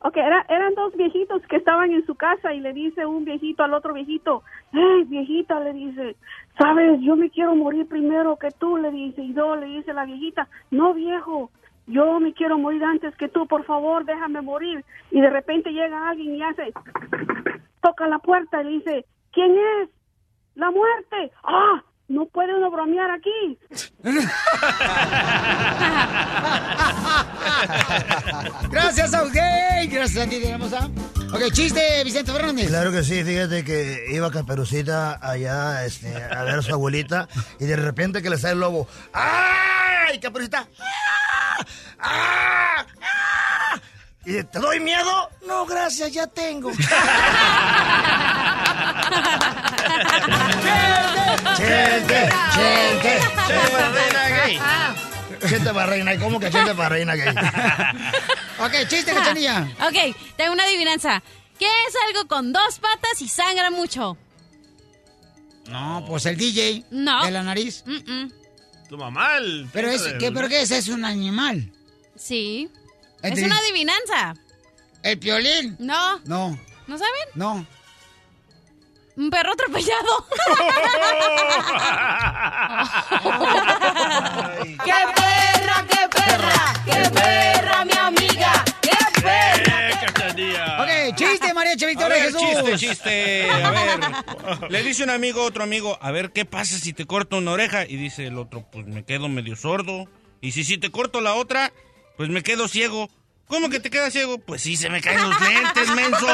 [0.00, 3.62] okay era- eran dos viejitos que estaban en su casa y le dice un viejito
[3.62, 4.42] al otro viejito,
[4.72, 6.16] hey, viejita, le dice,
[6.60, 10.04] sabes, yo me quiero morir primero que tú, le dice, y no, le dice la
[10.04, 11.50] viejita, no, viejo,
[11.86, 14.84] yo me quiero morir antes que tú, por favor, déjame morir.
[15.10, 16.72] Y de repente llega alguien y hace,
[17.80, 19.88] toca la puerta y dice, ¿quién es?
[20.54, 21.32] La muerte.
[21.42, 23.58] Ah, no puede uno bromear aquí.
[28.70, 29.90] Gracias a usted.
[29.90, 30.90] Gracias a ti, hermosa.
[31.32, 32.66] Ok, chiste, Vicente Fernández.
[32.66, 37.28] Claro que sí, fíjate que iba Caperucita allá este, a ver a su abuelita
[37.60, 38.88] y de repente que le sale el lobo.
[39.12, 40.16] ¡Ay!
[40.16, 40.20] ¡ah!
[40.20, 41.64] Caperucita, ¡ah!
[42.00, 42.86] ¡ah!
[43.02, 43.80] ¡ah!
[44.24, 45.30] Y dice, ¿te doy miedo?
[45.46, 46.70] No, gracias, ya tengo.
[51.56, 52.28] ¡Chente!
[52.54, 53.20] ¡Chente!
[53.46, 54.60] Chente para reina gay.
[55.48, 56.14] Chente para reina.
[56.14, 57.28] ¿Y cómo que chente para reina gay?
[58.58, 59.68] ok, chiste, cachanilla.
[59.88, 61.22] Ok, tengo una adivinanza.
[61.58, 64.18] ¿Qué es algo con dos patas y sangra mucho?
[65.68, 66.84] No, pues el DJ.
[66.90, 67.24] No.
[67.24, 67.84] De la nariz.
[67.86, 68.32] Mm-mm.
[68.88, 69.68] Tu mamá, el...
[69.72, 70.70] Pero es, ¿qué, ¿pero qué es?
[70.72, 71.72] ¿Es un animal?
[72.16, 72.70] Sí.
[73.22, 74.34] Es Entonces- una adivinanza.
[75.02, 75.76] ¿El piolín?
[75.78, 76.18] No.
[76.24, 77.12] No, ¿No saben?
[77.34, 77.66] no.
[79.16, 80.26] Un perro atropellado.
[84.84, 86.72] ¡Qué perra, qué perra!
[86.84, 88.64] ¡Qué perra, mi amiga!
[88.80, 89.90] ¡Qué perra!
[90.36, 91.10] Eh.
[91.10, 92.40] Ok, chiste, María Victoria ver, Jesús.
[92.40, 93.50] chiste, chiste.
[93.50, 94.00] A ver.
[94.70, 97.50] Le dice un amigo a otro amigo, a ver, ¿qué pasa si te corto una
[97.52, 97.84] oreja?
[97.86, 100.08] Y dice el otro, pues me quedo medio sordo.
[100.40, 101.72] Y si, si te corto la otra,
[102.20, 103.08] pues me quedo ciego.
[103.46, 104.36] ¿Cómo que te quedas ciego?
[104.36, 106.26] Pues sí, se me caen los lentes, menso.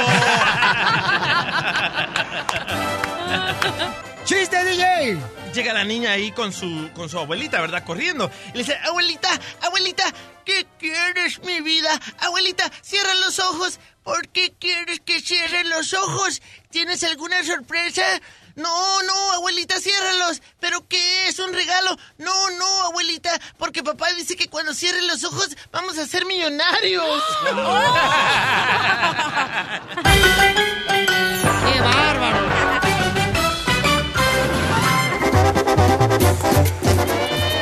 [4.25, 5.17] ¡Chiste, DJ!
[5.55, 7.85] Llega la niña ahí con su, con su abuelita, ¿verdad?
[7.85, 8.29] Corriendo.
[8.49, 9.29] Y le dice, abuelita,
[9.63, 10.13] abuelita,
[10.45, 11.91] ¿qué quieres, mi vida?
[12.19, 13.79] Abuelita, cierra los ojos.
[14.03, 16.43] ¿Por qué quieres que cierre los ojos?
[16.73, 18.03] ¿Tienes alguna sorpresa?
[18.57, 20.41] No, no, abuelita, ciérralos.
[20.61, 21.39] ¿Pero qué es?
[21.39, 21.97] ¿Un regalo?
[22.17, 27.23] No, no, abuelita, porque papá dice que cuando cierre los ojos vamos a ser millonarios.
[31.67, 32.47] ¡Qué bárbaro!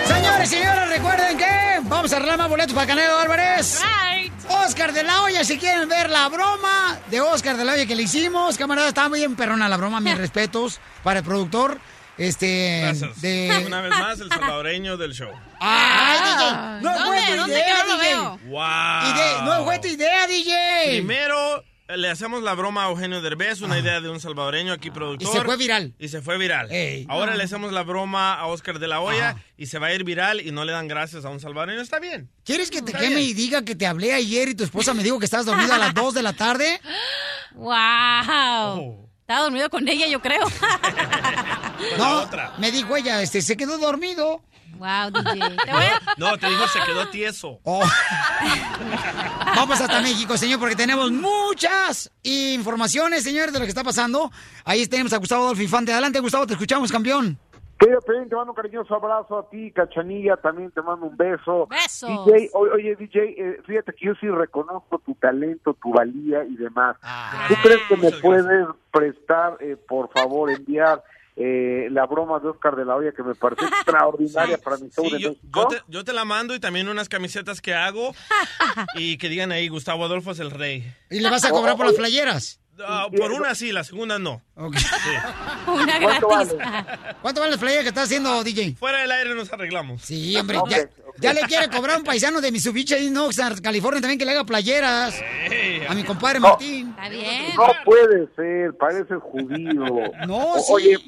[0.06, 3.80] Señores y señores, recuerden que vamos a arreglar más boletos para Canelo Álvarez.
[4.48, 7.94] Oscar de la Hoya, si quieren ver la broma de Oscar de la Hoya que
[7.96, 11.78] le hicimos, camarada, estaba muy bien perrona la broma, mis respetos para el productor.
[12.16, 13.20] Este, Gracias.
[13.20, 13.64] de...
[13.66, 15.30] Una vez más, el salvadoreño del show.
[15.60, 16.52] ¡Ay, DJ!
[16.82, 17.04] No ¿Dónde?
[17.06, 18.48] fue tu ¿Dónde idea, no DJ.
[18.50, 19.44] ¡Wow!
[19.44, 20.54] No fue tu idea, DJ.
[20.90, 25.28] Primero le hacemos la broma a Eugenio Derbez, una idea de un salvadoreño aquí productor.
[25.28, 25.94] Y se fue viral.
[25.98, 26.70] Y se fue viral.
[26.72, 27.06] Ey.
[27.08, 27.36] Ahora Ah.
[27.36, 30.40] le hacemos la broma a Oscar de la Hoya y se va a ir viral
[30.40, 31.80] y no le dan gracias a un salvadoreño.
[31.82, 32.30] Está bien.
[32.44, 33.28] ¿Quieres que te Está queme bien.
[33.28, 35.78] y diga que te hablé ayer y tu esposa me dijo que estabas dormido a
[35.78, 36.80] las 2 de la tarde?
[37.54, 39.08] ¡Wow!
[39.20, 40.46] Estaba dormido con ella, yo creo.
[41.98, 42.28] No,
[42.58, 44.42] me dijo ella, este, se quedó dormido.
[44.78, 45.56] Wow, DJ.
[45.64, 47.60] Te voy a- No, te dijo se quedó tieso.
[47.64, 47.82] Oh.
[49.56, 54.30] Vamos hasta México, señor, porque tenemos muchas informaciones, señores, de lo que está pasando.
[54.64, 55.92] Ahí tenemos a Gustavo Adolfo Infante.
[55.92, 57.38] Adelante, Gustavo, te escuchamos, campeón.
[57.78, 61.66] Querido Pelín, te mando un cariñoso abrazo a ti, Cachanilla, también te mando un beso.
[61.66, 62.08] Besos.
[62.24, 66.54] DJ, o- oye, DJ, eh, fíjate que yo sí reconozco tu talento, tu valía y
[66.56, 66.96] demás.
[67.48, 71.02] ¿Tú crees que me puedes prestar, eh, por favor, enviar
[71.36, 75.04] eh, la broma de Oscar de la Hoya que me pareció extraordinaria para mi show
[75.04, 78.14] Sí, de yo, te, yo te la mando y también unas camisetas que hago
[78.94, 80.92] y que digan ahí, Gustavo Adolfo es el rey.
[81.10, 82.60] ¿Y le vas a cobrar por las playeras?
[82.84, 84.42] Ah, por una sí, la segunda no.
[84.56, 86.54] Una ¿Cuánto gratis.
[87.22, 88.74] ¿Cuánto vale la playa que estás haciendo, DJ?
[88.74, 90.02] Fuera del aire nos arreglamos.
[90.02, 90.88] Sí, hombre, ya,
[91.18, 94.32] ya le quiere cobrar un paisano de Mitsubishi ahí en Oxnard, California, también que le
[94.32, 95.14] haga playeras.
[95.88, 96.48] A mi compadre No.
[96.48, 96.88] Martín.
[96.90, 97.54] Está bien.
[97.56, 99.84] No puede ser, parece judío.
[100.26, 100.72] No, sí.
[100.72, 100.98] Oye,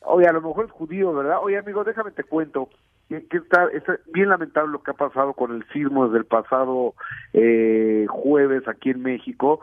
[0.00, 1.38] oye, a lo mejor es judío, ¿verdad?
[1.42, 2.68] Oye, amigo, déjame te cuento.
[3.08, 6.94] Que, está, está bien lamentable lo que ha pasado con el sismo desde el pasado
[7.32, 9.58] eh, jueves aquí en México,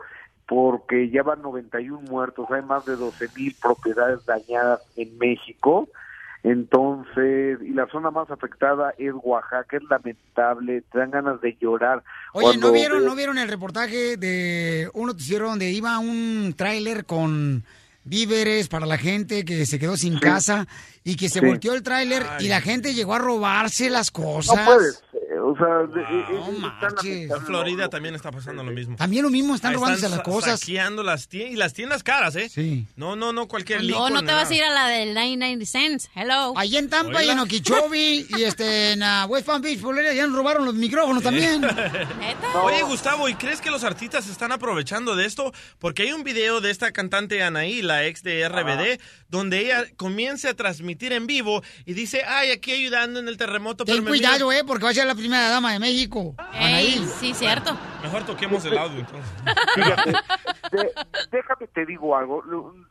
[0.46, 5.88] porque ya van 91 muertos, hay más de 12 mil propiedades dañadas en México.
[6.44, 12.02] Entonces, y la zona más afectada es Oaxaca, es lamentable, te dan ganas de llorar.
[12.32, 17.04] Oye, ¿no vieron, ves- ¿no vieron el reportaje de un noticiero donde iba un tráiler
[17.06, 17.62] con
[18.08, 20.66] víveres para la gente que se quedó sin casa
[21.04, 21.46] y que se Sí.
[21.46, 24.56] volteó el tráiler y la gente llegó a robarse las cosas?
[24.56, 25.02] No puedes,
[25.50, 28.96] o sea, de- tan lamentable, En Florida también está pasando lo mismo.
[28.96, 30.60] También lo mismo, están Ahí robándose las sa- cosas.
[30.60, 32.48] saqueando las tiendas, y las tiendas caras, ¿eh?
[32.48, 32.86] Sí.
[32.96, 34.42] No, no, no, cualquier No, no te nada.
[34.42, 36.10] vas a ir a la del 99 cents.
[36.14, 36.52] Hello.
[36.56, 40.26] Ahí en Tampa y en Okeechobee y este, en ah, West Palm Beach, Florida, ya
[40.26, 41.64] nos robaron los micrófonos también.
[42.62, 45.52] Oye, Gustavo, ¿y crees que los artistas se están aprovechando de esto?
[45.78, 50.50] Porque hay un video de esta cantante Anaí, la ex de RBD, donde ella comienza
[50.50, 53.84] a transmitir en vivo y dice, ay, aquí ayudando en el terremoto.
[53.84, 54.64] Ten pero me cuidado, miran".
[54.64, 56.34] eh, porque va a ser la primera dama de México.
[56.52, 57.76] Ey, sí, cierto.
[58.02, 59.32] Mejor toquemos el audio, entonces.
[59.74, 60.10] Fíjate,
[60.72, 60.92] de-
[61.30, 62.42] déjame te digo algo.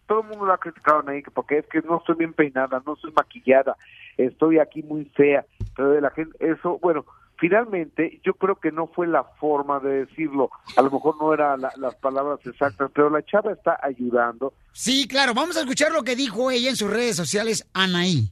[0.07, 2.93] Todo el mundo lo ha criticado ahí porque es que no estoy bien peinada, no
[2.93, 3.75] estoy maquillada,
[4.17, 5.45] estoy aquí muy fea.
[5.75, 7.05] Pero de la gente, eso, bueno,
[7.37, 10.49] finalmente yo creo que no fue la forma de decirlo.
[10.75, 14.53] A lo mejor no eran las palabras exactas, pero la chava está ayudando.
[14.73, 18.31] Sí, claro, vamos a escuchar lo que dijo ella en sus redes sociales, Anaí.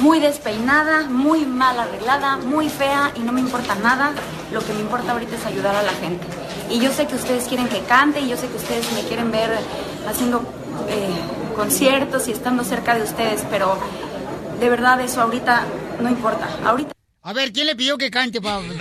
[0.00, 4.12] Muy despeinada, muy mal arreglada, muy fea y no me importa nada.
[4.52, 6.24] Lo que me importa ahorita es ayudar a la gente.
[6.70, 9.30] Y yo sé que ustedes quieren que cante y yo sé que ustedes me quieren
[9.30, 9.50] ver
[10.08, 10.42] haciendo
[10.88, 11.08] eh,
[11.54, 13.76] conciertos y estando cerca de ustedes, pero
[14.58, 15.64] de verdad eso ahorita
[16.00, 16.48] no importa.
[16.64, 16.92] Ahorita
[17.24, 18.74] A ver, ¿quién le pidió que cante para No,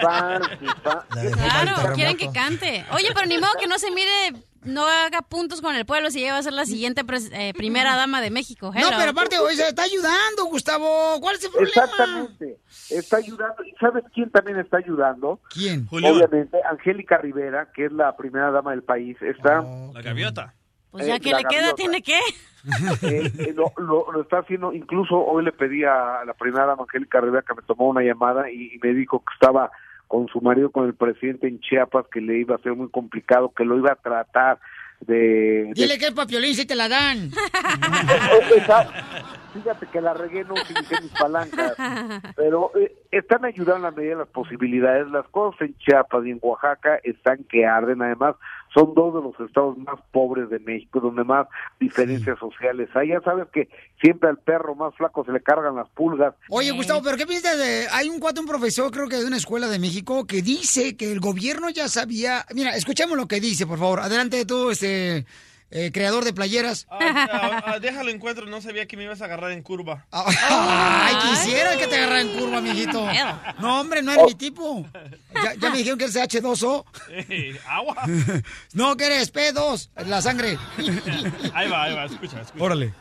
[0.00, 1.06] fans, sus fans.
[1.34, 2.86] Claro, quieren que cante.
[2.92, 4.32] Oye, pero ni modo que no se mire,
[4.62, 7.96] no haga puntos con el pueblo si ella va a ser la siguiente eh, primera
[7.96, 8.72] dama de México.
[8.74, 11.20] No, pero aparte, oye, se está ayudando, Gustavo.
[11.20, 11.70] ¿Cuál es el problema?
[11.70, 12.58] Exactamente.
[12.88, 13.62] Está ayudando.
[13.64, 15.40] ¿Y sabes quién también está ayudando?
[15.50, 15.86] ¿Quién?
[15.90, 19.62] Obviamente, Angélica Rivera, que es la primera dama del país, está...
[19.92, 20.54] La gaviota.
[20.90, 21.74] Pues ya Eh, que le queda, gaviota.
[21.76, 22.18] tiene que.
[23.02, 26.82] Eh, eh, lo, lo- lo está haciendo, incluso hoy le pedí a la primera dama
[26.82, 29.70] Angélica Rivera que me tomó una llamada y, y me dijo que estaba
[30.08, 33.50] con su marido, con el presidente en Chiapas, que le iba a ser muy complicado,
[33.56, 34.58] que lo iba a tratar
[35.00, 35.14] de...
[35.14, 37.30] de- Dile que es papiolín si te la dan.
[38.56, 38.88] Esa-
[39.52, 41.74] Fíjate que la regué, no utilicé mis palancas,
[42.36, 45.08] pero eh, están ayudando en la medida de las posibilidades.
[45.08, 48.00] Las cosas en Chiapas y en Oaxaca están que arden.
[48.00, 48.36] Además,
[48.72, 51.46] son dos de los estados más pobres de México, donde más
[51.78, 53.08] diferencias sociales hay.
[53.08, 53.68] Ya sabes que
[54.00, 56.34] siempre al perro más flaco se le cargan las pulgas.
[56.48, 57.86] Oye, Gustavo, ¿pero qué piensas de...?
[57.92, 61.10] Hay un cuate, un profesor, creo que de una escuela de México, que dice que
[61.10, 62.44] el gobierno ya sabía...
[62.54, 64.00] Mira, escuchemos lo que dice, por favor.
[64.00, 65.26] Adelante tú, este...
[65.70, 66.86] eh, creador de playeras.
[66.90, 70.06] Ah, ah, ah, déjalo encuentro, no sabía que me ibas a agarrar en curva.
[70.10, 73.06] Ay, quisiera que te agarrara en curva, mijito.
[73.60, 74.86] No, hombre, no es mi tipo.
[75.34, 76.84] Ya, ya me dijeron que eres H2O.
[77.28, 77.96] Ey, agua.
[78.72, 80.58] No, que eres P2, la sangre.
[81.54, 82.64] Ahí va, ahí va, escucha, escucha.
[82.64, 82.92] Órale.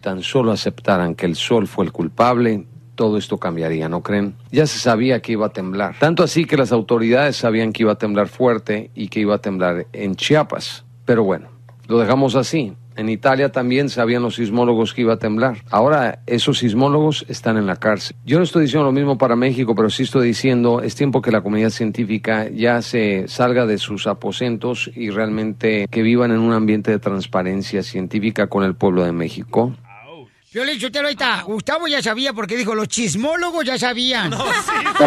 [0.00, 4.34] tan solo aceptaran que el sol fue el culpable, todo esto cambiaría, ¿no creen?
[4.50, 5.96] Ya se sabía que iba a temblar.
[5.98, 9.38] Tanto así que las autoridades sabían que iba a temblar fuerte y que iba a
[9.38, 10.84] temblar en Chiapas.
[11.04, 11.48] Pero bueno,
[11.88, 12.74] lo dejamos así.
[12.96, 15.58] En Italia también sabían los sismólogos que iba a temblar.
[15.70, 18.16] Ahora esos sismólogos están en la cárcel.
[18.24, 21.30] Yo no estoy diciendo lo mismo para México, pero sí estoy diciendo es tiempo que
[21.30, 26.52] la comunidad científica ya se salga de sus aposentos y realmente que vivan en un
[26.52, 29.74] ambiente de transparencia científica con el pueblo de México.
[30.50, 31.42] Yo le dicho, ahí está.
[31.42, 34.30] Gustavo ya sabía porque dijo, los chismólogos ya sabían.
[34.30, 34.38] No,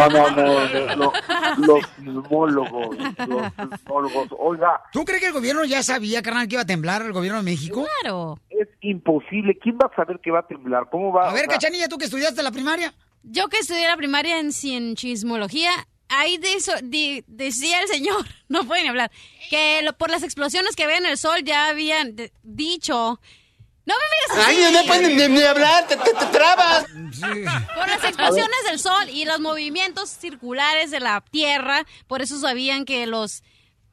[0.10, 1.14] no, no, no, no.
[1.58, 2.96] los sismólogos,
[3.28, 4.28] los sismólogos.
[4.38, 7.40] Oiga, ¿Tú crees que el gobierno ya sabía, carnal, que iba a temblar el gobierno
[7.40, 7.86] de México?
[8.02, 8.40] Claro.
[8.50, 9.58] es imposible.
[9.62, 10.88] ¿Quién va a saber que va a temblar?
[10.92, 12.94] ¿Cómo va A ver, Cachanilla, tú que estudiaste la primaria.
[13.24, 15.72] Yo que estudié la primaria en cienchismología,
[16.10, 19.12] ahí de eso, decía el señor, no pueden hablar,
[19.50, 23.20] que lo- por las explosiones que ven en el sol ya habían de- dicho...
[23.86, 24.04] No me
[24.36, 24.62] mires así.
[24.66, 26.86] Ay, no pueden ni- ni hablar, te- te- te trabas.
[26.86, 32.86] Por las explosiones del sol y los movimientos circulares de la Tierra, por eso sabían
[32.86, 33.44] que los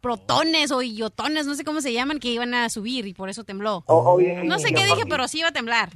[0.01, 3.45] protones o iotones, no sé cómo se llaman, que iban a subir y por eso
[3.45, 3.83] tembló.
[3.87, 5.91] O- oye, no sé qué dije, pero sí iba a temblar.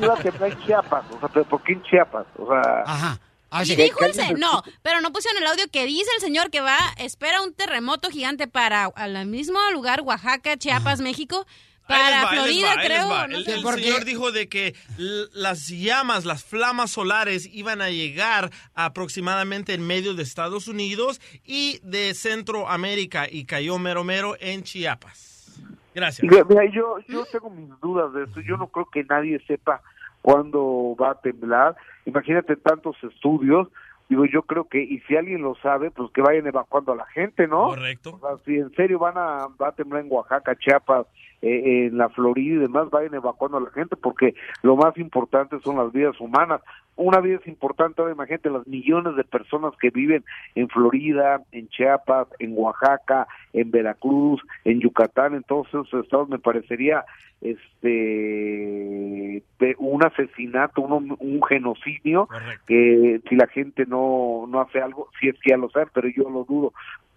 [0.00, 1.04] iba a temblar en Chiapas?
[1.10, 2.26] O sea, ¿pero ¿por qué en Chiapas?
[2.38, 3.20] O sea, Ajá.
[3.64, 6.60] Y dijo el se- no, pero no pusieron el audio que dice el señor que
[6.60, 11.46] va, espera un terremoto gigante para al mismo lugar, Oaxaca, Chiapas, México,
[11.86, 13.24] para Florida, creo.
[13.24, 14.74] El, señor dijo de que
[15.34, 21.80] las llamas, las flamas solares iban a llegar aproximadamente en medio de Estados Unidos y
[21.82, 25.34] de Centroamérica y cayó mero mero en Chiapas.
[25.94, 26.28] Gracias.
[26.48, 28.40] Mira, yo, yo tengo mis dudas de esto.
[28.40, 29.80] Yo no creo que nadie sepa
[30.22, 31.76] cuándo va a temblar.
[32.04, 33.68] Imagínate tantos estudios.
[34.08, 37.06] Digo, yo creo que, y si alguien lo sabe, pues que vayan evacuando a la
[37.06, 37.68] gente, ¿no?
[37.68, 38.18] Correcto.
[38.18, 41.06] O sea, si en serio van a, va a temblar en Oaxaca, Chiapas,
[41.46, 45.60] eh, en la Florida y demás, vayan evacuando a la gente porque lo más importante
[45.60, 46.62] son las vidas humanas.
[46.96, 51.68] Una vida es importante, ahora imagínate las millones de personas que viven en Florida, en
[51.68, 57.04] Chiapas, en Oaxaca, en Veracruz, en Yucatán, en todos esos estados me parecería
[57.42, 59.42] este
[59.76, 62.26] un asesinato, un, un genocidio
[62.66, 66.08] que si la gente no no hace algo, si es que ya lo saben, pero
[66.08, 66.72] yo lo dudo.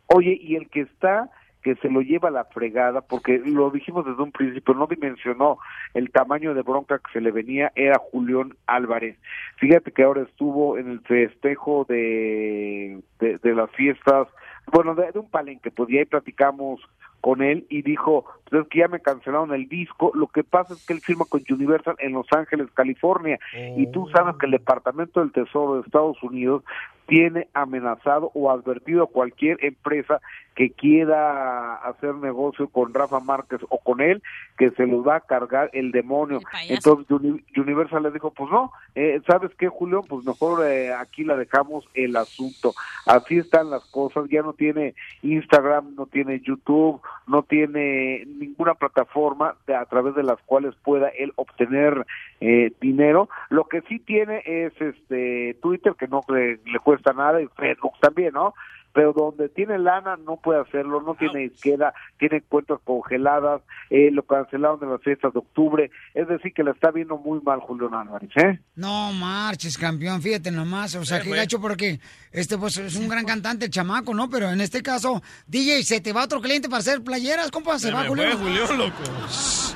[0.08, 1.30] Oye, y el que está
[1.68, 5.58] que se lo lleva a la fregada, porque lo dijimos desde un principio, no dimensionó
[5.94, 9.18] el tamaño de bronca que se le venía, era Julián Álvarez.
[9.58, 14.30] Fíjate que ahora estuvo en el festejo de, de, las fiestas,
[14.72, 16.80] bueno, de, de un palenque, pues y ahí platicamos
[17.20, 20.74] con él y dijo, pues es que ya me cancelaron el disco, lo que pasa
[20.74, 23.40] es que él firma con Universal en Los Ángeles, California,
[23.78, 26.64] y tú sabes que el Departamento del Tesoro de Estados Unidos
[27.08, 30.20] tiene amenazado o advertido a cualquier empresa
[30.56, 34.22] que quiera hacer negocio con Rafa Márquez o con él,
[34.58, 36.40] que se los va a cargar el demonio.
[36.74, 40.02] Entonces Uni- Universal le dijo, pues no, eh, ¿sabes qué, Julio?
[40.02, 42.74] Pues mejor eh, aquí la dejamos el asunto.
[43.06, 49.56] Así están las cosas, ya no tiene Instagram, no tiene YouTube, no tiene ninguna plataforma
[49.66, 52.06] de- a través de las cuales pueda él obtener
[52.40, 53.30] eh, dinero.
[53.50, 57.94] Lo que sí tiene es este Twitter, que no le, le cuesta nada, y Facebook
[58.02, 58.54] también, ¿no?
[58.98, 63.62] Pero donde tiene lana no puede hacerlo, no tiene izquierda, tiene cuentas congeladas,
[63.92, 67.40] eh, lo cancelaron de las fiestas de octubre, es decir, que le está viendo muy
[67.42, 68.60] mal Julián Álvarez, ¿eh?
[68.74, 70.96] No marches, campeón, fíjate nomás.
[70.96, 72.00] O sea, qué gacho porque
[72.32, 74.32] este pues es un gran cantante, el chamaco, ¿no?
[74.32, 77.90] Pero en este caso, DJ, se te va otro cliente para hacer playeras, compa, se,
[77.90, 78.36] Se va Julio.
[78.36, 79.04] fue, Julián, loco.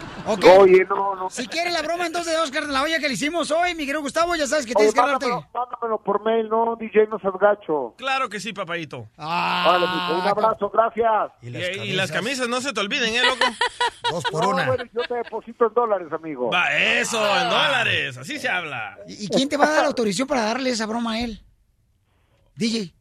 [0.27, 1.29] Oye, no, no.
[1.29, 3.85] Si quiere la broma entonces de Oscar de la Hoya que le hicimos hoy, mi
[3.85, 5.27] querido Gustavo, ya sabes que Oye, tienes que darte.
[5.27, 7.93] mándamelo, mándamelo por mail, no, DJ, no seas gacho.
[7.97, 9.07] Claro que sí, papayito.
[9.17, 11.31] Vale, mijo, un abrazo, gracias.
[11.41, 13.45] Y, y las camisas no se te olviden, ¿eh, loco?
[14.11, 16.49] Dos No, bueno, yo te deposito en dólares, amigo.
[16.51, 18.17] Va, eso, en dólares.
[18.17, 18.97] Así se habla.
[19.07, 21.41] ¿Y quién te va a dar la autorización para darle esa broma a él?
[22.55, 22.93] DJ.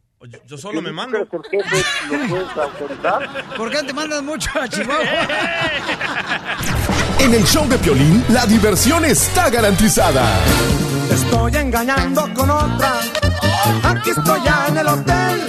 [0.45, 1.17] Yo solo me mando.
[1.17, 3.45] ¿Lo puedes autorizar?
[3.57, 5.03] ¿Por qué te mandas mucho a Chihuahua?
[7.19, 10.23] En el show de Piolín, la diversión está garantizada.
[11.07, 12.99] Te estoy engañando con otra.
[13.83, 15.41] Aquí estoy ya en el hotel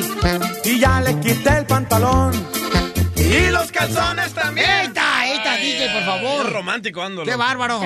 [0.64, 2.30] y ya le quité el pantalón.
[3.16, 4.81] Y los calzones también.
[5.62, 6.46] DJ, por favor.
[6.46, 7.24] Qué romántico ando.
[7.24, 7.80] ¡Qué bárbaro!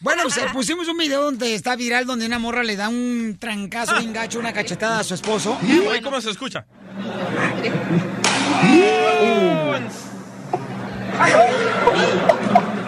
[0.00, 3.96] Bueno, pues, pusimos un video donde está viral donde una morra le da un trancazo
[3.98, 5.58] bien gacho, una cachetada a su esposo.
[5.88, 6.66] Oye, ¿cómo se escucha?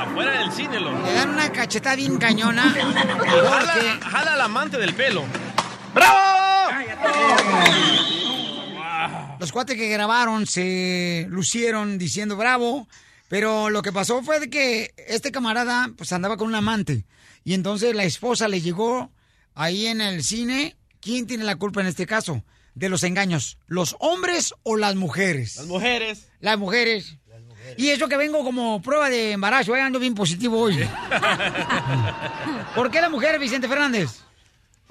[0.01, 0.99] Afuera del cine, loco.
[1.05, 2.75] Le dan una cachetada bien cañona.
[2.75, 5.25] Jala, jala al amante del pelo.
[9.39, 12.89] Los cuates que grabaron se lucieron diciendo bravo,
[13.35, 17.05] pero lo que pasó fue de que este camarada pues andaba con un amante
[17.43, 19.11] y entonces la esposa le llegó
[19.57, 20.77] ahí en el cine.
[21.01, 22.45] ¿Quién tiene la culpa en este caso
[22.77, 23.59] de los engaños?
[23.67, 25.57] ¿Los hombres o las mujeres?
[25.57, 26.29] Las mujeres.
[26.39, 27.17] Las mujeres.
[27.77, 30.79] Y eso que vengo como prueba de embarazo, eh, ando bien positivo hoy.
[32.77, 34.11] ¿Por qué la mujer, Vicente Fernández?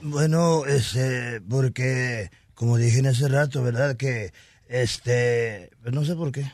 [0.02, 3.96] Bueno, este, porque, como dije en ese rato, ¿verdad?
[3.96, 4.34] Que,
[4.74, 6.42] este, pues no sé por qué.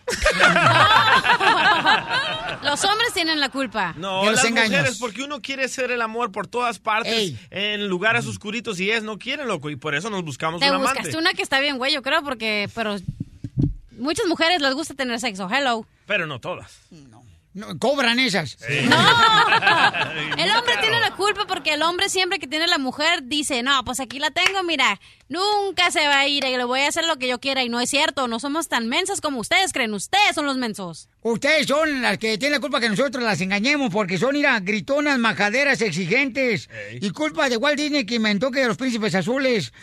[2.64, 3.94] Los hombres tienen la culpa.
[3.98, 4.72] No, De los las engaños.
[4.72, 7.40] mujeres, porque uno quiere hacer el amor por todas partes, Ey.
[7.50, 10.76] en lugares oscuritos, y ellas no quieren, loco, y por eso nos buscamos Te un
[10.76, 11.00] amante.
[11.00, 12.98] buscaste una que está bien, güey, yo creo, porque, pero
[13.98, 15.50] muchas mujeres les gusta tener sexo.
[15.50, 15.86] Hello.
[16.06, 16.80] Pero no todas.
[16.92, 17.19] No,
[17.80, 18.58] cobran esas.
[20.38, 23.84] El hombre tiene la culpa porque el hombre siempre que tiene la mujer dice, no,
[23.84, 27.06] pues aquí la tengo, mira, nunca se va a ir y le voy a hacer
[27.06, 27.64] lo que yo quiera.
[27.64, 31.10] Y no es cierto, no somos tan mensas como ustedes creen, ustedes son los mensos.
[31.22, 35.20] Ustedes son las que tienen la culpa que nosotros las engañemos porque son, mira, gritonas,
[35.20, 36.70] majaderas, exigentes.
[37.02, 39.74] Y culpa de Walt Disney que inventó que los príncipes azules.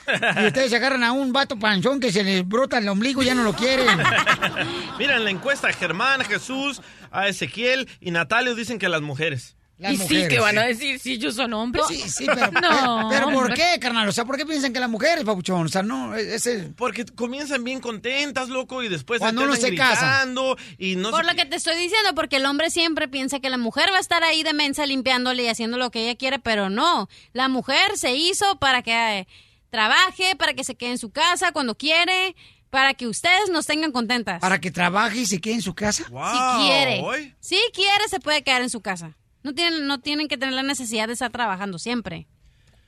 [0.41, 3.35] y ustedes agarran a un vato panzón que se les brota el ombligo y ya
[3.35, 3.87] no lo quieren.
[4.99, 6.81] Mira, en la encuesta, Germán, Jesús,
[7.17, 9.57] a Ezequiel y Natalio dicen que las mujeres.
[9.79, 10.69] Las y sí, que van a sí.
[10.69, 11.85] decir si ellos son hombres.
[11.87, 13.09] Sí, sí, pero, no.
[13.11, 13.55] pero ¿por hombre.
[13.55, 14.09] qué, carnal?
[14.09, 15.67] O sea, ¿por qué piensan que las mujeres, papuchón?
[15.67, 16.73] O sea, no, ese...
[16.77, 20.21] Porque comienzan bien contentas, loco, y después Cuando uno se casa.
[20.21, 23.51] gritando, y no Por lo que te estoy diciendo, porque el hombre siempre piensa que
[23.51, 26.39] la mujer va a estar ahí de mensa limpiándole y haciendo lo que ella quiere,
[26.39, 27.11] pero no.
[27.35, 29.27] La mujer se hizo para que eh,
[29.69, 32.35] trabaje, para que se quede en su casa cuando quiere,
[32.71, 34.41] para que ustedes nos tengan contentas.
[34.41, 36.05] Para que trabaje y se quede en su casa.
[36.05, 37.35] Si quiere.
[37.41, 39.17] Si quiere, se puede quedar en su casa.
[39.43, 42.27] No tienen, no tienen que tener la necesidad de estar trabajando siempre.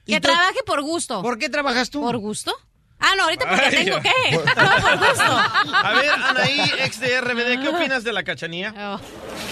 [0.07, 1.23] ¿Y Que trabaje por gusto.
[1.23, 2.01] ¿Por qué trabajas tú?
[2.01, 2.53] ¿Por gusto?
[3.01, 4.11] Ah, no, ahorita porque Ay, tengo que.
[4.33, 5.23] No, por gusto.
[5.23, 8.99] A ver, Anaí, ex de RBD, ¿qué opinas de la cachanía?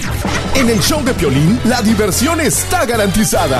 [0.55, 3.59] En el show de Piolín, la diversión está garantizada.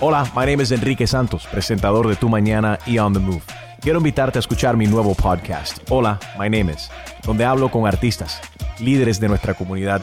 [0.00, 3.42] Hola, my name is Enrique Santos, presentador de Tu Mañana y On the Move.
[3.80, 6.90] Quiero invitarte a escuchar mi nuevo podcast, Hola, my name is,
[7.24, 8.40] donde hablo con artistas,
[8.78, 10.02] líderes de nuestra comunidad